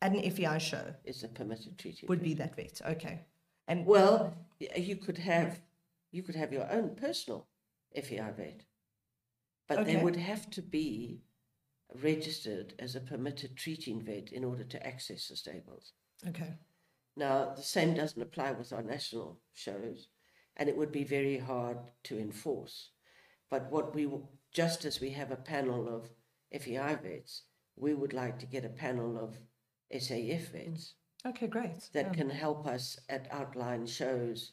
at 0.00 0.12
an 0.12 0.22
FEI 0.30 0.58
show 0.58 0.94
is 1.04 1.22
a 1.24 1.28
permitted 1.28 1.78
treating. 1.78 2.08
would 2.08 2.22
be 2.22 2.34
that 2.34 2.54
vet. 2.56 2.80
Okay. 2.86 3.20
And 3.68 3.86
Well, 3.86 4.34
you 4.76 4.96
could 4.96 5.18
have 5.18 5.60
you 6.10 6.22
could 6.22 6.34
have 6.34 6.52
your 6.52 6.70
own 6.70 6.94
personal 6.94 7.46
FEI 7.94 8.30
vet, 8.32 8.64
but 9.66 9.78
Okay. 9.80 9.94
they 9.96 10.02
would 10.02 10.16
have 10.16 10.50
to 10.50 10.62
be 10.62 11.22
registered 11.94 12.74
as 12.78 12.94
a 12.96 13.00
permitted 13.00 13.56
treating 13.56 14.02
vet 14.02 14.32
in 14.32 14.44
order 14.44 14.64
to 14.64 14.86
access 14.86 15.28
the 15.28 15.36
stables. 15.36 15.92
Okay. 16.26 16.58
Now, 17.16 17.54
the 17.54 17.62
same 17.62 17.94
doesn't 17.94 18.22
apply 18.22 18.52
with 18.52 18.72
our 18.72 18.82
national 18.82 19.40
shows, 19.52 20.08
and 20.56 20.68
it 20.68 20.76
would 20.76 20.92
be 20.92 21.04
very 21.04 21.38
hard 21.38 21.78
to 22.04 22.18
enforce. 22.18 22.90
But 23.50 23.70
what 23.70 23.94
we, 23.94 24.08
just 24.50 24.84
as 24.86 25.00
we 25.00 25.10
have 25.10 25.30
a 25.30 25.36
panel 25.36 25.88
of 25.94 26.10
FEI 26.58 26.94
vets, 26.94 27.42
we 27.76 27.92
would 27.94 28.12
like 28.14 28.38
to 28.38 28.46
get 28.46 28.64
a 28.64 28.70
panel 28.70 29.18
of 29.18 29.38
SAF 29.92 30.48
vets 30.52 30.94
mm. 31.24 31.30
Okay, 31.30 31.46
great. 31.46 31.90
that 31.92 32.06
Yeah. 32.06 32.12
can 32.12 32.30
help 32.30 32.66
us 32.66 32.98
at 33.08 33.30
outline 33.30 33.86
shows. 33.86 34.52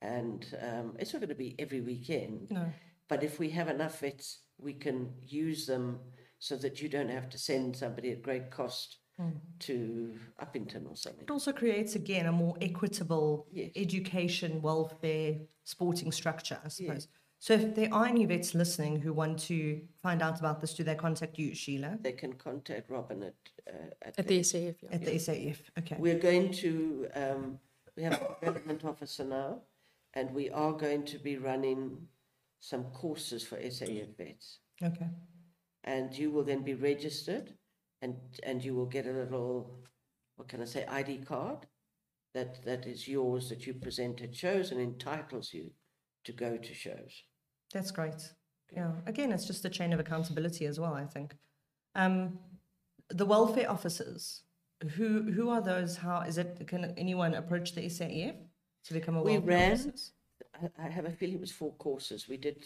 And 0.00 0.46
um, 0.62 0.96
it's 0.98 1.12
not 1.12 1.20
going 1.20 1.28
to 1.30 1.34
be 1.34 1.54
every 1.58 1.80
weekend, 1.80 2.50
No. 2.50 2.66
but 3.08 3.22
if 3.22 3.38
we 3.38 3.50
have 3.50 3.68
enough 3.68 4.00
vets, 4.00 4.38
we 4.58 4.72
can 4.72 5.12
use 5.26 5.66
them 5.66 5.98
so 6.38 6.56
that 6.56 6.80
you 6.80 6.88
don't 6.88 7.08
have 7.08 7.28
to 7.30 7.38
send 7.38 7.76
somebody 7.76 8.12
at 8.12 8.22
great 8.22 8.50
cost 8.50 8.98
to 9.58 10.14
Upington 10.40 10.88
or 10.88 10.94
something. 10.94 11.22
It 11.22 11.30
also 11.32 11.50
creates, 11.52 11.96
again, 11.96 12.26
a 12.26 12.32
more 12.32 12.56
equitable 12.60 13.48
Yes. 13.50 13.72
education, 13.74 14.62
welfare, 14.62 15.38
sporting 15.64 16.12
structure, 16.12 16.60
I 16.64 16.68
suppose. 16.68 17.08
So 17.40 17.54
if 17.54 17.74
there 17.74 17.92
are 17.92 18.06
any 18.06 18.26
vets 18.26 18.54
listening 18.54 19.00
who 19.00 19.12
want 19.12 19.40
to 19.40 19.80
find 20.00 20.22
out 20.22 20.38
about 20.38 20.60
this, 20.60 20.74
do 20.74 20.84
they 20.84 20.94
contact 20.94 21.36
you, 21.36 21.50
Sheelagh, 21.50 22.00
They 22.02 22.12
can 22.12 22.34
contact 22.34 22.88
Robin 22.90 23.24
at, 23.24 23.34
uh, 23.66 23.72
at, 24.02 24.18
At 24.20 24.28
the 24.28 24.38
SAF, 24.40 24.76
yeah. 24.82 24.88
at 24.92 25.04
the 25.04 25.10
SAF? 25.12 25.58
Okay. 25.80 25.96
We're 25.98 26.18
going 26.20 26.52
to, 26.52 27.08
um, 27.14 27.58
we 27.96 28.04
have 28.04 28.14
a 28.14 28.36
development 28.40 28.84
officer 28.84 29.24
now, 29.24 29.62
and 30.14 30.34
we 30.34 30.50
are 30.50 30.72
going 30.72 31.04
to 31.04 31.18
be 31.18 31.36
running 31.36 31.98
some 32.60 32.84
courses 32.84 33.44
for 33.46 33.56
SAF 33.56 34.16
vets. 34.16 34.60
Okay. 34.82 35.08
And 35.84 36.16
you 36.16 36.30
will 36.30 36.44
then 36.44 36.62
be 36.62 36.74
registered 36.74 37.54
and, 38.02 38.16
and 38.42 38.64
you 38.64 38.74
will 38.74 38.86
get 38.86 39.06
a 39.06 39.12
little, 39.12 39.78
what 40.36 40.48
can 40.48 40.60
I 40.60 40.64
say, 40.64 40.84
ID 40.86 41.18
card 41.18 41.66
that, 42.34 42.62
that 42.64 42.86
is 42.86 43.08
yours 43.08 43.48
that 43.48 43.66
you 43.66 43.74
present 43.74 44.20
at 44.20 44.34
shows 44.34 44.70
and 44.70 44.80
entitles 44.80 45.52
you 45.52 45.70
to 46.24 46.32
go 46.32 46.56
to 46.56 46.74
shows. 46.74 47.22
That's 47.72 47.90
great. 47.90 48.32
Yeah. 48.72 48.92
Again, 49.06 49.32
it's 49.32 49.46
just 49.46 49.64
a 49.64 49.70
chain 49.70 49.92
of 49.92 50.00
accountability 50.00 50.66
as 50.66 50.78
well, 50.78 50.94
I 50.94 51.06
think. 51.06 51.34
Um, 51.94 52.38
the 53.10 53.24
welfare 53.24 53.70
officers, 53.70 54.42
who 54.94 55.32
who 55.32 55.48
are 55.48 55.62
those? 55.62 55.96
How 55.96 56.20
is 56.20 56.38
it? 56.38 56.66
Can 56.66 56.92
anyone 56.96 57.34
approach 57.34 57.74
the 57.74 57.82
SAF 57.82 58.36
become 58.94 59.16
a 59.16 59.22
We 59.22 59.38
ran-? 59.38 59.92
I, 60.78 60.88
have 60.88 61.04
a 61.04 61.10
feeling 61.10 61.36
it 61.36 61.40
was 61.40 61.52
four 61.52 61.74
courses. 61.74 62.28
We 62.28 62.36
did, 62.36 62.64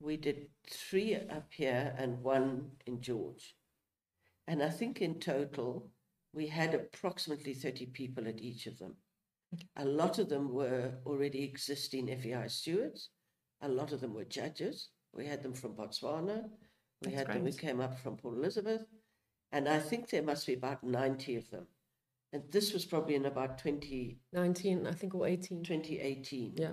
we 0.00 0.16
did 0.16 0.48
three 0.70 1.16
up 1.16 1.48
here 1.50 1.94
and 1.98 2.22
one 2.22 2.72
in 2.86 3.00
George. 3.00 3.56
And 4.46 4.62
I 4.62 4.68
think 4.68 5.00
in 5.00 5.18
total, 5.20 5.90
we 6.32 6.46
had 6.46 6.74
approximately 6.74 7.54
30 7.54 7.86
people 7.86 8.26
at 8.28 8.40
each 8.40 8.66
of 8.66 8.78
them. 8.78 8.96
A 9.76 9.84
lot 9.84 10.18
of 10.18 10.28
them 10.28 10.52
were 10.52 10.92
already 11.04 11.44
existing 11.44 12.06
FEI 12.06 12.48
stewards. 12.48 13.10
A 13.60 13.68
lot 13.68 13.92
of 13.92 14.00
them 14.00 14.14
were 14.14 14.24
judges. 14.24 14.88
We 15.12 15.26
had 15.26 15.42
them 15.42 15.52
from 15.52 15.74
Botswana. 15.74 16.44
We 17.02 17.10
That's 17.10 17.16
had 17.16 17.26
them 17.28 17.44
who 17.44 17.50
great. 17.50 17.58
came 17.58 17.80
up 17.80 17.98
from 17.98 18.16
Port 18.16 18.36
Elizabeth. 18.36 18.82
And 19.52 19.68
I 19.68 19.78
think 19.78 20.08
there 20.08 20.22
must 20.22 20.46
be 20.46 20.54
about 20.54 20.82
90 20.82 21.36
of 21.36 21.50
them. 21.50 21.66
And 22.32 22.42
this 22.50 22.72
was 22.72 22.84
probably 22.84 23.14
in 23.14 23.26
about 23.26 23.58
2019, 23.58 24.86
I 24.86 24.92
think, 24.92 25.14
or 25.14 25.26
18. 25.26 25.62
2018. 25.64 26.54
Yeah. 26.56 26.72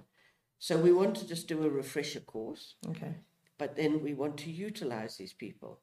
So 0.58 0.78
we 0.78 0.92
want 0.92 1.16
to 1.18 1.28
just 1.28 1.48
do 1.48 1.64
a 1.64 1.70
refresher 1.70 2.20
course, 2.22 2.76
Okay. 2.88 3.16
but 3.58 3.76
then 3.76 4.02
we 4.04 4.14
want 4.14 4.38
to 4.38 4.52
utilize 4.52 5.18
these 5.18 5.34
people. 5.34 5.80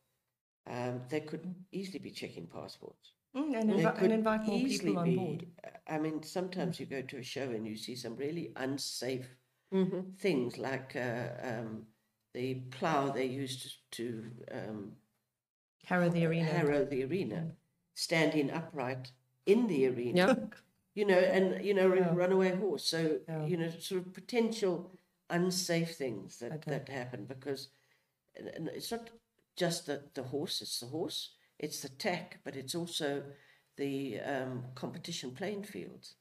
Um, 0.66 1.02
they 1.08 1.20
could 1.20 1.54
easily 1.72 1.98
be 1.98 2.10
checking 2.10 2.46
passports. 2.46 3.12
Mm, 3.34 3.54
and, 3.60 3.70
They 3.70 3.82
invi- 3.84 4.02
and 4.02 4.12
invite 4.12 4.44
more 4.44 4.58
people 4.58 4.98
on 4.98 5.04
be- 5.04 5.16
board. 5.16 5.46
I 5.86 5.98
mean, 5.98 6.22
sometimes 6.22 6.80
you 6.80 6.86
go 6.86 7.02
to 7.02 7.18
a 7.18 7.22
show 7.22 7.42
and 7.50 7.66
you 7.66 7.76
see 7.76 7.96
some 7.96 8.16
really 8.16 8.52
unsafe 8.56 9.28
Mm-hmm. 9.74 10.12
things, 10.20 10.58
like 10.58 10.94
uh, 10.94 11.28
um, 11.42 11.86
the 12.32 12.54
plough 12.70 13.10
they 13.10 13.24
used 13.26 13.78
to 13.92 14.24
um, 14.52 14.92
Harrow 15.84 16.08
the 16.08 16.24
arena. 16.24 16.44
harrow 16.48 16.84
the 16.84 17.02
arena, 17.02 17.50
standing 17.94 18.48
upright 18.52 19.10
in 19.47 19.66
the 19.68 19.86
arena. 19.86 20.26
Yeah. 20.26 20.34
you 20.94 21.05
know, 21.05 21.18
and 21.18 21.62
you 21.64 21.74
know, 21.74 21.92
a 21.92 21.97
Yeah. 21.97 22.14
runaway 22.14 22.57
horse. 22.57 22.84
So 22.84 23.20
Yeah. 23.28 23.44
you 23.47 23.57
know, 23.59 23.70
sort 23.70 24.01
of 24.07 24.12
potential 24.14 24.90
unsafe 25.30 25.94
things 25.97 26.38
that 26.38 26.53
Okay. 26.53 26.70
that 26.70 26.88
happen 26.88 27.26
because 27.26 27.68
and- 28.34 28.68
it's 28.68 28.90
not 28.90 29.11
just 29.57 29.86
the 29.86 30.03
the 30.14 30.22
horse; 30.22 30.62
it's 30.62 30.80
the 30.80 30.86
horse, 30.86 31.34
it's 31.59 31.80
the 31.82 31.88
tack, 31.90 32.38
but 32.44 32.57
it's 32.57 32.74
also 32.74 33.22
the 33.76 34.20
um, 34.20 34.64
competition 34.74 35.34
playing 35.34 35.64
fields. 35.64 36.16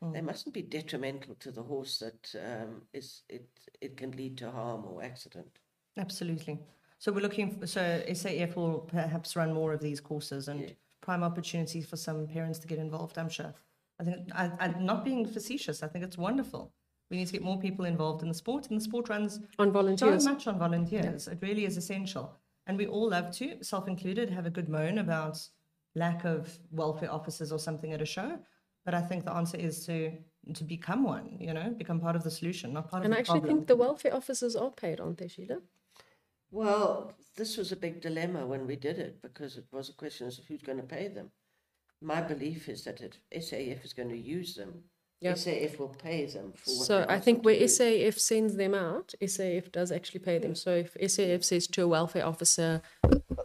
Hmm. 0.00 0.12
They 0.12 0.20
mustn't 0.22 0.54
be 0.54 0.62
detrimental 0.62 1.34
to 1.36 1.50
the 1.52 1.62
horse 1.64 1.98
that 1.98 2.34
um, 2.48 2.86
is 2.92 3.22
it 3.28 3.48
it 3.80 3.96
can 3.96 4.12
lead 4.12 4.36
to 4.38 4.50
harm 4.50 4.84
or 4.86 5.02
accident. 5.02 5.58
Absolutely. 5.96 6.58
So 6.98 7.12
we're 7.12 7.20
looking. 7.22 7.50
For, 7.58 7.66
So 7.66 7.80
SAF 8.08 8.54
will 8.56 8.80
perhaps 8.80 9.34
run 9.36 9.52
more 9.52 9.72
of 9.72 9.80
these 9.80 10.00
courses 10.00 10.48
and 10.48 10.60
Yeah. 10.60 10.74
Prime 11.00 11.22
opportunities 11.22 11.86
for 11.86 11.96
some 11.96 12.26
parents 12.26 12.58
to 12.60 12.66
get 12.68 12.78
involved. 12.78 13.18
I'm 13.18 13.28
sure. 13.28 13.54
I 14.00 14.04
think 14.04 14.16
I, 14.34 14.50
I'm 14.60 14.84
not 14.84 15.04
being 15.04 15.26
facetious. 15.26 15.82
I 15.82 15.88
think 15.88 16.04
it's 16.04 16.18
wonderful. 16.18 16.72
We 17.10 17.16
need 17.16 17.26
to 17.26 17.32
get 17.32 17.42
more 17.42 17.58
people 17.58 17.84
involved 17.84 18.22
in 18.22 18.28
the 18.28 18.34
sport, 18.34 18.68
and 18.70 18.78
the 18.80 18.84
sport 18.84 19.08
runs 19.08 19.40
On 19.58 19.72
volunteers. 19.72 20.24
so 20.24 20.30
much 20.32 20.46
on 20.46 20.58
volunteers. 20.58 21.26
It 21.28 21.38
really 21.42 21.64
is 21.64 21.76
essential, 21.76 22.36
and 22.66 22.78
we 22.78 22.86
all 22.86 23.08
love 23.10 23.30
to, 23.38 23.62
self 23.64 23.88
included, 23.88 24.30
have 24.30 24.46
a 24.46 24.50
good 24.50 24.68
moan 24.68 24.98
about 24.98 25.38
lack 25.96 26.24
of 26.24 26.58
welfare 26.70 27.12
officers 27.12 27.50
or 27.50 27.58
something 27.58 27.92
at 27.92 28.00
a 28.00 28.06
show. 28.06 28.38
But 28.84 28.94
I 28.94 29.02
think 29.02 29.24
the 29.24 29.32
answer 29.32 29.56
is 29.58 29.84
to 29.86 30.12
to 30.54 30.64
become 30.64 31.02
one. 31.02 31.36
You 31.40 31.52
know, 31.52 31.70
become 31.76 32.00
part 32.00 32.16
of 32.16 32.22
the 32.22 32.30
solution, 32.30 32.72
not 32.72 32.88
part 32.90 33.04
And 33.04 33.12
of 33.12 33.18
I 33.18 33.22
the 33.22 33.24
problem. 33.26 33.42
And 33.44 33.50
I 33.50 33.50
actually 33.50 33.58
think 33.58 33.66
the 33.68 33.76
welfare 33.76 34.14
officers 34.14 34.54
are 34.56 34.70
paid, 34.70 35.00
aren't 35.00 35.18
they, 35.18 35.26
Sheelagh? 35.26 35.62
Well, 36.50 37.12
this 37.36 37.56
was 37.56 37.72
a 37.72 37.76
big 37.76 38.00
dilemma 38.00 38.46
when 38.46 38.66
we 38.66 38.76
did 38.76 38.98
it 38.98 39.22
because 39.22 39.56
it 39.56 39.64
was 39.72 39.88
a 39.88 39.92
question 39.94 40.26
of 40.26 40.34
who's 40.48 40.62
going 40.62 40.78
to 40.78 40.84
pay 40.84 41.08
them. 41.08 41.30
My 42.02 42.20
belief 42.22 42.68
is 42.68 42.84
that 42.84 43.00
if 43.00 43.12
SAF 43.44 43.84
is 43.84 43.92
going 43.92 44.08
to 44.08 44.16
use 44.16 44.54
them, 44.54 44.84
Yeah. 45.20 45.32
SAF 45.34 45.78
will 45.78 45.88
pay 45.88 46.24
them 46.26 46.52
for 46.56 46.70
what 46.70 46.86
So 46.86 46.98
they 47.00 47.14
I 47.14 47.20
think 47.20 47.38
them 47.38 47.42
to 47.42 47.46
where 47.46 47.58
do. 47.58 47.64
SAF 47.66 48.18
sends 48.18 48.56
them 48.56 48.74
out, 48.74 49.14
SAF 49.20 49.70
does 49.70 49.92
actually 49.92 50.20
pay 50.20 50.38
them. 50.38 50.54
So 50.54 50.70
if 50.74 50.94
SAF 50.94 51.44
says 51.44 51.66
to 51.68 51.82
a 51.82 51.88
welfare 51.88 52.24
officer 52.26 52.80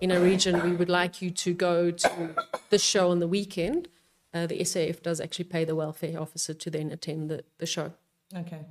in 0.02 0.10
a 0.12 0.20
region, 0.20 0.64
we 0.64 0.74
would 0.76 0.90
like 0.90 1.22
you 1.22 1.30
to 1.32 1.54
go 1.54 1.92
to 1.92 2.36
this 2.70 2.82
show 2.84 3.12
on 3.12 3.20
the 3.20 3.28
weekend, 3.28 3.90
uh, 4.34 4.48
the 4.48 4.60
SAF 4.62 5.04
does 5.04 5.20
actually 5.20 5.46
pay 5.46 5.64
the 5.66 5.76
welfare 5.76 6.20
officer 6.20 6.54
to 6.54 6.70
then 6.70 6.92
attend 6.92 7.30
the, 7.30 7.44
the 7.60 7.66
show. 7.66 7.92
Okay. 8.36 8.62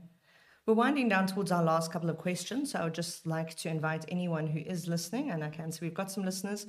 We're 0.67 0.75
winding 0.75 1.11
down 1.11 1.27
towards 1.27 1.53
our 1.53 1.62
last 1.62 1.93
couple 1.93 2.09
of 2.09 2.17
questions. 2.17 2.73
So 2.73 2.79
I 2.79 2.85
would 2.85 2.95
just 2.95 3.27
like 3.27 3.55
to 3.57 3.69
invite 3.69 4.07
anyone 4.09 4.47
who 4.47 4.61
is 4.61 4.89
listening, 4.89 5.31
and 5.31 5.45
I 5.45 5.51
can 5.51 5.71
see 5.71 5.81
we've 5.83 5.93
got 5.95 6.11
some 6.11 6.25
listeners. 6.25 6.67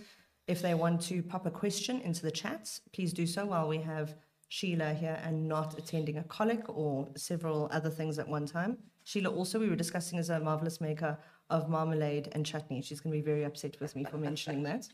If 0.47 0.61
they 0.61 0.73
want 0.73 1.01
to 1.03 1.23
pop 1.23 1.45
a 1.45 1.51
question 1.51 2.01
into 2.01 2.21
the 2.21 2.31
chats, 2.31 2.81
please 2.93 3.13
do 3.13 3.25
so 3.25 3.45
while 3.45 3.67
we 3.67 3.77
have 3.79 4.15
Sheelagh 4.51 4.97
here 4.97 5.19
and 5.23 5.47
not 5.47 5.77
attending 5.77 6.17
a 6.17 6.23
colic 6.23 6.67
or 6.67 7.07
several 7.15 7.69
other 7.71 7.89
things 7.89 8.19
at 8.19 8.27
one 8.27 8.45
time. 8.45 8.77
Sheelagh, 9.05 9.35
also, 9.35 9.59
we 9.59 9.69
were 9.69 9.75
discussing, 9.75 10.19
is 10.19 10.29
a 10.29 10.39
marvelous 10.39 10.81
maker 10.81 11.17
of 11.49 11.69
marmalade 11.69 12.29
and 12.33 12.45
chutney. 12.45 12.81
She's 12.81 12.99
going 12.99 13.13
to 13.13 13.17
be 13.17 13.25
very 13.25 13.43
upset 13.43 13.79
with 13.79 13.95
me 13.95 14.03
for 14.03 14.17
mentioning 14.17 14.63
that. 14.63 14.87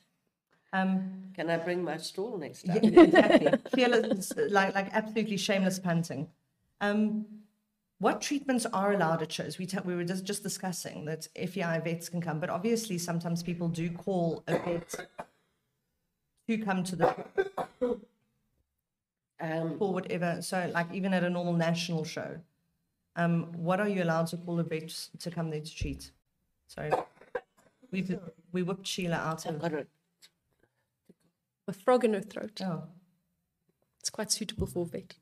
Um, 0.74 1.32
Can 1.36 1.50
I 1.50 1.58
bring 1.58 1.84
my 1.84 1.98
stall 1.98 2.38
next 2.38 2.66
time? 2.66 2.80
yeah, 2.84 3.02
exactly. 3.02 3.52
Fearless, 3.74 4.32
like, 4.50 4.76
like 4.76 4.90
absolutely 4.94 5.38
shameless 5.38 5.80
panting. 5.80 6.30
Um, 6.80 7.26
what 8.02 8.20
treatments 8.22 8.66
are 8.66 8.94
allowed 8.94 9.22
at 9.22 9.32
shows? 9.32 9.58
We, 9.60 9.68
ta- 9.68 9.84
we 9.86 9.96
were 9.96 10.04
just, 10.04 10.24
just 10.26 10.42
discussing 10.42 11.06
that 11.06 11.28
FEI 11.36 11.80
vets 11.84 12.10
can 12.10 12.20
come, 12.20 12.40
but 12.40 12.50
obviously 12.50 12.98
sometimes 12.98 13.44
people 13.44 13.68
do 13.68 13.92
call 13.92 14.44
a 14.48 14.54
vet 14.58 15.08
to 16.50 16.58
come 16.58 16.84
to 16.84 16.96
the 16.96 17.16
Um, 19.40 19.78
for 19.80 19.92
whatever. 19.94 20.42
So, 20.42 20.70
like 20.74 20.88
even 20.94 21.14
at 21.14 21.24
a 21.24 21.30
normal 21.30 21.54
national 21.54 22.04
show, 22.04 22.40
um, 23.16 23.52
what 23.54 23.80
are 23.80 23.88
you 23.88 24.04
allowed 24.04 24.28
to 24.28 24.38
call 24.38 24.60
a 24.60 24.64
vet 24.64 24.90
to 25.20 25.32
come 25.32 25.50
there 25.50 25.62
to 25.62 25.76
treat? 25.76 26.12
Sorry, 26.68 26.92
we 27.92 28.06
we 28.52 28.62
whipped 28.64 28.84
Sheelagh 28.86 29.14
out 29.30 29.46
I've 29.48 29.64
of. 29.64 29.74
a, 29.74 29.86
A 31.68 31.74
frog 31.74 32.04
in 32.06 32.14
her 32.14 32.22
throat. 32.22 32.62
Oh, 32.64 32.84
It's 34.00 34.10
quite 34.12 34.32
suitable 34.32 34.68
for 34.68 34.84
a 34.84 34.86
vet. 34.86 35.16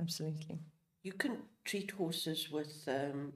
absolutely. 0.00 0.58
you 1.02 1.12
can 1.12 1.38
treat 1.64 1.90
horses 1.92 2.50
with. 2.50 2.84
Um, 2.86 3.32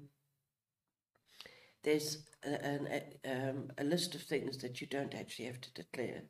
there's 1.84 2.24
a, 2.44 3.02
a, 3.24 3.48
um, 3.50 3.70
a 3.78 3.84
list 3.84 4.14
of 4.14 4.22
things 4.22 4.58
that 4.58 4.80
you 4.80 4.86
don't 4.86 5.14
actually 5.14 5.46
have 5.46 5.60
to 5.60 5.72
declare. 5.72 6.24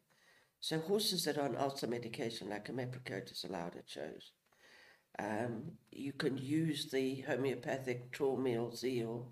So 0.60 0.78
horses 0.78 1.24
that 1.24 1.38
are 1.38 1.44
on 1.44 1.56
ulcer 1.56 1.86
medication, 1.86 2.50
like 2.50 2.68
a 2.68 2.72
is 2.72 3.44
allowed 3.48 3.76
at 3.76 3.88
shows. 3.88 4.32
Um, 5.18 5.72
you 5.90 6.12
can 6.12 6.36
use 6.36 6.90
the 6.90 7.20
homeopathic 7.22 8.12
Traumeel 8.12 8.72
Zeel 8.72 9.26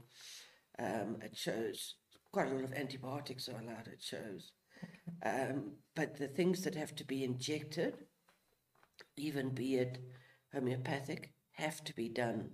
um, 0.79 1.19
at 1.23 1.37
shows. 1.37 1.95
Quite 2.33 2.49
a 2.49 2.55
lot 2.55 2.65
of 2.65 2.73
antibiotics 2.73 3.49
are 3.49 3.61
allowed 3.61 3.89
at 3.89 4.03
shows. 4.03 4.53
Um, 5.25 5.73
but 5.95 6.17
the 6.17 6.29
things 6.29 6.63
that 6.63 6.75
have 6.75 6.95
to 6.97 7.05
be 7.05 7.25
injected, 7.25 7.95
even 9.17 9.51
be 9.51 9.77
it 9.77 9.99
homeopathic, 10.53 11.33
have 11.57 11.83
to 11.85 11.95
be 11.95 12.09
done 12.09 12.51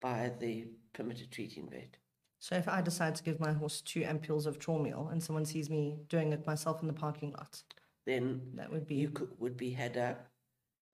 by 0.00 0.32
the 0.40 0.66
permitted 0.92 1.30
treating 1.30 1.68
vet. 1.70 1.96
So 2.40 2.54
if 2.56 2.68
I 2.68 2.80
decide 2.82 3.14
to 3.16 3.22
give 3.24 3.40
my 3.40 3.52
horse 3.52 3.80
two 3.80 4.00
ampules 4.02 4.46
of 4.46 4.58
Traumeel 4.58 5.10
and 5.10 5.22
someone 5.22 5.44
sees 5.44 5.68
me 5.68 5.96
doing 6.08 6.32
it 6.32 6.46
myself 6.46 6.80
in 6.82 6.86
the 6.88 6.94
parking 6.94 7.32
lot, 7.32 7.62
Then 8.06 8.40
that 8.54 8.70
would 8.70 8.86
be 8.86 8.94
you 8.94 9.10
could, 9.10 9.30
would 9.38 9.56
be 9.56 9.70
had 9.72 9.96
up 9.96 10.28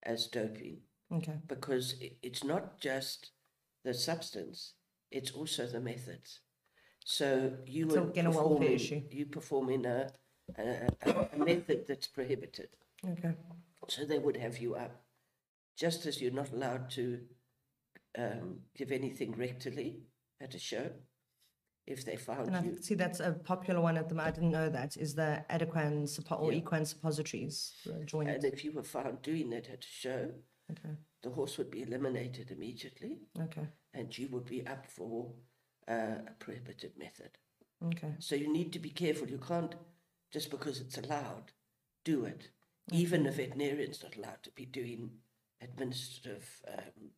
as 0.03 0.27
doping 0.27 0.79
okay. 1.13 1.39
because 1.47 1.95
it's 2.23 2.43
not 2.45 2.81
just 2.81 3.31
the 3.85 3.93
substance, 3.95 4.73
it's 5.11 5.31
also 5.33 5.67
the 5.67 5.81
methods. 5.81 6.41
So 7.05 7.53
you 7.67 7.87
It's 7.87 7.95
would 7.95 8.09
again, 8.11 8.27
a 8.27 8.31
welfare 8.31 8.49
perform 8.49 8.63
in- 8.63 8.73
issue. 8.73 9.03
You 9.11 9.27
perform 9.27 9.69
in 9.71 9.85
a, 9.85 10.09
a, 10.59 10.89
a 11.35 11.39
method 11.39 11.85
that's 11.87 12.07
prohibited. 12.07 12.69
Okay. 13.07 13.35
So 13.89 14.07
they 14.07 14.19
would 14.19 14.39
have 14.39 14.57
you 14.59 14.75
up, 14.77 15.04
just 15.77 16.07
as 16.07 16.21
you're 16.21 16.33
not 16.33 16.53
allowed 16.53 16.91
to 16.91 17.21
um, 18.19 18.61
give 18.77 18.93
anything 18.93 19.35
rectally 19.35 20.01
at 20.41 20.55
a 20.55 20.59
show. 20.59 20.91
If 21.87 22.05
they 22.07 22.17
found 22.17 22.47
And 22.47 22.57
I 22.57 22.63
you, 22.63 22.79
see 22.81 22.95
that's 22.95 23.21
a 23.21 23.33
popular 23.33 23.81
one 23.83 23.99
at 23.99 24.09
the 24.09 24.15
moment. 24.15 24.33
I 24.37 24.41
didn't 24.41 24.53
know 24.53 24.71
that 24.71 24.97
is 24.97 25.15
the 25.15 25.45
Adequan 25.51 26.05
suppo- 26.05 26.41
or 26.41 26.51
Yeah. 26.51 26.59
Equine 26.61 26.87
suppositories 26.87 27.75
uh, 27.87 28.05
joint. 28.07 28.31
and 28.31 28.43
if 28.45 28.65
you 28.65 28.73
were 28.73 28.83
found 28.85 29.21
doing 29.21 29.51
that 29.51 29.69
at 29.69 29.85
a 29.85 29.89
show, 29.89 30.31
Okay. 30.73 30.95
the 31.23 31.29
horse 31.29 31.59
would 31.59 31.71
be 31.71 31.83
eliminated 31.83 32.51
immediately, 32.51 33.19
Okay. 33.39 33.67
and 33.93 34.17
you 34.17 34.29
would 34.29 34.47
be 34.47 34.67
up 34.67 34.87
for 34.87 35.35
uh, 35.87 36.21
a 36.27 36.33
prohibited 36.39 36.97
method. 36.97 37.37
Okay. 37.85 38.15
So 38.19 38.35
you 38.35 38.51
need 38.51 38.73
to 38.73 38.79
be 38.79 38.89
careful. 38.89 39.29
You 39.29 39.37
can't 39.37 39.75
just 40.33 40.51
because 40.51 40.81
it's 40.81 40.97
allowed, 40.97 41.53
do 42.03 42.25
it. 42.25 42.49
Even 42.93 43.27
a 43.27 43.31
veterinarian's 43.31 44.03
not 44.03 44.17
allowed 44.17 44.43
to 44.45 44.51
be 44.53 44.65
doing 44.65 45.11
administrative 45.65 46.47
um, 46.69 47.11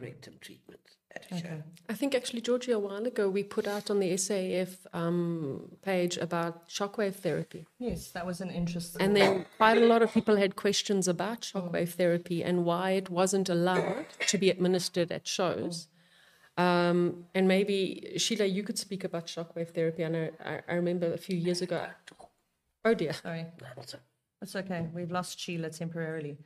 rectum 0.00 0.34
treatment 0.40 0.80
at 1.14 1.26
a 1.30 1.38
show. 1.38 1.46
Okay. 1.46 1.62
I 1.88 1.94
think 1.94 2.14
actually, 2.14 2.40
Georgie, 2.40 2.72
a 2.72 2.78
while 2.78 3.06
ago, 3.06 3.28
we 3.28 3.42
put 3.42 3.66
out 3.66 3.90
on 3.90 4.00
the 4.00 4.12
SAF 4.14 4.76
um, 4.92 5.70
page 5.82 6.16
about 6.16 6.68
shockwave 6.68 7.14
therapy. 7.14 7.66
Yes, 7.78 8.10
that 8.10 8.26
was 8.26 8.40
an 8.40 8.50
interesting. 8.50 9.00
And 9.02 9.16
then 9.16 9.46
quite 9.56 9.78
a 9.78 9.86
lot 9.86 10.02
of 10.02 10.12
people 10.12 10.36
had 10.36 10.56
questions 10.56 11.08
about 11.08 11.42
shockwave 11.42 11.90
therapy 11.90 12.42
and 12.42 12.64
why 12.64 12.92
it 12.92 13.10
wasn't 13.10 13.48
allowed 13.48 14.06
to 14.26 14.38
be 14.38 14.50
administered 14.50 15.12
at 15.12 15.26
shows. 15.26 15.88
Um, 16.56 17.24
and 17.34 17.48
maybe, 17.48 18.12
Sheelagh, 18.16 18.52
you 18.52 18.62
could 18.62 18.78
speak 18.78 19.02
about 19.04 19.26
shockwave 19.26 19.70
therapy. 19.70 20.04
I 20.04 20.08
know, 20.08 20.30
I, 20.44 20.60
I 20.68 20.74
remember 20.74 21.12
a 21.12 21.18
few 21.18 21.36
years 21.36 21.62
ago. 21.62 21.84
Oh 22.84 22.94
dear. 22.94 23.12
Sorry, 23.12 23.46
that's 24.40 24.56
okay. 24.56 24.88
We've 24.94 25.10
lost 25.10 25.38
Sheelagh 25.38 25.76
temporarily. 25.76 26.36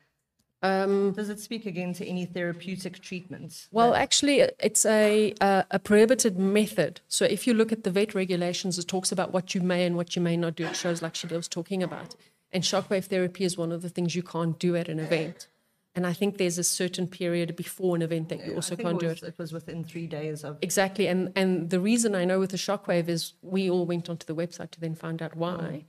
Um, 0.61 1.13
Does 1.13 1.29
it 1.29 1.39
speak 1.39 1.67
again 1.67 1.93
to 1.95 2.07
any 2.07 2.25
therapeutic 2.25 3.01
treatments? 3.01 3.69
Well, 3.71 3.95
actually, 3.95 4.41
it's 4.59 4.85
a, 4.85 5.33
a 5.41 5.65
a 5.71 5.79
prohibited 5.79 6.39
method. 6.39 7.01
So 7.07 7.25
if 7.25 7.47
you 7.47 7.55
look 7.55 7.71
at 7.71 7.85
the 7.85 7.91
vet 7.91 8.15
regulations, 8.15 8.79
it 8.79 8.89
talks 8.89 9.13
about 9.13 9.33
what 9.33 9.55
you 9.55 9.61
may 9.61 9.87
and 9.87 9.97
what 9.97 10.17
you 10.17 10.23
may 10.23 10.37
not 10.37 10.57
do. 10.57 10.67
It 10.67 10.75
shows 10.75 11.01
like 11.01 11.15
Sheelagh 11.15 11.37
was 11.37 11.49
talking 11.49 11.83
about. 11.83 12.17
And 12.51 12.65
shockwave 12.65 13.05
therapy 13.05 13.45
is 13.45 13.57
one 13.57 13.73
of 13.73 13.83
the 13.83 13.89
things 13.89 14.17
you 14.17 14.23
can't 14.23 14.59
do 14.59 14.75
at 14.75 14.89
an 14.89 14.99
event. 14.99 15.49
And 15.95 16.07
I 16.07 16.13
think 16.13 16.39
there's 16.39 16.59
a 16.59 16.65
certain 16.65 17.09
period 17.09 17.57
before 17.57 17.97
an 17.97 18.03
event 18.03 18.29
that 18.29 18.47
you 18.47 18.55
also 18.55 18.77
can't 18.77 19.03
it 19.03 19.07
do 19.07 19.09
it. 19.09 19.23
it 19.23 19.39
was 19.39 19.53
within 19.53 19.85
three 19.85 20.07
days 20.07 20.45
of. 20.45 20.59
Exactly. 20.63 21.09
And 21.09 21.33
and 21.37 21.71
the 21.71 21.81
reason 21.81 22.15
I 22.15 22.25
know 22.25 22.39
with 22.39 22.51
the 22.51 22.57
shockwave 22.57 23.09
is 23.09 23.35
we 23.43 23.71
all 23.71 23.87
went 23.87 24.09
onto 24.09 24.27
the 24.27 24.35
website 24.35 24.71
to 24.73 24.81
then 24.81 24.95
find 24.95 25.21
out 25.23 25.37
why. 25.37 25.85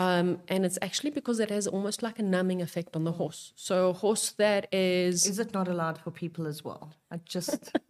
Um, 0.00 0.40
and 0.48 0.64
it's 0.64 0.78
actually 0.80 1.10
because 1.10 1.38
it 1.40 1.50
has 1.50 1.66
almost 1.66 2.02
like 2.02 2.18
a 2.18 2.22
numbing 2.22 2.62
effect 2.62 2.96
on 2.96 3.04
the 3.04 3.12
horse. 3.12 3.52
So 3.54 3.90
a 3.90 3.92
horse 3.92 4.30
that 4.44 4.62
is 4.72 5.26
Is 5.26 5.38
it 5.38 5.52
not 5.52 5.68
allowed 5.68 5.98
for 5.98 6.10
people 6.10 6.46
as 6.46 6.64
well? 6.64 6.84
I 7.10 7.16
just. 7.24 7.60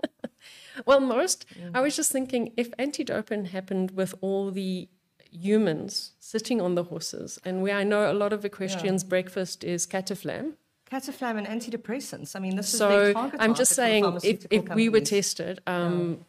Well, 0.87 1.01
most. 1.01 1.45
I 1.75 1.81
was 1.81 1.95
just 1.95 2.11
thinking 2.11 2.53
if 2.57 2.69
anti-doping 2.79 3.47
happened 3.57 3.91
with 3.91 4.15
all 4.23 4.51
the 4.51 4.89
humans 5.31 6.13
sitting 6.19 6.61
on 6.61 6.75
the 6.75 6.85
horses, 6.85 7.39
and 7.45 7.63
where 7.63 7.77
I 7.77 7.85
know 7.85 8.11
a 8.11 8.15
lot 8.15 8.33
of 8.33 8.45
equestrians' 8.45 9.05
breakfast 9.05 9.63
is 9.65 9.87
cataflam. 9.87 10.55
Cataflam 10.91 11.39
and 11.39 11.47
antidepressants. 11.47 12.35
I 12.35 12.41
mean, 12.41 12.57
this 12.57 12.73
is 12.73 12.81
their 12.81 12.89
So 12.91 13.13
target 13.13 13.41
I'm 13.41 13.55
just 13.55 13.75
saying, 13.75 14.19
if, 14.25 14.47
if 14.51 14.69
we 14.75 14.89
were 14.89 15.01
tested, 15.01 15.61
um, 15.67 16.25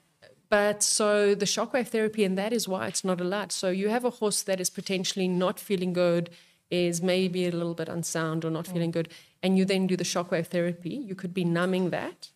but 0.51 0.83
so 0.83 1.33
the 1.33 1.45
shockwave 1.55 1.87
therapy, 1.87 2.23
and 2.27 2.37
that 2.37 2.51
is 2.53 2.67
why 2.67 2.83
it's 2.87 3.05
not 3.09 3.19
allowed. 3.21 3.51
So 3.51 3.69
you 3.69 3.87
have 3.89 4.05
a 4.05 4.09
horse 4.21 4.41
that 4.43 4.59
is 4.59 4.69
potentially 4.69 5.27
not 5.27 5.59
feeling 5.59 5.93
good, 5.93 6.29
is 6.69 7.01
maybe 7.01 7.47
a 7.47 7.51
little 7.51 7.73
bit 7.81 7.89
unsound 7.89 8.43
or 8.45 8.51
not 8.51 8.65
Mm. 8.65 8.73
feeling 8.73 8.91
good, 8.91 9.09
and 9.41 9.57
you 9.57 9.63
then 9.65 9.87
do 9.87 9.95
the 9.95 10.03
shockwave 10.13 10.47
therapy. 10.47 10.95
You 11.09 11.15
could 11.15 11.33
be 11.33 11.45
numbing 11.45 11.89
that. 11.91 12.29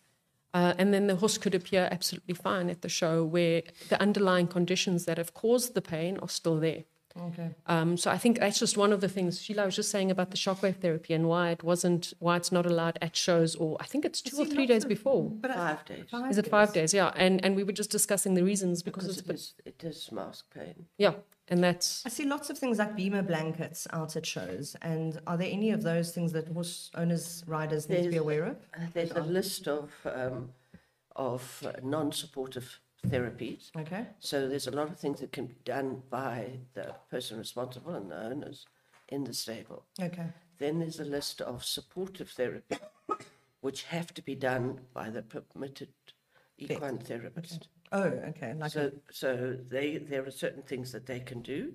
Uh, 0.54 0.72
and 0.78 0.94
then 0.94 1.06
the 1.06 1.16
horse 1.16 1.36
could 1.36 1.54
appear 1.54 1.86
absolutely 1.96 2.34
fine 2.34 2.70
at 2.70 2.80
the 2.80 2.88
show 2.88 3.22
where 3.22 3.62
the 3.90 4.00
underlying 4.00 4.48
conditions 4.48 5.04
that 5.04 5.18
have 5.18 5.34
caused 5.34 5.74
the 5.74 5.82
pain 5.82 6.16
are 6.22 6.28
still 6.40 6.58
there. 6.58 6.84
Okay. 7.18 7.50
Um, 7.66 7.96
so 7.96 8.10
I 8.10 8.18
think 8.18 8.38
that's 8.40 8.58
just 8.58 8.76
one 8.76 8.92
of 8.92 9.00
the 9.00 9.08
things 9.08 9.38
Sheelagh 9.40 9.64
was 9.66 9.76
just 9.76 9.90
saying 9.90 10.10
about 10.10 10.30
the 10.30 10.36
shockwave 10.36 10.76
therapy 10.76 11.14
and 11.14 11.26
why 11.28 11.50
it 11.50 11.62
wasn't, 11.62 12.12
why 12.18 12.36
it's 12.36 12.52
not 12.52 12.66
allowed 12.66 12.98
at 13.00 13.16
shows 13.16 13.56
or 13.56 13.76
I 13.80 13.86
think 13.86 14.04
it's 14.04 14.20
two 14.22 14.36
or 14.38 14.44
three 14.46 14.66
days 14.66 14.84
of- 14.84 14.88
before. 14.88 15.30
But 15.30 15.50
I- 15.52 15.54
five 15.54 15.84
days 15.86 16.04
Is 16.30 16.38
it 16.38 16.48
five 16.48 16.72
days? 16.72 16.92
Yeah, 16.92 17.12
and 17.16 17.42
and 17.44 17.56
we 17.56 17.64
were 17.64 17.72
just 17.72 17.90
discussing 17.90 18.34
the 18.34 18.42
reasons 18.44 18.82
because, 18.82 19.04
because 19.16 19.18
it's 19.18 19.28
it 19.28 19.34
is, 19.34 19.54
it 19.64 19.78
does 19.78 20.12
mask 20.12 20.52
pain. 20.54 20.86
yeah, 20.98 21.14
and 21.48 21.62
that's 21.64 22.04
I 22.04 22.10
see 22.10 22.24
lots 22.24 22.50
of 22.50 22.58
things 22.58 22.78
like 22.78 22.96
Bemer 22.96 23.26
blankets 23.26 23.86
out 23.92 24.14
at 24.16 24.26
shows. 24.26 24.76
And 24.82 25.18
are 25.26 25.36
there 25.36 25.50
any 25.50 25.70
of 25.70 25.82
those 25.82 26.12
things 26.12 26.32
that 26.32 26.48
horse 26.48 26.90
owners, 26.94 27.44
riders 27.46 27.88
need 27.88 28.02
to 28.04 28.10
be 28.10 28.16
aware 28.16 28.44
of? 28.44 28.56
There's 28.92 29.12
a 29.12 29.22
list 29.22 29.68
of 29.68 29.90
um, 30.04 30.50
of 31.14 31.62
uh, 31.66 31.72
non-supportive 31.82 32.78
therapies. 33.06 33.70
Okay. 33.76 34.06
So 34.18 34.48
there's 34.48 34.66
a 34.66 34.70
lot 34.72 34.88
of 34.90 34.98
things 34.98 35.20
that 35.20 35.32
can 35.32 35.46
be 35.46 35.56
done 35.64 36.02
by 36.10 36.60
the 36.74 36.94
person 37.10 37.38
responsible 37.38 37.94
and 37.94 38.10
the 38.10 38.22
owners 38.22 38.66
in 39.08 39.24
the 39.24 39.34
stable. 39.34 39.84
Okay. 40.00 40.26
Then 40.58 40.78
there's 40.80 41.00
a 41.00 41.04
list 41.04 41.40
of 41.40 41.64
supportive 41.64 42.30
therapy, 42.30 42.76
which 43.60 43.84
have 43.84 44.12
to 44.14 44.22
be 44.22 44.34
done 44.34 44.80
by 44.94 45.10
the 45.10 45.22
permitted 45.22 45.88
equine 46.58 46.98
therapist. 46.98 47.68
Oh, 47.92 48.02
okay. 48.02 48.54
Like 48.54 48.72
So, 48.72 48.90
so 49.10 49.56
they 49.68 49.98
there 49.98 50.24
are 50.26 50.30
certain 50.30 50.62
things 50.62 50.92
that 50.92 51.06
they 51.06 51.20
can 51.20 51.42
do. 51.42 51.72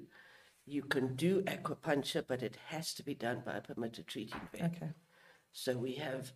You 0.66 0.84
can 0.84 1.16
do 1.16 1.42
acupuncture, 1.44 2.24
but 2.28 2.44
it 2.44 2.58
has 2.68 2.94
to 2.96 3.04
be 3.04 3.14
done 3.16 3.44
by 3.46 3.58
a 3.58 3.62
permitted 3.62 4.08
treating 4.08 4.42
vet. 4.52 4.72
okay. 4.76 4.90
So 5.54 5.78
we 5.78 5.94
have 5.96 6.32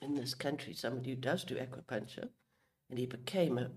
in 0.00 0.14
this 0.14 0.34
country 0.34 0.72
somebody 0.74 1.10
who 1.10 1.16
does 1.16 1.44
do 1.44 1.56
acupuncture, 1.56 2.28
and 2.92 2.98
he 2.98 3.06
became 3.06 3.56
a, 3.56 3.70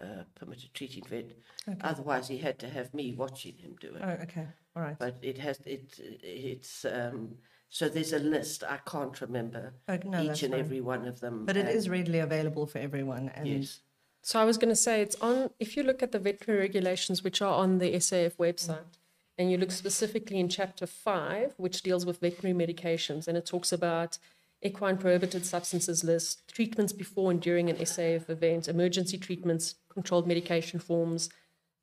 a 0.00 0.24
permitted 0.36 0.72
treating 0.74 1.04
vet. 1.04 1.32
Otherwise, 1.80 2.28
he 2.28 2.38
had 2.38 2.56
to 2.60 2.68
have 2.68 2.94
me 2.94 3.12
watching 3.12 3.56
him 3.58 3.74
do 3.80 3.88
it. 3.88 4.00
Oh, 4.02 4.10
okay. 4.22 4.46
All 4.76 4.82
right. 4.82 4.96
But 4.98 5.16
it 5.22 5.38
has 5.38 5.58
it 5.66 5.98
it's 6.22 6.84
um, 6.84 7.34
so 7.68 7.88
there's 7.88 8.12
a 8.12 8.20
list. 8.20 8.62
I 8.62 8.78
can't 8.86 9.20
remember 9.20 9.74
Oh, 9.88 9.98
no, 10.04 10.22
each 10.22 10.44
and 10.44 10.52
fine. 10.52 10.60
every 10.60 10.80
one 10.80 11.04
of 11.08 11.18
them. 11.18 11.44
But 11.44 11.56
it 11.56 11.66
is 11.68 11.88
readily 11.88 12.20
available 12.20 12.66
for 12.66 12.78
everyone. 12.78 13.28
And 13.34 13.48
yes. 13.48 13.80
So 14.22 14.40
I 14.40 14.44
was 14.44 14.56
going 14.56 14.68
to 14.70 14.76
say 14.76 15.02
it's 15.02 15.16
on. 15.20 15.50
If 15.58 15.76
you 15.76 15.82
look 15.82 16.00
at 16.02 16.12
the 16.12 16.20
veterinary 16.20 16.60
regulations, 16.66 17.24
which 17.24 17.42
are 17.42 17.54
on 17.54 17.78
the 17.78 17.92
SAF 17.94 18.36
website, 18.36 18.92
and 19.36 19.50
you 19.50 19.58
look 19.58 19.72
specifically 19.72 20.38
in 20.38 20.48
chapter 20.48 20.86
five, 20.86 21.54
which 21.56 21.82
deals 21.82 22.06
with 22.06 22.20
veterinary 22.20 22.56
medications, 22.64 23.26
and 23.26 23.36
it 23.36 23.46
talks 23.46 23.72
about 23.72 24.18
equine 24.64 24.96
prohibited 24.96 25.44
substances 25.44 26.02
list, 26.02 26.48
treatments 26.52 26.92
before 26.92 27.30
and 27.30 27.40
during 27.40 27.68
an 27.68 27.76
SAF 27.76 28.28
event, 28.30 28.66
emergency 28.66 29.18
treatments, 29.18 29.74
controlled 29.88 30.26
medication 30.26 30.80
forms, 30.80 31.28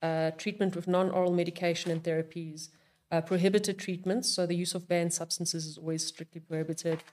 uh, 0.01 0.31
treatment 0.31 0.75
with 0.75 0.87
non-oral 0.87 1.31
medication 1.31 1.91
and 1.91 2.03
therapies, 2.03 2.69
uh, 3.11 3.21
prohibited 3.21 3.77
treatments. 3.77 4.29
So 4.33 4.45
the 4.45 4.55
use 4.55 4.73
of 4.73 4.87
banned 4.87 5.13
substances 5.13 5.65
is 5.65 5.77
always 5.77 6.05
strictly 6.05 6.41
prohibited. 6.41 7.03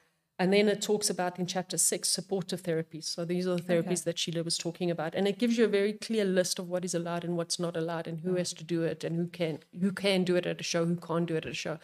And 0.40 0.52
then 0.52 0.68
it 0.68 0.80
talks 0.80 1.10
about 1.10 1.38
in 1.38 1.46
chapter 1.46 1.76
six 1.76 2.08
supportive 2.08 2.62
therapies. 2.62 3.04
So 3.04 3.24
these 3.24 3.46
are 3.48 3.56
the 3.56 3.62
therapies 3.62 4.04
that 4.04 4.16
Sheelagh 4.16 4.44
was 4.44 4.56
talking 4.56 4.88
about, 4.88 5.16
and 5.16 5.26
it 5.26 5.36
gives 5.38 5.58
you 5.58 5.64
a 5.64 5.68
very 5.68 5.92
clear 5.92 6.24
list 6.24 6.60
of 6.60 6.68
what 6.68 6.84
is 6.84 6.94
allowed 6.94 7.24
and 7.24 7.36
what's 7.36 7.58
not 7.58 7.76
allowed, 7.76 8.06
and 8.06 8.20
who 8.20 8.36
has 8.36 8.52
to 8.54 8.62
do 8.62 8.84
it, 8.84 9.02
and 9.02 9.16
who 9.16 9.26
can 9.26 9.58
who 9.80 9.90
can 9.90 10.22
do 10.22 10.36
it 10.36 10.46
at 10.46 10.60
a 10.60 10.62
show, 10.62 10.84
who 10.84 10.94
can't 10.94 11.26
do 11.26 11.34
it 11.34 11.44
at 11.44 11.50
a 11.50 11.54
show. 11.54 11.78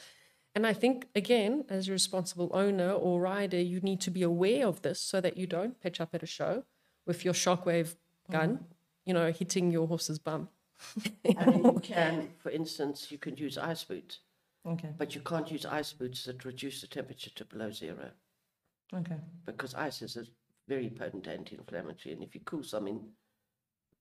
And 0.55 0.67
I 0.67 0.73
think 0.73 1.09
again, 1.15 1.65
as 1.69 1.89
a 1.89 1.93
responsible 1.93 2.51
owner 2.55 2.91
or 2.91 3.21
rider, 3.21 3.61
you 3.61 3.81
need 3.81 4.01
to 4.03 4.11
be 4.11 4.23
aware 4.23 4.67
of 4.67 4.83
this 4.83 5.01
so 5.01 5.21
that 5.21 5.37
you 5.37 5.47
don't 5.47 5.81
pitch 5.81 6.01
up 6.01 6.15
at 6.15 6.23
a 6.23 6.27
show 6.27 6.65
with 7.07 7.25
your 7.25 7.35
shockwave 7.35 7.97
gun, 8.31 8.59
mm. 8.59 8.65
you 9.05 9.15
know, 9.15 9.33
hitting 9.33 9.71
your 9.71 9.89
horse's 9.89 10.19
bum. 10.19 10.49
And 11.25 11.65
you 11.65 11.81
can, 11.83 12.31
for 12.39 12.51
instance, 12.51 13.11
you 13.11 13.19
can 13.19 13.37
use 13.37 13.59
ice 13.59 13.85
boots, 13.85 14.21
okay. 14.67 14.91
but 14.97 15.15
you 15.15 15.21
can't 15.21 15.51
use 15.51 15.67
ice 15.67 15.93
boots 15.93 16.25
that 16.25 16.45
reduce 16.45 16.81
the 16.81 16.87
temperature 16.87 17.31
to 17.31 17.45
below 17.45 17.71
zero. 17.71 18.11
Okay. 18.93 19.17
because 19.45 19.75
ice 19.75 20.03
is 20.03 20.17
a 20.17 20.25
very 20.69 20.89
potent 20.89 21.27
anti-inflammatory, 21.27 22.15
and 22.15 22.23
if 22.23 22.35
you 22.35 22.41
cool 22.45 22.63
something 22.63 23.01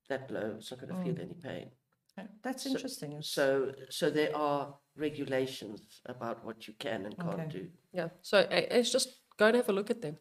that 0.08 0.30
low, 0.30 0.56
it's 0.58 0.70
not 0.70 0.82
going 0.82 0.94
to 0.94 1.04
feel 1.04 1.16
mm. 1.16 1.22
any 1.22 1.34
pain. 1.34 1.72
Okay. 2.18 2.28
That's 2.44 2.66
interesting. 2.66 3.12
It's- 3.12 3.28
So, 3.28 3.74
so 3.90 4.10
there 4.10 4.36
are 4.36 4.76
regulations 4.96 6.02
about 6.06 6.46
what 6.46 6.68
you 6.68 6.74
can 6.78 7.06
and 7.06 7.18
can't 7.18 7.40
Okay. 7.40 7.48
do. 7.50 7.72
Yeah. 7.92 8.10
So 8.22 8.48
it's 8.52 8.92
just 8.92 9.10
go 9.38 9.48
and 9.48 9.56
have 9.56 9.70
a 9.70 9.74
look 9.74 9.90
at 9.90 10.02
them. 10.02 10.18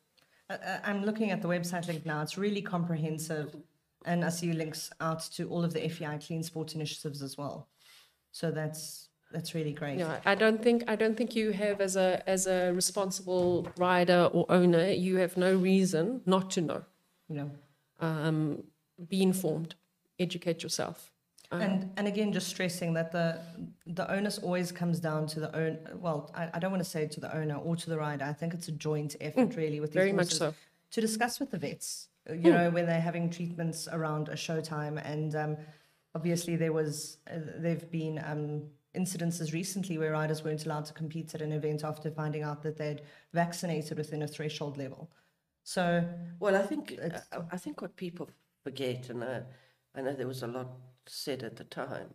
Uh, 0.48 0.54
uh, 0.54 0.80
I'm 0.84 1.04
looking 1.04 1.30
at 1.30 1.42
the 1.42 1.48
website 1.48 1.86
link 1.86 2.04
now. 2.06 2.22
It's 2.22 2.38
really 2.38 2.62
comprehensive, 2.62 3.54
and 4.04 4.24
I 4.24 4.30
see 4.30 4.52
links 4.52 4.90
out 5.00 5.20
to 5.36 5.48
all 5.50 5.64
of 5.64 5.72
the 5.72 5.80
FEI 5.88 6.18
clean 6.18 6.42
sport 6.42 6.74
initiatives 6.74 7.22
as 7.22 7.36
well. 7.36 7.68
So 8.32 8.50
that's 8.50 9.08
that's 9.30 9.54
really 9.54 9.72
great. 9.72 9.98
Yeah, 9.98 10.20
I 10.26 10.34
don't 10.34 10.62
think 10.62 10.84
I 10.88 10.96
don't 10.96 11.16
think 11.16 11.34
you 11.34 11.52
have 11.52 11.80
as 11.80 11.96
a 11.96 12.22
as 12.28 12.46
a 12.46 12.72
responsible 12.72 13.66
rider 13.78 14.28
or 14.32 14.44
owner, 14.50 14.88
you 14.90 15.16
have 15.18 15.36
no 15.36 15.54
reason 15.56 16.22
not 16.26 16.50
to 16.52 16.60
know. 16.60 16.84
You 17.28 17.36
know, 17.36 17.50
Um, 18.00 18.64
be 19.08 19.22
informed, 19.22 19.74
educate 20.18 20.62
yourself. 20.62 21.11
And 21.60 21.90
and 21.96 22.06
again, 22.08 22.32
just 22.32 22.48
stressing 22.48 22.94
that 22.94 23.12
the 23.12 23.40
the 23.86 24.10
onus 24.10 24.38
always 24.38 24.72
comes 24.72 25.00
down 25.00 25.26
to 25.28 25.40
the 25.40 25.54
own. 25.56 25.78
Well, 25.94 26.30
I, 26.34 26.48
I 26.54 26.58
don't 26.58 26.70
want 26.70 26.82
to 26.82 26.88
say 26.88 27.06
to 27.06 27.20
the 27.20 27.34
owner 27.36 27.56
or 27.56 27.76
to 27.76 27.90
the 27.90 27.98
rider. 27.98 28.24
I 28.24 28.32
think 28.32 28.54
it's 28.54 28.68
a 28.68 28.72
joint 28.72 29.16
effort, 29.20 29.56
really, 29.56 29.80
with 29.80 29.90
these 29.92 29.98
Mm, 30.00 30.04
very 30.04 30.12
much 30.12 30.26
horses 30.38 30.38
so. 30.38 30.54
to 30.92 31.00
discuss 31.00 31.40
with 31.40 31.50
the 31.50 31.58
vets. 31.58 32.08
uh, 32.28 32.34
You 32.34 32.52
know, 32.52 32.70
when 32.70 32.86
they're 32.86 33.00
having 33.00 33.30
treatments 33.30 33.88
around 33.90 34.28
a 34.28 34.34
showtime, 34.34 35.00
and 35.04 35.34
um, 35.34 35.56
obviously 36.14 36.56
there 36.56 36.72
was 36.72 37.18
uh, 37.30 37.38
there've 37.58 37.90
been 37.90 38.18
um, 38.24 38.62
incidences 38.94 39.52
recently 39.52 39.98
where 39.98 40.12
riders 40.12 40.44
weren't 40.44 40.64
allowed 40.66 40.84
to 40.86 40.92
compete 40.92 41.34
at 41.34 41.42
an 41.42 41.52
event 41.52 41.82
after 41.84 42.10
finding 42.10 42.42
out 42.42 42.62
that 42.62 42.76
they'd 42.76 43.02
vaccinated 43.32 43.96
within 43.98 44.22
a 44.22 44.26
threshold 44.28 44.76
level. 44.78 45.10
So 45.64 46.04
Well, 46.40 46.56
I 46.56 46.62
think 46.62 46.98
I, 47.02 47.38
I 47.52 47.56
think 47.56 47.80
what 47.82 47.96
people 47.96 48.28
forget, 48.64 49.10
and 49.10 49.22
I, 49.24 49.42
I 49.94 50.02
know 50.02 50.12
there 50.14 50.26
was 50.26 50.42
a 50.42 50.46
lot 50.46 50.68
said 51.06 51.42
at 51.42 51.56
the 51.56 51.64
time, 51.64 52.14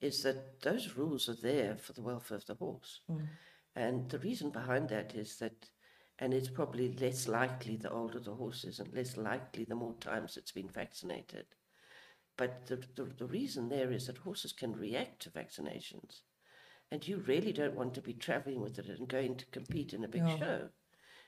is 0.00 0.22
that 0.22 0.60
those 0.62 0.96
rules 0.96 1.28
are 1.28 1.40
there 1.40 1.76
for 1.76 1.92
the 1.92 2.02
welfare 2.02 2.36
of 2.36 2.46
the 2.46 2.54
horse, 2.54 3.00
mm. 3.10 3.26
and 3.74 4.08
the 4.10 4.18
reason 4.18 4.50
behind 4.50 4.88
that 4.88 5.14
is 5.14 5.38
that, 5.38 5.70
and 6.18 6.34
it's 6.34 6.48
probably 6.48 6.92
less 6.94 7.28
likely 7.28 7.76
the 7.76 7.90
older 7.90 8.20
the 8.20 8.34
horse 8.34 8.64
is, 8.64 8.78
and 8.78 8.92
less 8.92 9.16
likely 9.16 9.64
the 9.64 9.74
more 9.74 9.94
times 9.94 10.36
it's 10.36 10.52
been 10.52 10.68
vaccinated. 10.68 11.46
But 12.36 12.66
the, 12.66 12.76
the, 12.94 13.04
the 13.16 13.26
reason 13.26 13.68
there 13.68 13.90
is 13.90 14.06
that 14.06 14.18
horses 14.18 14.52
can 14.52 14.72
react 14.72 15.22
to 15.22 15.30
vaccinations, 15.30 16.20
and 16.90 17.06
you 17.06 17.22
really 17.26 17.52
don't 17.52 17.74
want 17.74 17.94
to 17.94 18.02
be 18.02 18.12
traveling 18.12 18.60
with 18.60 18.78
it 18.78 18.86
and 18.88 19.08
going 19.08 19.36
to 19.36 19.46
compete 19.46 19.94
in 19.94 20.04
a 20.04 20.08
big 20.08 20.28
show. 20.38 20.68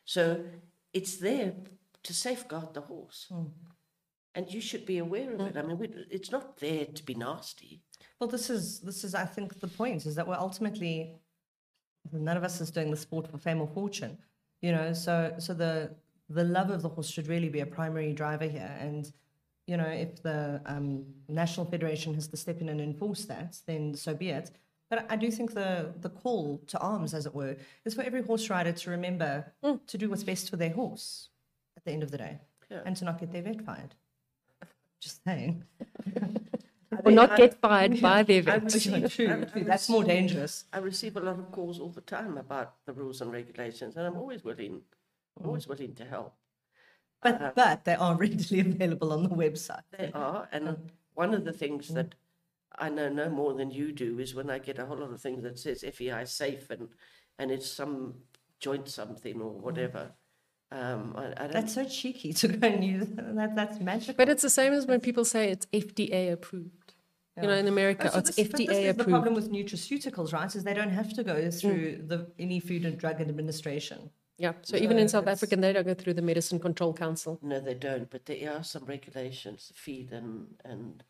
So 0.04 0.44
it's 0.92 1.16
there 1.16 1.54
to 2.02 2.14
safeguard 2.14 2.74
the 2.74 2.82
horse. 2.82 3.26
Mm. 3.30 3.50
And 4.34 4.52
you 4.52 4.60
should 4.60 4.86
be 4.86 4.98
aware 4.98 5.32
of 5.32 5.40
it. 5.40 5.56
I 5.56 5.62
mean, 5.62 5.78
we, 5.78 5.88
it's 6.10 6.30
not 6.30 6.58
there 6.58 6.84
to 6.86 7.02
be 7.02 7.14
nasty. 7.14 7.80
Well, 8.20 8.28
this 8.28 8.50
is 8.50 8.80
this 8.80 9.02
is 9.04 9.14
I 9.14 9.24
think 9.24 9.58
the 9.60 9.68
point 9.68 10.06
is 10.06 10.14
that 10.16 10.26
we're 10.28 10.34
ultimately 10.36 11.16
none 12.12 12.36
of 12.36 12.44
us 12.44 12.60
is 12.60 12.70
doing 12.70 12.90
the 12.90 12.96
sport 12.96 13.26
for 13.30 13.38
fame 13.38 13.60
or 13.60 13.66
fortune, 13.66 14.18
you 14.62 14.72
know. 14.72 14.92
So 14.92 15.34
so 15.38 15.54
the 15.54 15.94
the 16.28 16.44
love 16.44 16.70
of 16.70 16.82
the 16.82 16.88
horse 16.88 17.10
should 17.10 17.26
really 17.28 17.48
be 17.48 17.60
a 17.60 17.66
primary 17.66 18.12
driver 18.12 18.44
here, 18.46 18.76
and 18.80 19.10
you 19.66 19.76
know 19.76 19.86
if 19.88 20.22
the 20.22 20.60
um, 20.66 21.04
national 21.28 21.66
federation 21.66 22.14
has 22.14 22.28
to 22.28 22.36
step 22.36 22.60
in 22.60 22.68
and 22.68 22.80
enforce 22.80 23.24
that, 23.26 23.56
then 23.66 23.94
so 23.94 24.14
be 24.14 24.28
it. 24.30 24.50
But 24.90 25.06
I 25.10 25.16
do 25.16 25.30
think 25.30 25.54
the 25.54 25.92
the 26.00 26.10
call 26.10 26.58
to 26.68 26.78
arms, 26.78 27.14
as 27.14 27.26
it 27.26 27.34
were, 27.34 27.56
is 27.84 27.94
for 27.94 28.02
every 28.02 28.22
horse 28.22 28.48
rider 28.50 28.72
to 28.72 28.90
remember 28.90 29.52
to 29.86 29.98
do 29.98 30.08
what's 30.10 30.24
best 30.24 30.48
for 30.50 30.56
their 30.56 30.70
horse 30.72 31.28
at 31.76 31.84
the 31.84 31.92
end 31.92 32.02
of 32.02 32.10
the 32.10 32.18
day, 32.18 32.38
Yeah. 32.70 32.82
and 32.84 32.96
to 32.96 33.04
not 33.04 33.18
get 33.20 33.32
their 33.32 33.42
vet 33.42 33.62
fired. 33.64 33.94
Just 35.00 35.24
saying. 35.24 35.64
Or 37.04 37.12
not 37.12 37.36
get 37.36 37.60
fired 37.60 38.00
by 38.00 38.22
their 38.22 38.42
I 38.48 38.56
receive, 38.56 39.12
True, 39.12 39.26
I- 39.28 39.44
true. 39.44 39.60
I 39.60 39.62
That's 39.62 39.88
more 39.88 40.04
dangerous. 40.04 40.64
I 40.72 40.78
receive 40.78 41.16
a 41.16 41.20
lot 41.20 41.38
of 41.38 41.52
calls 41.52 41.78
all 41.78 41.90
the 41.90 42.00
time 42.00 42.38
about 42.38 42.76
the 42.86 42.92
rules 42.92 43.20
and 43.20 43.30
regulations, 43.30 43.96
and 43.96 44.06
I'm 44.06 44.16
always 44.16 44.42
willing, 44.42 44.80
I'm 45.38 45.46
always 45.46 45.66
mm. 45.66 45.68
willing 45.68 45.94
to 45.96 46.04
help. 46.04 46.34
But 47.22 47.42
um, 47.42 47.52
but 47.54 47.84
they 47.84 47.94
are 47.94 48.16
readily 48.24 48.60
available 48.60 49.12
on 49.12 49.22
the 49.22 49.28
website. 49.28 49.82
They 49.96 50.10
are, 50.14 50.48
and 50.50 50.68
um, 50.68 50.76
one 51.14 51.34
of 51.34 51.44
the 51.44 51.52
things 51.52 51.90
mm. 51.90 51.94
that 51.94 52.14
I 52.78 52.88
know 52.88 53.08
no 53.08 53.28
more 53.28 53.54
than 53.54 53.70
you 53.70 53.92
do 53.92 54.18
is 54.18 54.34
when 54.34 54.50
I 54.50 54.58
get 54.58 54.78
a 54.78 54.86
whole 54.86 54.98
lot 54.98 55.12
of 55.12 55.20
things 55.20 55.42
that 55.42 55.58
says 55.58 55.84
FEI 55.94 56.24
safe 56.24 56.70
and 56.70 56.88
and 57.38 57.50
it's 57.50 57.70
some 57.70 58.14
joint 58.60 58.88
something 58.88 59.40
or 59.40 59.52
whatever. 59.52 60.12
Um, 60.70 61.14
I, 61.16 61.24
I 61.26 61.30
don't. 61.44 61.52
That's 61.52 61.74
so 61.74 61.84
cheeky 61.84 62.32
to 62.34 62.48
go 62.48 62.68
and 62.68 62.84
use 62.84 63.06
that. 63.14 63.54
That's 63.56 63.80
magic. 63.80 64.16
But 64.16 64.28
it's 64.28 64.42
the 64.42 64.50
same 64.50 64.72
as 64.72 64.86
when 64.86 65.00
people 65.00 65.24
say 65.24 65.50
it's 65.50 65.66
FDA 65.66 66.32
approved. 66.32 66.94
You 67.40 67.46
know, 67.46 67.54
in 67.54 67.68
America, 67.68 68.08
Oh, 68.08 68.14
so 68.14 68.18
it's 68.18 68.34
this- 68.34 68.48
but 68.48 68.58
this 68.58 68.68
FDA 68.68 68.90
is 68.90 68.96
the 68.96 69.04
problem 69.04 69.34
with 69.34 69.50
nutraceuticals, 69.52 70.32
right? 70.32 70.52
Is 70.54 70.64
they 70.64 70.74
don't 70.74 70.90
have 70.90 71.12
to 71.14 71.22
go 71.22 71.50
through 71.52 72.02
the 72.08 72.26
any 72.38 72.58
Food 72.58 72.84
and 72.84 72.98
Drug 72.98 73.20
Administration. 73.20 74.10
Yeah. 74.38 74.52
So 74.62 74.76
even 74.76 74.98
in 74.98 75.08
South 75.08 75.22
it's- 75.22 75.38
Africa, 75.38 75.54
they 75.56 75.72
don't 75.72 75.86
go 75.86 75.94
through 75.94 76.14
the 76.14 76.22
Medicine 76.22 76.58
Control 76.58 76.92
Council. 76.92 77.38
No, 77.42 77.60
they 77.60 77.74
don't. 77.74 78.10
But 78.10 78.26
there 78.26 78.52
are 78.56 78.64
some 78.64 78.84
regulations, 78.86 79.72
feed 79.74 80.12
and 80.12 80.48
and 80.64 81.02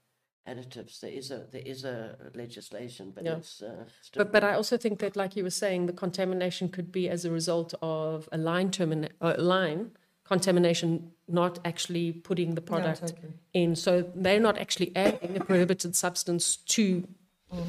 additives. 0.50 1.00
There 1.00 1.10
is 1.20 1.30
a 1.30 1.40
there 1.54 1.66
is 1.72 1.84
a 1.84 1.98
legislation, 2.34 3.12
but 3.14 3.24
Yeah. 3.24 3.38
it's 3.38 3.62
uh, 3.62 3.84
still. 4.02 4.24
But 4.24 4.32
but 4.32 4.42
I 4.44 4.52
also 4.54 4.76
think 4.78 4.98
that, 4.98 5.16
like 5.16 5.32
you 5.38 5.44
were 5.48 5.56
saying, 5.64 5.86
the 5.86 5.92
contamination 6.04 6.68
could 6.68 6.90
be 6.92 7.08
as 7.14 7.24
a 7.24 7.30
result 7.30 7.74
of 7.82 8.28
a 8.32 8.38
line 8.38 8.70
termina- 8.70 9.12
uh, 9.20 9.34
line 9.38 9.90
contamination, 10.24 10.90
not 11.26 11.58
actually 11.64 12.12
putting 12.12 12.54
the 12.54 12.60
product 12.60 13.00
totally. 13.00 13.32
in. 13.54 13.74
So 13.76 13.90
they're 14.24 14.40
not 14.48 14.58
actually 14.58 14.90
adding 14.96 15.36
a 15.40 15.44
prohibited 15.44 15.96
substance 15.96 16.56
to 16.76 16.84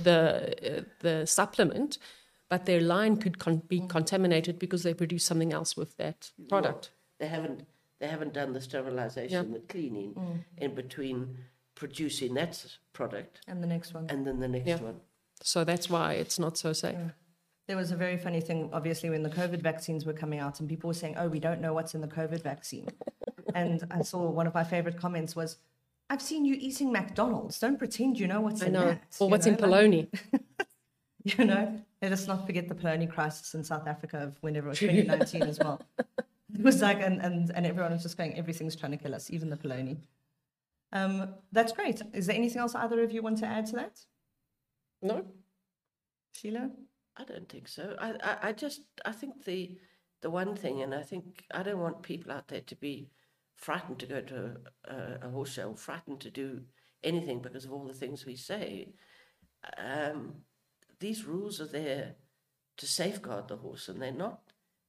the 0.04 0.20
uh, 0.80 0.84
the 1.00 1.26
supplement, 1.26 1.98
but 2.50 2.66
their 2.66 2.82
line 2.82 3.16
could 3.18 3.38
con- 3.40 3.64
be 3.68 3.80
contaminated 3.88 4.60
because 4.60 4.84
they 4.84 4.94
produce 4.94 5.24
something 5.24 5.54
else 5.54 5.78
with 5.78 5.96
that 5.98 6.32
product. 6.50 6.92
they 7.20 7.28
haven't 7.28 7.60
they 8.00 8.08
haven't 8.08 8.34
done 8.34 8.54
the 8.54 8.62
sterilization, 8.62 9.52
the 9.54 9.60
cleaning 9.74 10.12
in 10.58 10.74
between 10.76 11.38
producing 11.84 12.34
that 12.36 12.54
product 12.94 13.40
And 13.48 13.64
the 13.64 13.68
next 13.76 13.94
one. 13.94 14.06
and 14.10 14.28
then 14.28 14.40
the 14.40 14.48
next 14.48 14.68
Yeah. 14.68 14.82
one. 14.90 15.00
So 15.42 15.64
that's 15.64 15.90
why 15.90 16.14
it's 16.14 16.38
not 16.38 16.58
so 16.58 16.74
safe. 16.74 16.98
There 17.68 17.78
was 17.78 17.92
a 17.92 17.96
very 17.96 18.18
funny 18.18 18.42
thing, 18.42 18.70
obviously, 18.74 19.10
when 19.10 19.24
the 19.24 19.30
COVID 19.30 19.62
vaccines 19.62 20.06
were 20.06 20.18
coming 20.24 20.40
out, 20.40 20.60
and 20.60 20.68
people 20.68 20.88
were 20.90 21.00
saying, 21.04 21.16
"Oh, 21.18 21.30
we 21.30 21.40
don't 21.40 21.62
know 21.62 21.74
what's 21.78 21.94
in 21.96 22.02
the 22.02 22.08
COVID 22.20 22.42
vaccine." 22.52 22.88
and 23.56 23.78
I 23.92 24.02
saw 24.02 24.20
one 24.30 24.48
of 24.48 24.54
my 24.54 24.64
favorite 24.74 24.98
comments 24.98 25.36
was, 25.36 25.58
"I've 26.10 26.22
seen 26.30 26.44
you 26.50 26.56
eating 26.68 26.92
McDonald's. 26.92 27.60
Don't 27.60 27.78
pretend 27.78 28.20
you 28.20 28.28
know 28.28 28.42
what's 28.42 28.62
I 28.64 28.68
in 28.68 28.74
know. 28.74 28.86
that." 28.86 29.02
Or 29.20 29.28
you 29.28 29.32
what's 29.32 29.46
in 29.48 29.56
know, 29.56 29.68
like- 29.68 29.86
polony. 29.86 30.04
You 31.26 31.46
know, 31.46 31.64
let 32.02 32.12
us 32.14 32.28
not 32.28 32.46
forget 32.48 32.70
the 32.70 32.76
polony 32.76 33.08
crisis 33.16 33.54
in 33.54 33.62
South 33.64 33.88
Africa 33.88 34.18
of 34.20 34.38
whenever 34.42 34.68
it 34.70 34.70
was 34.72 34.80
2019 34.80 35.44
as 35.44 35.60
well. 35.60 35.82
It 36.00 36.64
was 36.64 36.82
like, 36.82 37.02
and, 37.02 37.22
and, 37.22 37.52
and 37.54 37.66
everyone 37.66 37.92
was 37.92 38.04
just 38.04 38.18
going, 38.18 38.36
everything's 38.38 38.76
trying 38.76 38.94
to 38.94 38.98
kill 38.98 39.14
us, 39.14 39.30
even 39.30 39.50
the 39.50 39.58
polony. 39.58 39.98
Um, 40.92 41.36
that's 41.52 41.72
great. 41.72 42.02
Is 42.14 42.28
there 42.28 42.36
anything 42.36 42.60
else 42.60 42.76
either 42.76 43.04
of 43.04 43.12
you 43.12 43.22
want 43.22 43.38
to 43.40 43.46
add 43.46 43.68
to 43.68 43.76
that? 43.76 44.00
No. 45.02 45.26
Sheelagh? 46.36 46.72
I 47.18 47.24
don't 47.26 47.50
think 47.50 47.68
so. 47.68 47.96
I, 48.00 48.14
I, 48.24 48.38
I 48.50 48.52
just 48.54 48.82
I 49.06 49.12
think 49.12 49.46
the 49.46 49.78
the 50.22 50.30
one 50.30 50.56
thing, 50.56 50.82
and 50.82 50.94
I 50.94 51.02
think 51.02 51.46
I 51.52 51.64
don't 51.64 51.80
want 51.80 52.02
people 52.02 52.32
out 52.32 52.48
there 52.48 52.62
to 52.62 52.76
be 52.76 53.10
frightened 53.56 54.00
to 54.00 54.06
go 54.06 54.22
to 54.22 54.56
a, 54.86 55.28
a 55.28 55.30
horse 55.30 55.52
show, 55.54 55.74
frightened 55.76 56.22
to 56.22 56.32
do 56.32 56.62
anything 57.04 57.42
because 57.42 57.66
of 57.66 57.74
all 57.74 57.86
the 57.86 57.94
things 57.94 58.26
we 58.26 58.36
say. 58.36 58.94
Um, 59.78 60.36
these 61.00 61.26
rules 61.26 61.60
are 61.60 61.68
there 61.68 62.16
to 62.78 62.86
safeguard 62.86 63.48
the 63.48 63.58
horse, 63.58 63.90
and 63.90 64.02
they're 64.02 64.12
not 64.12 64.40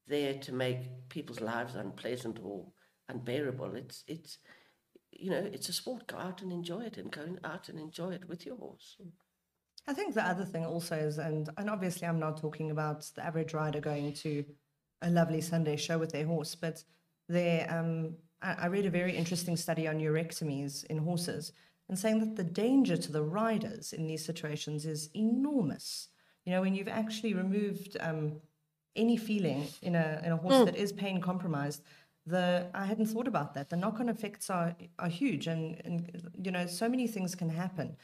there 0.07 0.35
to 0.35 0.53
make 0.53 1.09
people's 1.09 1.41
lives 1.41 1.75
unpleasant 1.75 2.39
or 2.43 2.67
unbearable. 3.09 3.75
It's 3.75 4.05
it's 4.07 4.39
you 5.21 5.31
know 5.31 5.49
it's 5.53 5.69
a 5.69 5.73
sport. 5.73 6.07
Go 6.07 6.17
out 6.17 6.43
and 6.43 6.53
enjoy 6.53 6.81
it, 6.81 6.97
and 6.97 7.11
go 7.11 7.37
out 7.45 7.69
and 7.69 7.79
enjoy 7.79 8.11
it 8.13 8.29
with 8.29 8.47
your 8.47 8.57
horse. 8.57 8.97
I 9.87 9.93
think 9.93 10.15
the 10.15 10.27
other 10.27 10.45
thing 10.45 10.65
also 10.65 10.95
is, 10.95 11.19
and, 11.19 11.49
and 11.57 11.71
obviously 11.71 12.07
I'm 12.07 12.21
not 12.21 12.41
talking 12.41 12.71
about 12.71 13.11
the 13.17 13.25
average 13.25 13.55
rider 13.55 13.81
going 13.81 14.13
to 14.15 14.45
a 15.03 15.11
lovely 15.11 15.41
Sunday 15.41 15.77
show 15.77 15.99
with 15.99 16.13
their 16.13 16.27
horse, 16.27 16.55
but 16.55 16.85
there, 17.29 17.67
um, 17.71 18.15
I, 18.43 18.53
I 18.53 18.67
read 18.67 18.87
a 18.87 18.91
very 18.91 19.17
interesting 19.17 19.57
study 19.57 19.89
on 19.89 19.99
neurectomies 19.99 20.85
in 20.87 20.99
horses 20.99 21.53
and 21.89 21.99
saying 21.99 22.21
that 22.21 22.37
the 22.37 22.45
danger 22.45 22.97
to 22.97 23.11
the 23.11 23.23
riders 23.23 23.93
in 23.93 24.07
these 24.07 24.25
situations 24.25 24.87
is 24.87 25.11
enormous. 25.17 26.09
You 26.45 26.53
know, 26.53 26.61
when 26.61 26.75
you've 26.75 26.89
actually 26.89 27.35
removed 27.35 27.97
um, 28.01 28.41
any 28.95 29.17
feeling 29.17 29.67
in 29.83 29.95
a, 29.95 30.21
in 30.25 30.33
a 30.33 30.37
horse 30.37 30.65
that 30.67 30.77
is 30.77 30.93
pain 30.93 31.21
compromised, 31.21 31.83
the 32.27 32.69
I 32.75 32.85
hadn't 32.85 33.07
thought 33.07 33.27
about 33.29 33.55
that. 33.55 33.71
The 33.71 33.77
knock-on 33.77 34.09
effects 34.09 34.51
are 34.51 34.75
are 34.99 35.09
huge, 35.09 35.47
and, 35.47 35.81
and 35.85 36.31
you 36.43 36.51
know, 36.51 36.67
so 36.67 36.89
many 36.89 37.07
things 37.07 37.35
can 37.35 37.49
happen. 37.51 37.97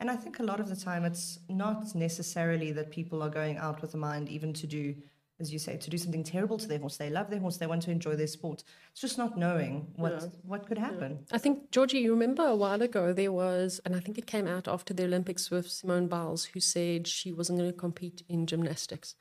And 0.00 0.10
I 0.10 0.16
think 0.16 0.38
a 0.40 0.42
lot 0.42 0.60
of 0.60 0.68
the 0.68 0.76
time 0.76 1.04
it's 1.04 1.38
not 1.48 1.94
necessarily 1.94 2.72
that 2.72 2.90
people 2.90 3.22
are 3.22 3.30
going 3.30 3.56
out 3.56 3.82
with 3.82 3.94
a 3.94 3.96
mind 3.98 4.28
even 4.28 4.52
to 4.54 4.66
do 4.66 4.94
as 5.40 5.52
you 5.52 5.58
say, 5.58 5.76
to 5.76 5.90
do 5.90 5.98
something 5.98 6.22
terrible 6.22 6.56
to 6.56 6.68
their 6.68 6.78
horse. 6.78 6.96
They 6.96 7.10
love 7.10 7.28
their 7.28 7.40
horse. 7.40 7.56
They 7.56 7.66
want 7.66 7.82
to 7.82 7.90
enjoy 7.90 8.14
their 8.14 8.28
sport. 8.28 8.62
It's 8.92 9.00
just 9.00 9.18
not 9.18 9.36
knowing 9.36 9.92
what 9.96 10.12
Yeah. 10.12 10.28
what 10.44 10.66
could 10.66 10.78
happen. 10.78 11.26
I 11.32 11.38
think, 11.38 11.70
Georgie, 11.72 11.98
you 11.98 12.12
remember 12.12 12.44
a 12.46 12.54
while 12.54 12.80
ago 12.80 13.12
there 13.12 13.32
was, 13.32 13.80
and 13.84 13.96
I 13.96 14.00
think 14.00 14.18
it 14.18 14.26
came 14.26 14.46
out 14.46 14.68
after 14.68 14.94
the 14.94 15.04
Olympics 15.04 15.50
with 15.50 15.68
Simone 15.68 16.06
Biles, 16.06 16.44
who 16.44 16.60
said 16.60 17.06
she 17.08 17.32
wasn't 17.32 17.58
going 17.58 17.72
to 17.72 17.76
compete 17.76 18.22
in 18.28 18.46
gymnastics. 18.46 19.16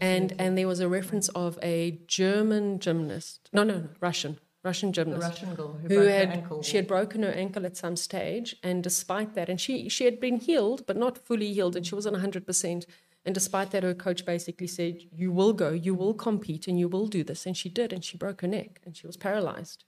And 0.00 0.34
and 0.38 0.56
there 0.56 0.66
was 0.66 0.80
a 0.80 0.88
reference 0.88 1.28
of 1.30 1.58
a 1.62 1.98
German 2.06 2.78
gymnast, 2.78 3.50
no, 3.52 3.64
no, 3.64 3.78
no 3.78 3.88
Russian, 4.00 4.38
Russian 4.64 4.88
The 4.88 4.92
gymnast. 4.94 5.22
Russian 5.22 5.54
girl 5.54 5.74
who, 5.74 5.88
who 5.88 6.00
had 6.00 6.28
her 6.28 6.34
ankle. 6.34 6.62
she 6.62 6.76
had 6.76 6.88
broken 6.88 7.22
her 7.22 7.30
ankle 7.30 7.66
at 7.66 7.76
some 7.76 7.96
stage 7.96 8.56
and 8.62 8.82
despite 8.82 9.34
that 9.34 9.48
and 9.48 9.60
she 9.60 9.88
she 9.88 10.06
had 10.06 10.18
been 10.18 10.38
healed 10.40 10.86
but 10.86 10.96
not 10.96 11.18
fully 11.18 11.52
healed 11.52 11.76
and 11.76 11.86
she 11.86 11.94
wasn't 11.94 12.16
100% 12.16 12.86
and 13.26 13.34
despite 13.34 13.70
that 13.70 13.82
her 13.82 13.94
coach 13.94 14.24
basically 14.24 14.66
said 14.66 15.02
you 15.12 15.30
will 15.30 15.52
go 15.52 15.70
you 15.70 15.94
will 15.94 16.14
compete 16.14 16.66
and 16.66 16.78
you 16.78 16.88
will 16.88 17.06
do 17.06 17.22
this 17.22 17.44
and 17.44 17.56
she 17.56 17.68
did 17.68 17.92
and 17.92 18.04
she 18.04 18.16
broke 18.16 18.40
her 18.40 18.48
neck 18.48 18.80
and 18.86 18.96
she 18.96 19.06
was 19.06 19.18
paralyzed 19.18 19.84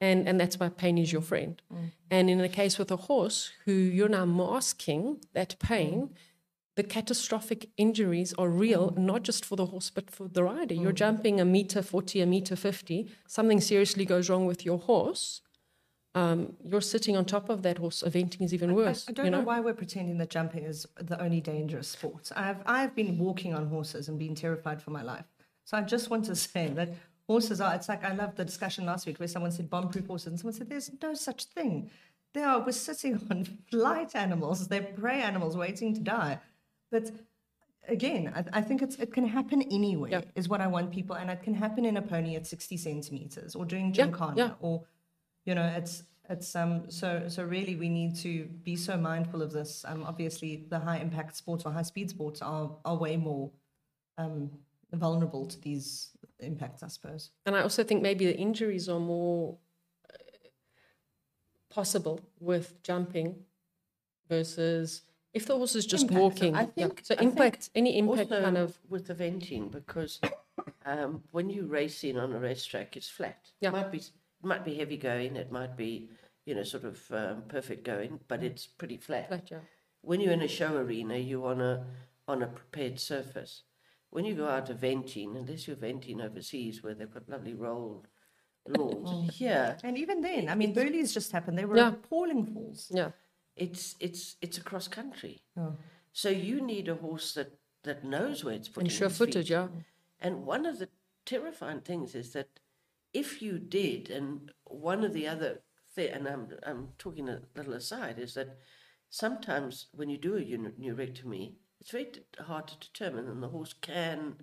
and 0.00 0.26
and 0.26 0.40
that's 0.40 0.58
why 0.58 0.70
pain 0.70 0.96
is 0.96 1.12
your 1.12 1.22
friend 1.22 1.60
mm. 1.72 1.90
and 2.10 2.30
in 2.30 2.38
the 2.38 2.48
case 2.48 2.78
with 2.78 2.90
a 2.90 2.96
horse 2.96 3.52
who 3.66 3.72
you're 3.72 4.08
now 4.08 4.24
masking 4.24 5.18
that 5.34 5.58
pain 5.58 6.08
mm. 6.08 6.10
The 6.78 6.84
catastrophic 6.84 7.70
injuries 7.76 8.32
are 8.38 8.48
real, 8.48 8.94
not 8.96 9.24
just 9.24 9.44
for 9.44 9.56
the 9.56 9.66
horse, 9.66 9.90
but 9.90 10.08
for 10.08 10.28
the 10.28 10.44
rider. 10.44 10.76
You're 10.76 10.92
jumping 10.92 11.40
a 11.40 11.44
meter 11.44 11.82
40, 11.82 12.20
a 12.20 12.26
meter 12.26 12.54
50, 12.54 13.10
something 13.26 13.60
seriously 13.60 14.04
goes 14.04 14.30
wrong 14.30 14.46
with 14.46 14.64
your 14.64 14.78
horse. 14.78 15.40
Um, 16.14 16.54
you're 16.64 16.80
sitting 16.80 17.16
on 17.16 17.24
top 17.24 17.48
of 17.48 17.62
that 17.62 17.78
horse, 17.78 18.04
eventing 18.06 18.42
is 18.42 18.54
even 18.54 18.76
worse. 18.76 19.06
I 19.08 19.12
don't 19.12 19.24
you 19.24 19.30
know? 19.32 19.38
know, 19.38 19.44
why 19.44 19.58
we're 19.58 19.74
pretending 19.74 20.18
that 20.18 20.30
jumping 20.30 20.62
is 20.62 20.86
the 21.00 21.20
only 21.20 21.40
dangerous 21.40 21.88
sport. 21.88 22.30
I've 22.36 22.62
I've 22.64 22.94
been 22.94 23.18
walking 23.18 23.54
on 23.54 23.66
horses 23.66 24.06
and 24.08 24.16
been 24.16 24.36
terrified 24.36 24.80
for 24.80 24.92
my 24.92 25.02
life. 25.02 25.26
So 25.64 25.76
I 25.76 25.82
just 25.82 26.10
want 26.10 26.26
to 26.26 26.36
say 26.46 26.68
that 26.68 26.90
horses 27.26 27.60
are. 27.60 27.74
It's 27.74 27.88
like 27.88 28.04
I 28.04 28.14
loved 28.14 28.36
the 28.36 28.44
discussion 28.44 28.86
last 28.86 29.04
week 29.04 29.18
where 29.18 29.26
someone 29.26 29.50
said 29.50 29.68
bomb-proof 29.68 30.06
horses, 30.06 30.28
and 30.28 30.38
someone 30.38 30.54
said 30.54 30.70
there's 30.70 30.92
no 31.02 31.14
such 31.14 31.46
thing. 31.46 31.90
They 32.34 32.44
are. 32.44 32.64
We're 32.64 32.70
sitting 32.70 33.14
on 33.32 33.44
flight 33.68 34.14
animals. 34.14 34.68
They're 34.68 34.92
prey 35.02 35.20
animals 35.22 35.56
waiting 35.56 35.92
to 35.94 36.00
die. 36.00 36.38
But 36.90 37.10
again, 37.88 38.32
I, 38.34 38.58
I 38.58 38.62
think 38.62 38.82
it's 38.82 38.96
it 38.96 39.12
can 39.12 39.26
happen 39.26 39.62
anywhere. 39.62 40.10
Yeah. 40.10 40.20
Is 40.34 40.48
what 40.48 40.60
I 40.60 40.66
want 40.66 40.90
people, 40.90 41.16
and 41.16 41.30
it 41.30 41.42
can 41.42 41.54
happen 41.54 41.84
in 41.84 41.96
a 41.96 42.02
pony 42.02 42.36
at 42.36 42.46
sixty 42.46 42.76
centimeters, 42.76 43.54
or 43.54 43.64
doing 43.64 43.92
gymkhana, 43.92 44.34
yeah. 44.36 44.50
or 44.60 44.84
you 45.44 45.54
know 45.54 45.66
it's 45.76 46.04
it's 46.28 46.54
um 46.54 46.90
so 46.90 47.24
so 47.28 47.42
really 47.42 47.74
we 47.74 47.88
need 47.88 48.14
to 48.16 48.44
be 48.62 48.76
so 48.76 48.96
mindful 48.96 49.42
of 49.42 49.50
this 49.50 49.84
um 49.88 50.04
obviously 50.04 50.66
the 50.68 50.78
high 50.78 50.98
impact 50.98 51.36
sports 51.36 51.64
or 51.64 51.72
high 51.72 51.82
speed 51.82 52.10
sports 52.10 52.42
are 52.42 52.70
are 52.84 52.96
way 52.96 53.16
more 53.16 53.50
um 54.18 54.50
vulnerable 54.92 55.46
to 55.46 55.60
these 55.60 56.10
impacts 56.40 56.82
i 56.82 56.88
suppose 56.88 57.30
and 57.46 57.56
I 57.56 57.62
also 57.62 57.82
think 57.82 58.02
maybe 58.02 58.26
the 58.26 58.36
injuries 58.36 58.88
are 58.88 59.00
more 59.00 59.56
uh, 60.12 60.16
possible 61.70 62.20
with 62.40 62.82
jumping 62.82 63.44
versus 64.28 65.02
if 65.34 65.46
the 65.46 65.56
horse 65.56 65.74
is 65.76 65.86
just 65.86 66.04
Impact. 66.04 66.20
walking. 66.20 66.54
I 66.56 66.60
yeah. 66.74 66.86
think- 66.88 67.00
So 67.04 67.14
I 67.14 67.18
think 67.18 67.32
impact, 67.32 67.70
any 67.74 67.98
impact 67.98 68.30
also 68.32 68.42
kind 68.42 68.56
of 68.58 68.78
with 68.88 69.06
the 69.06 69.14
eventing 69.14 69.70
because 69.70 70.20
um, 70.86 71.22
when 71.30 71.50
you 71.50 71.66
race 71.66 72.02
in 72.04 72.16
on 72.16 72.32
a 72.32 72.38
racetrack, 72.40 72.96
it's 72.96 73.08
flat. 73.08 73.50
Yeah. 73.60 73.68
It 73.70 73.72
might 73.72 73.92
be 73.92 73.98
it 73.98 74.44
might 74.44 74.64
be 74.64 74.74
heavy 74.76 74.96
going, 74.96 75.36
it 75.36 75.50
might 75.52 75.76
be 75.76 76.08
you 76.46 76.54
know 76.54 76.62
sort 76.62 76.84
of 76.84 77.00
um, 77.12 77.42
perfect 77.48 77.84
going, 77.84 78.20
but 78.28 78.42
it's 78.42 78.66
pretty 78.66 78.96
flat. 78.96 79.28
flat, 79.28 79.50
yeah. 79.50 79.58
When 80.00 80.20
you're 80.20 80.32
in 80.32 80.42
a 80.42 80.48
show 80.48 80.76
arena, 80.76 81.16
you're 81.18 81.46
on 81.48 81.60
a 81.60 81.84
on 82.26 82.42
a 82.42 82.46
prepared 82.46 82.98
surface. 83.00 83.62
When 84.10 84.24
you 84.24 84.34
go 84.34 84.48
out 84.48 84.68
eventing, 84.70 85.36
unless 85.36 85.66
you're 85.68 85.76
eventing 85.76 86.22
overseas 86.24 86.82
where 86.82 86.94
they've 86.94 87.12
got 87.12 87.28
lovely 87.28 87.52
rolled 87.54 88.06
lawns, 88.68 89.34
here 89.34 89.78
and 89.82 89.96
even 89.96 90.20
then 90.20 90.46
i 90.50 90.54
mean 90.54 90.74
Burghley's 90.74 91.14
just 91.14 91.32
happened 91.32 91.56
they 91.56 91.64
were 91.64 91.76
Yeah. 91.78 91.88
appalling 91.88 92.44
falls 92.44 92.90
Yeah. 92.94 93.12
It's 93.58 93.96
it's 94.00 94.36
it's 94.40 94.58
a 94.58 94.62
cross 94.62 94.88
country. 94.88 95.42
Oh. 95.56 95.76
So 96.12 96.28
you 96.30 96.60
need 96.60 96.88
a 96.88 96.94
horse 96.94 97.34
that 97.34 97.52
that 97.84 98.04
knows 98.04 98.44
where 98.44 98.54
it's 98.54 98.68
putting 98.68 98.88
And 98.88 98.92
sure 98.96 99.08
its 99.08 99.18
footed, 99.18 99.46
feet. 99.46 99.50
yeah. 99.50 99.68
And 100.20 100.44
one 100.46 100.66
of 100.66 100.78
the 100.78 100.88
terrifying 101.24 101.80
things 101.80 102.14
is 102.14 102.32
that 102.32 102.48
if 103.12 103.40
you 103.40 103.58
did, 103.58 104.10
and 104.10 104.52
one 104.64 105.04
of 105.04 105.12
the 105.12 105.26
other 105.28 105.60
and 105.96 106.28
I'm 106.28 106.48
I'm 106.64 106.88
talking 106.98 107.28
a 107.28 107.40
little 107.56 107.74
aside, 107.74 108.18
is 108.18 108.34
that 108.34 108.56
sometimes 109.10 109.86
when 109.92 110.08
you 110.08 110.18
do 110.18 110.36
a 110.36 110.40
neurectomy, 110.40 111.54
it's 111.80 111.90
very 111.90 112.12
hard 112.38 112.68
to 112.68 112.78
determine, 112.78 113.26
and 113.28 113.42
the 113.42 113.48
horse 113.48 113.72
can 113.72 114.36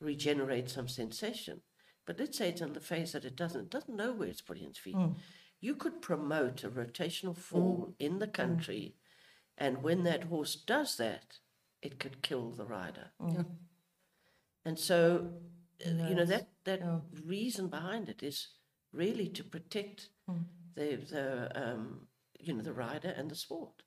regenerate 0.00 0.70
some 0.70 0.88
sensation. 0.88 1.60
But 2.06 2.18
let's 2.20 2.38
say 2.38 2.48
it's 2.48 2.62
on 2.62 2.72
the 2.72 2.80
face 2.80 3.12
that 3.12 3.24
it 3.24 3.36
doesn't, 3.36 3.60
it 3.62 3.70
doesn't 3.70 3.96
know 3.96 4.12
where 4.12 4.28
it's 4.28 4.40
putting 4.40 4.68
its 4.68 4.78
feet. 4.78 4.94
Mm. 4.94 5.16
You 5.60 5.74
could 5.74 6.02
promote 6.02 6.64
a 6.64 6.70
rotational 6.70 7.36
fall 7.36 7.94
in 7.98 8.18
the 8.18 8.28
country, 8.28 8.94
and 9.56 9.82
when 9.82 10.04
that 10.04 10.24
horse 10.24 10.54
does 10.54 10.96
that, 10.96 11.38
it 11.82 11.98
could 11.98 12.22
kill 12.22 12.50
the 12.50 12.64
rider. 12.64 13.10
Yeah. 13.26 13.42
And 14.64 14.78
so, 14.78 15.30
uh, 15.86 16.08
you 16.08 16.14
know, 16.14 16.24
that, 16.24 16.48
that 16.64 16.80
yeah. 16.80 16.98
reason 17.24 17.68
behind 17.68 18.08
it 18.08 18.22
is 18.22 18.48
really 18.92 19.28
to 19.28 19.44
protect 19.44 20.08
the, 20.74 20.96
the 20.96 21.50
um, 21.54 22.08
you 22.40 22.52
know, 22.52 22.62
the 22.62 22.72
rider 22.72 23.14
and 23.16 23.30
the 23.30 23.36
sport. 23.36 23.82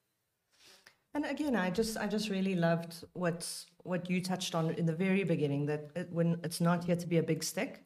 And 1.14 1.26
again, 1.26 1.56
I 1.56 1.72
just 1.72 1.98
I 1.98 2.08
just 2.08 2.30
really 2.30 2.56
loved 2.56 3.04
what 3.14 3.48
what 3.84 4.10
you 4.10 4.22
touched 4.22 4.54
on 4.54 4.72
in 4.72 4.86
the 4.86 4.94
very 4.94 5.24
beginning 5.24 5.66
that 5.66 5.90
it, 5.96 6.12
when 6.12 6.40
it's 6.44 6.62
not 6.62 6.84
here 6.84 6.96
to 6.96 7.08
be 7.08 7.18
a 7.18 7.24
big 7.24 7.44
stick, 7.44 7.84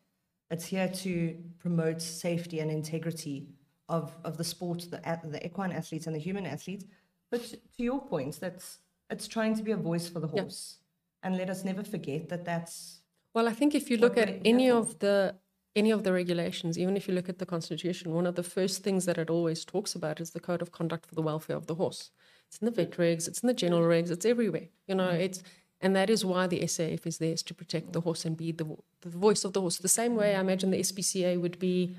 it's 0.52 0.66
here 0.66 0.90
to 0.90 1.38
promote 1.60 2.02
safety 2.02 2.60
and 2.60 2.70
integrity 2.70 3.48
of 3.90 4.12
of 4.24 4.38
the 4.38 4.44
sport, 4.44 4.88
the 4.92 5.00
the 5.24 5.46
equine 5.46 5.72
athletes 5.72 6.08
and 6.08 6.16
the 6.16 6.20
human 6.20 6.46
athletes. 6.46 6.86
But 7.32 7.42
to 7.78 7.84
your 7.84 8.02
point, 8.02 8.40
that's 8.40 8.80
it's 9.10 9.28
trying 9.28 9.56
to 9.58 9.64
be 9.64 9.72
a 9.72 9.78
voice 9.78 10.08
for 10.08 10.20
the 10.20 10.28
Yeah. 10.34 10.42
horse, 10.44 10.78
and 11.24 11.38
let 11.38 11.50
us 11.50 11.64
never 11.64 11.84
forget 11.84 12.30
that 12.30 12.46
that's 12.46 13.00
Well, 13.34 13.48
I 13.48 13.54
think 13.54 13.74
if 13.76 13.90
you 13.90 13.98
look 13.98 14.18
at 14.18 14.30
any 14.46 14.68
yeah. 14.68 14.78
of 14.78 15.00
the 15.00 15.36
any 15.76 15.90
of 15.92 16.04
the 16.04 16.14
regulations, 16.14 16.78
even 16.78 16.96
if 16.96 17.08
you 17.08 17.16
look 17.16 17.30
at 17.30 17.40
the 17.40 17.48
constitution, 17.48 18.14
one 18.14 18.28
of 18.28 18.36
the 18.36 18.44
first 18.44 18.84
things 18.84 19.06
that 19.06 19.18
it 19.18 19.30
always 19.32 19.66
talks 19.66 19.96
about 19.96 20.22
is 20.22 20.30
the 20.32 20.40
code 20.40 20.62
of 20.62 20.72
conduct 20.72 21.08
for 21.08 21.16
the 21.16 21.22
welfare 21.24 21.56
of 21.56 21.66
the 21.66 21.76
horse. 21.76 22.12
It's 22.48 22.60
in 22.60 22.66
the 22.66 22.72
vet 22.72 22.92
regs, 22.92 23.28
it's 23.28 23.40
in 23.42 23.48
the 23.48 23.56
general 23.56 23.82
regs, 23.82 24.12
it's 24.12 24.26
everywhere. 24.26 24.68
You 24.88 24.96
know, 24.96 25.10
it's 25.10 25.42
and 25.82 25.96
that 25.96 26.10
is 26.10 26.24
why 26.24 26.46
the 26.48 26.62
SAF 26.62 27.06
is 27.08 27.18
there 27.18 27.34
is 27.34 27.44
to 27.44 27.54
protect 27.56 27.92
the 27.92 28.02
horse 28.02 28.24
and 28.24 28.38
be 28.38 28.52
the 28.52 28.68
the 29.02 29.10
voice 29.10 29.44
of 29.44 29.54
the 29.54 29.62
horse. 29.62 29.78
The 29.80 29.88
same 30.02 30.16
way 30.16 30.36
I 30.36 30.40
imagine 30.42 30.70
the 30.72 30.80
SPCA 30.80 31.42
would 31.42 31.58
be 31.60 31.98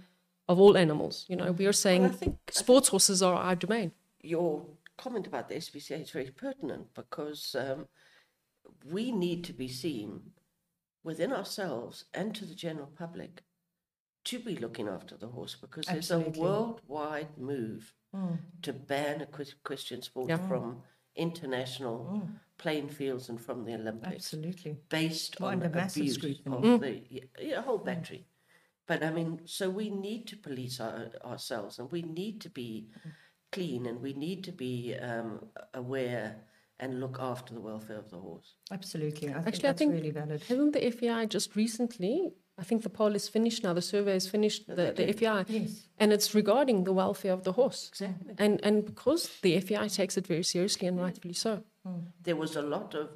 of 0.49 0.61
all 0.61 0.77
animals. 0.77 1.25
You 1.29 1.37
know, 1.37 1.53
we 1.53 1.67
are 1.67 1.73
saying 1.73 2.11
think- 2.11 2.39
I 2.49 2.53
sports 2.53 2.89
horses 2.89 3.23
are 3.23 3.35
our 3.35 3.57
domain. 3.57 3.93
Your 4.21 4.67
comment 4.97 5.27
about 5.27 5.49
the 5.49 5.57
SPCA 5.57 6.01
is 6.03 6.11
very 6.11 6.31
pertinent 6.31 6.95
because 6.95 7.57
um, 7.59 7.89
we 8.91 9.13
need 9.13 9.45
to 9.45 9.53
be 9.53 9.69
seen 9.69 10.33
within 11.03 11.33
ourselves 11.33 12.05
and 12.15 12.35
to 12.35 12.45
the 12.45 12.55
general 12.55 12.91
public 12.97 13.43
to 14.25 14.39
be 14.39 14.57
looking 14.57 14.89
after 14.89 15.17
the 15.17 15.29
horse 15.29 15.55
because 15.55 15.85
there's 15.87 16.11
a 16.11 16.19
worldwide 16.19 17.37
move 17.37 17.93
mm. 18.15 18.39
to 18.63 18.73
ban 18.73 19.21
equestrian 19.21 20.03
sport 20.03 20.31
Yeah. 20.31 20.49
from 20.49 20.83
international 21.15 22.23
mm. 22.25 22.29
playing 22.57 22.89
fields 22.89 23.29
and 23.29 23.39
from 23.41 23.65
the 23.65 23.75
Olympics. 23.75 24.15
absolutely 24.15 24.79
based 24.89 25.39
Well, 25.41 25.51
on 25.51 25.59
massive 25.61 26.03
abuse 26.17 26.41
of 26.47 26.81
the 26.81 27.03
yeah, 27.11 27.23
yeah, 27.39 27.61
whole 27.61 27.79
mm. 27.81 27.85
battery. 27.85 28.27
But 28.87 29.03
I 29.03 29.11
mean, 29.11 29.41
so 29.47 29.71
we 29.71 29.89
need 29.91 30.27
to 30.29 30.37
police 30.37 30.79
our, 30.81 31.11
ourselves, 31.25 31.79
and 31.79 31.91
we 31.91 32.03
need 32.03 32.41
to 32.43 32.51
be 32.51 32.89
clean, 33.53 33.87
and 33.87 34.01
we 34.03 34.13
need 34.13 34.45
to 34.45 34.53
be 34.53 34.95
um, 35.01 35.47
aware 35.73 36.37
and 36.81 37.01
look 37.01 37.19
after 37.21 37.55
the 37.55 37.61
welfare 37.61 37.99
of 37.99 38.11
the 38.11 38.19
horse. 38.19 38.57
absolutely. 38.71 39.29
I 39.31 39.35
think 39.35 39.47
Actually, 39.47 39.69
I 39.69 39.73
that's 39.73 39.79
think 39.79 39.93
really 39.95 40.11
valid. 40.11 40.43
hasn't 40.43 40.73
the 40.73 40.91
FEI 40.91 41.27
just 41.27 41.55
recently? 41.57 42.33
I 42.59 42.63
think 42.65 42.83
the 42.83 42.91
poll 42.91 43.15
is 43.15 43.29
finished 43.29 43.63
now. 43.65 43.73
The 43.73 43.83
survey 43.83 44.17
is 44.17 44.29
finished. 44.29 44.67
The, 44.67 44.93
the 44.97 45.13
FEI, 45.13 45.45
Yes. 45.49 45.89
and 45.99 46.13
it's 46.13 46.35
regarding 46.35 46.85
the 46.85 46.93
welfare 46.93 47.33
of 47.33 47.43
the 47.45 47.53
horse. 47.53 47.89
Exactly. 47.89 48.35
And 48.39 48.61
and 48.65 48.85
because 48.85 49.31
the 49.43 49.59
FEI 49.61 49.89
takes 49.89 50.17
it 50.17 50.27
very 50.27 50.43
seriously 50.43 50.87
and 50.89 51.01
rightfully 51.01 51.35
so. 51.35 51.63
There 52.23 52.37
was 52.37 52.57
a 52.57 52.63
lot 52.63 52.95
of, 52.95 53.09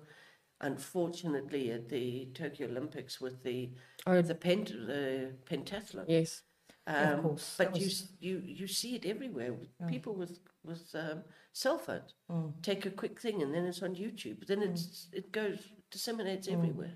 unfortunately, 0.60 1.70
at 1.72 1.88
the 1.88 2.28
Tokyo 2.34 2.68
Olympics 2.68 3.20
with 3.20 3.42
the 3.42 3.70
Oh. 4.06 4.22
the 4.22 4.34
pent 4.34 4.68
the 4.86 5.32
pentathlon. 5.44 6.04
Yes. 6.08 6.42
Um, 6.86 7.20
course, 7.22 7.54
But 7.58 7.76
you, 7.76 7.84
was- 7.84 8.02
s- 8.02 8.12
you 8.20 8.38
you 8.60 8.66
see 8.66 8.94
it 8.94 9.04
everywhere. 9.04 9.52
with 9.52 9.68
People 9.88 10.14
with 10.14 10.38
with 10.64 10.94
um, 10.94 11.22
cell 11.52 11.78
phones 11.78 12.14
take 12.62 12.86
a 12.86 12.90
quick 12.90 13.20
thing 13.20 13.42
and 13.42 13.54
then 13.54 13.64
it's 13.66 13.82
on 13.82 13.94
YouTube. 13.94 14.46
Then 14.46 14.62
it's 14.62 15.08
it 15.12 15.30
goes 15.32 15.58
disseminates 15.90 16.48
everywhere. 16.48 16.94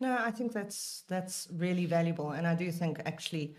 No, 0.00 0.16
I 0.28 0.30
think 0.30 0.52
that's 0.52 1.04
that's 1.08 1.48
really 1.52 1.86
valuable, 1.86 2.30
and 2.30 2.46
I 2.46 2.54
do 2.54 2.72
think 2.72 3.00
actually 3.04 3.54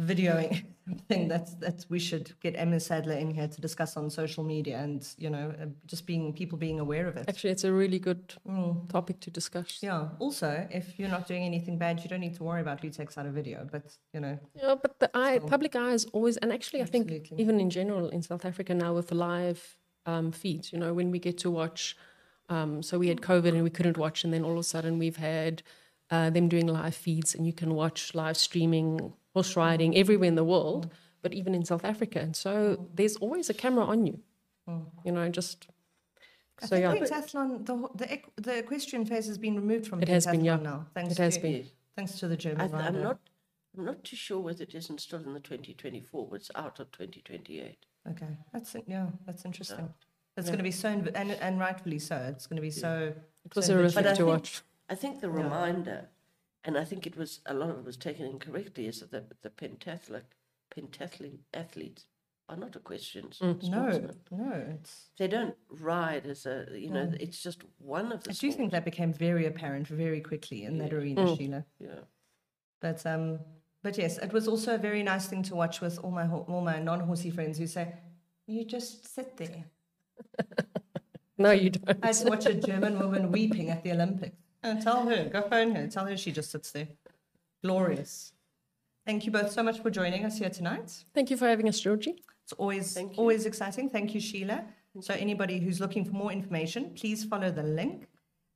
videoing 0.00 0.64
thing 1.08 1.28
that's 1.28 1.54
that 1.54 1.84
we 1.88 1.98
should 1.98 2.32
get 2.40 2.54
Emma 2.56 2.76
Sadleir 2.76 3.20
in 3.20 3.30
here 3.30 3.46
to 3.46 3.60
discuss 3.60 3.96
on 3.96 4.10
social 4.10 4.42
media 4.42 4.78
and 4.78 5.06
you 5.18 5.30
know 5.30 5.54
uh, 5.60 5.66
just 5.86 6.06
being 6.06 6.32
people 6.32 6.58
being 6.58 6.80
aware 6.80 7.06
of 7.06 7.16
it. 7.16 7.28
Actually, 7.28 7.50
it's 7.50 7.64
a 7.64 7.72
really 7.72 7.98
good 7.98 8.34
topic 8.88 9.20
to 9.20 9.30
discuss. 9.30 9.78
Yeah. 9.82 10.08
Also, 10.18 10.66
if 10.70 10.98
you're 10.98 11.08
not 11.08 11.28
doing 11.28 11.44
anything 11.44 11.78
bad, 11.78 12.00
you 12.02 12.08
don't 12.08 12.20
need 12.20 12.34
to 12.34 12.44
worry 12.44 12.60
about 12.60 12.80
who 12.80 12.90
takes 12.90 13.16
out 13.18 13.26
a 13.26 13.30
video. 13.30 13.68
But 13.70 13.96
you 14.12 14.20
know, 14.20 14.38
Yeah, 14.54 14.74
but 14.80 14.98
the 14.98 15.10
eye, 15.14 15.38
public 15.38 15.76
eye 15.76 15.92
is 15.92 16.06
always, 16.12 16.36
and 16.38 16.52
actually, 16.52 16.82
I 16.82 16.86
think 16.86 17.30
even 17.36 17.60
in 17.60 17.70
general 17.70 18.08
in 18.08 18.22
South 18.22 18.44
Africa 18.44 18.74
now 18.74 18.94
with 18.94 19.12
live 19.12 19.76
um, 20.06 20.32
feeds, 20.32 20.72
you 20.72 20.78
know, 20.78 20.92
when 20.92 21.10
we 21.10 21.18
get 21.18 21.38
to 21.38 21.50
watch, 21.50 21.96
um, 22.48 22.82
so 22.82 22.98
we 22.98 23.08
had 23.08 23.20
COVID 23.20 23.50
and 23.50 23.62
we 23.62 23.70
couldn't 23.70 23.98
watch, 23.98 24.24
and 24.24 24.32
then 24.32 24.44
all 24.44 24.52
of 24.52 24.58
a 24.58 24.64
sudden 24.64 24.98
we've 24.98 25.16
had 25.16 25.62
uh, 26.10 26.28
them 26.30 26.48
doing 26.48 26.66
live 26.66 26.94
feeds, 26.94 27.34
and 27.34 27.46
you 27.46 27.52
can 27.52 27.74
watch 27.74 28.14
live 28.14 28.36
streaming 28.36 29.12
horse 29.34 29.56
riding 29.56 29.96
everywhere 29.96 30.28
in 30.28 30.34
the 30.34 30.44
world, 30.44 30.90
but 31.22 31.32
even 31.32 31.54
in 31.54 31.64
South 31.64 31.84
Africa, 31.84 32.20
and 32.20 32.34
so 32.36 32.88
there's 32.94 33.16
always 33.16 33.48
a 33.50 33.54
camera 33.54 33.84
on 33.84 34.06
you, 34.06 34.18
mm. 34.68 34.84
you 35.04 35.12
know, 35.12 35.28
just 35.28 35.68
I 36.62 36.66
so 36.66 36.76
think 36.76 36.82
yeah, 36.82 36.94
pentathlon, 36.94 37.66
the 37.66 37.76
ho- 37.76 37.92
the 37.94 38.20
the 38.36 38.58
equestrian 38.58 39.04
phase 39.06 39.26
has 39.26 39.38
been 39.38 39.56
removed 39.56 39.86
from 39.86 40.02
It 40.02 40.08
has 40.08 40.26
been, 40.26 40.44
yeah. 40.44 40.56
now. 40.56 40.86
Thanks 40.94 41.12
It 41.12 41.18
has 41.18 41.36
to, 41.36 41.42
been. 41.42 41.66
Thanks 41.96 42.18
to 42.20 42.28
the 42.28 42.36
German 42.36 42.60
I 42.62 42.68
th- 42.68 42.82
I'm 42.82 43.02
not. 43.02 43.18
I'm 43.76 43.86
not 43.86 44.04
too 44.04 44.16
sure 44.16 44.38
whether 44.38 44.64
it 44.64 44.74
isn't 44.74 45.00
still 45.00 45.20
in 45.20 45.32
the 45.32 45.40
2024, 45.40 46.28
but 46.28 46.36
it's 46.36 46.50
out 46.54 46.78
of 46.78 46.92
2028. 46.92 47.78
Okay, 48.10 48.26
that's 48.52 48.74
it. 48.74 48.84
Yeah, 48.86 49.06
that's 49.24 49.46
interesting. 49.46 49.88
It's 50.36 50.48
going 50.48 50.58
to 50.58 50.64
be 50.64 50.70
so, 50.70 50.88
inv- 50.88 51.12
and 51.14 51.30
and 51.32 51.58
rightfully 51.58 51.98
so. 51.98 52.16
It's 52.16 52.46
going 52.46 52.56
to 52.56 52.62
be 52.62 52.70
so. 52.70 53.14
it 53.46 53.56
was 53.56 53.66
so 53.66 53.74
horrific 53.76 53.94
But 53.94 54.06
I 54.06 54.10
to 54.10 54.16
think- 54.16 54.28
watch. 54.28 54.62
I 54.90 54.94
think 54.94 55.20
the 55.22 55.30
reminder, 55.30 56.08
and 56.64 56.78
I 56.78 56.84
think 56.84 57.06
it 57.06 57.16
was 57.16 57.40
a 57.46 57.54
lot 57.54 57.70
of 57.70 57.78
it 57.78 57.84
was 57.84 57.96
taken 57.96 58.26
incorrectly, 58.26 58.86
is 58.86 59.00
that 59.00 59.10
the, 59.10 59.24
the 59.42 59.50
pentathlon, 59.50 60.22
pentathlon 60.74 61.38
athletes 61.52 62.06
are 62.48 62.56
not 62.56 62.76
equestrians. 62.76 63.38
Mm, 63.38 63.62
no, 63.70 63.90
sportsmen. 63.90 64.16
no. 64.30 64.64
It's. 64.74 65.10
They 65.18 65.28
don't 65.28 65.54
ride 65.70 66.26
as 66.26 66.46
a, 66.46 66.66
you 66.72 66.90
know, 66.90 67.06
mm. 67.06 67.20
it's 67.20 67.42
just 67.42 67.62
one 67.78 68.12
of 68.12 68.24
the 68.24 68.30
I 68.30 68.34
do 68.34 68.52
think 68.52 68.72
that 68.72 68.84
became 68.84 69.12
very 69.12 69.46
apparent 69.46 69.88
very 69.88 70.20
quickly 70.20 70.64
in 70.64 70.78
that 70.78 70.92
arena, 70.92 71.22
mm. 71.22 71.38
Sheelagh. 71.38 71.64
Yeah. 71.78 72.04
But 72.80 73.04
um, 73.06 73.38
but 73.82 73.98
yes, 73.98 74.18
it 74.18 74.32
was 74.32 74.48
also 74.48 74.74
a 74.74 74.78
very 74.78 75.02
nice 75.02 75.26
thing 75.26 75.42
to 75.44 75.54
watch 75.54 75.80
with 75.80 75.98
all 75.98 76.10
my 76.10 76.26
ho- 76.26 76.46
all 76.48 76.60
my 76.60 76.78
non-horsey 76.78 77.30
friends 77.30 77.58
who 77.58 77.66
say, 77.66 77.94
"You 78.46 78.64
just 78.64 79.14
sit 79.14 79.36
there." 79.36 79.64
No, 81.38 81.50
you 81.50 81.70
don't. 81.70 81.98
I 82.04 82.12
watch 82.24 82.46
a 82.46 82.54
German 82.54 82.98
woman 82.98 83.32
weeping 83.32 83.70
at 83.70 83.82
the 83.82 83.92
Olympics. 83.92 84.36
Uh, 84.62 84.74
tell 84.80 85.06
her, 85.08 85.28
go 85.28 85.42
phone 85.42 85.74
her, 85.74 85.86
tell 85.88 86.06
her 86.06 86.16
she 86.16 86.30
just 86.32 86.50
sits 86.50 86.70
there. 86.70 86.88
Glorious. 87.62 88.32
Thank 89.04 89.26
you 89.26 89.32
both 89.32 89.50
so 89.50 89.62
much 89.62 89.80
for 89.80 89.90
joining 89.90 90.24
us 90.24 90.38
here 90.38 90.50
tonight. 90.50 91.04
Thank 91.14 91.30
you 91.30 91.36
for 91.36 91.48
having 91.48 91.68
us, 91.68 91.80
Georgie. 91.80 92.22
It's 92.44 92.52
always 92.52 92.94
Thank 92.94 93.18
always 93.18 93.46
exciting. 93.46 93.90
Thank 93.90 94.14
you, 94.14 94.20
Sheelagh. 94.20 94.64
So 95.00 95.14
anybody 95.14 95.58
who's 95.58 95.80
looking 95.80 96.04
for 96.04 96.12
more 96.12 96.30
information, 96.30 96.92
please 96.94 97.24
follow 97.24 97.50
the 97.50 97.62
link. 97.62 98.06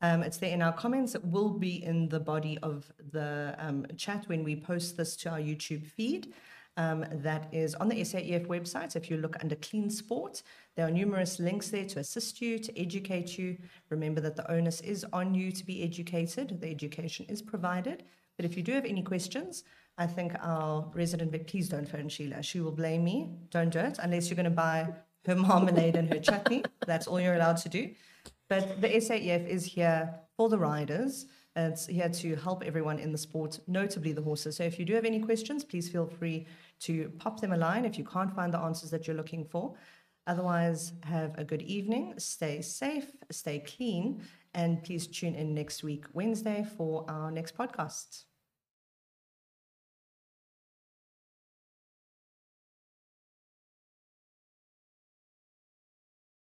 Um, 0.03 0.23
it's 0.23 0.37
there 0.37 0.53
in 0.53 0.61
our 0.61 0.73
comments. 0.73 1.15
It 1.15 1.25
will 1.25 1.49
be 1.51 1.83
in 1.83 2.09
the 2.09 2.21
body 2.21 2.59
of 2.63 2.93
the 3.13 3.55
um, 3.59 3.87
chat 3.97 4.29
when 4.29 4.45
we 4.45 4.55
post 4.55 4.97
this 4.97 5.17
to 5.17 5.31
our 5.31 5.39
YouTube 5.39 5.87
feed. 5.87 6.35
Um, 6.79 7.07
that 7.11 7.49
is 7.53 7.75
on 7.77 7.89
the 7.89 8.03
SAEF 8.03 8.49
website. 8.49 8.97
If 8.97 9.11
you 9.11 9.17
look 9.17 9.37
under 9.41 9.57
Clean 9.57 9.89
Sport, 9.89 10.43
there 10.75 10.87
are 10.87 10.91
numerous 10.91 11.39
links 11.39 11.71
there 11.71 11.87
to 11.87 12.01
assist 12.01 12.43
you, 12.43 12.59
to 12.59 12.79
educate 12.79 13.39
you. 13.39 13.57
Remember 13.89 14.21
that 14.21 14.37
the 14.37 14.51
onus 14.51 14.83
is 14.83 15.07
on 15.11 15.35
you 15.35 15.51
to 15.53 15.65
be 15.65 15.83
educated. 15.83 16.61
The 16.61 16.69
education 16.69 17.25
is 17.31 17.41
provided. 17.41 18.05
But 18.37 18.45
if 18.45 18.59
you 18.59 18.63
do 18.63 18.73
have 18.73 18.85
any 18.85 19.03
questions, 19.03 19.65
I 19.99 20.07
think 20.07 20.35
our 20.43 20.91
resident 20.95 21.33
vet, 21.33 21.47
please 21.47 21.69
don't 21.69 21.89
phone 21.89 22.09
Sheelagh. 22.09 22.45
She 22.45 22.61
will 22.61 22.73
blame 22.73 23.05
me. 23.05 23.31
Don't 23.51 23.71
do 23.71 23.79
it 23.79 23.99
unless 24.03 24.29
you're 24.29 24.37
going 24.37 24.45
to 24.45 24.51
buy 24.51 24.89
her 25.27 25.35
marmalade 25.35 25.97
and 25.97 26.13
her 26.13 26.21
chutney. 26.21 26.63
That's 26.87 27.07
all 27.07 27.21
you're 27.21 27.35
allowed 27.35 27.57
to 27.59 27.69
do. 27.69 27.91
But 28.49 28.81
the 28.81 28.89
SAEF 28.89 29.49
is 29.49 29.65
here 29.65 30.15
for 30.37 30.49
the 30.49 30.59
riders. 30.59 31.27
It's 31.57 31.87
here 31.87 32.11
to 32.11 32.37
help 32.37 32.63
everyone 32.65 32.99
in 32.99 33.13
the 33.13 33.19
sport, 33.19 33.59
notably 33.67 34.13
the 34.13 34.21
horses. 34.21 34.57
So 34.57 34.65
if 34.65 34.79
you 34.79 34.85
do 34.85 34.95
have 34.95 35.07
any 35.07 35.21
questions, 35.21 35.65
please 35.65 35.89
feel 35.89 36.07
free 36.07 36.47
to 36.81 37.11
pop 37.19 37.41
them 37.41 37.53
a 37.53 37.57
line 37.57 37.85
if 37.85 37.99
you 37.99 38.05
can't 38.05 38.35
find 38.35 38.53
the 38.53 38.59
answers 38.59 38.91
that 38.91 39.07
you're 39.07 39.17
looking 39.17 39.45
for. 39.45 39.75
Otherwise, 40.27 40.93
have 41.03 41.39
a 41.39 41.45
good 41.45 41.63
evening, 41.63 42.15
stay 42.19 42.61
safe, 42.61 43.11
stay 43.31 43.61
clean, 43.61 44.23
and 44.55 44.83
please 44.83 45.07
tune 45.07 45.35
in 45.35 45.55
next 45.55 45.85
week, 45.85 46.05
Wednesday, 46.13 46.67
for 46.77 47.05
our 47.09 47.31
next 47.31 47.57
podcast. 47.57 48.25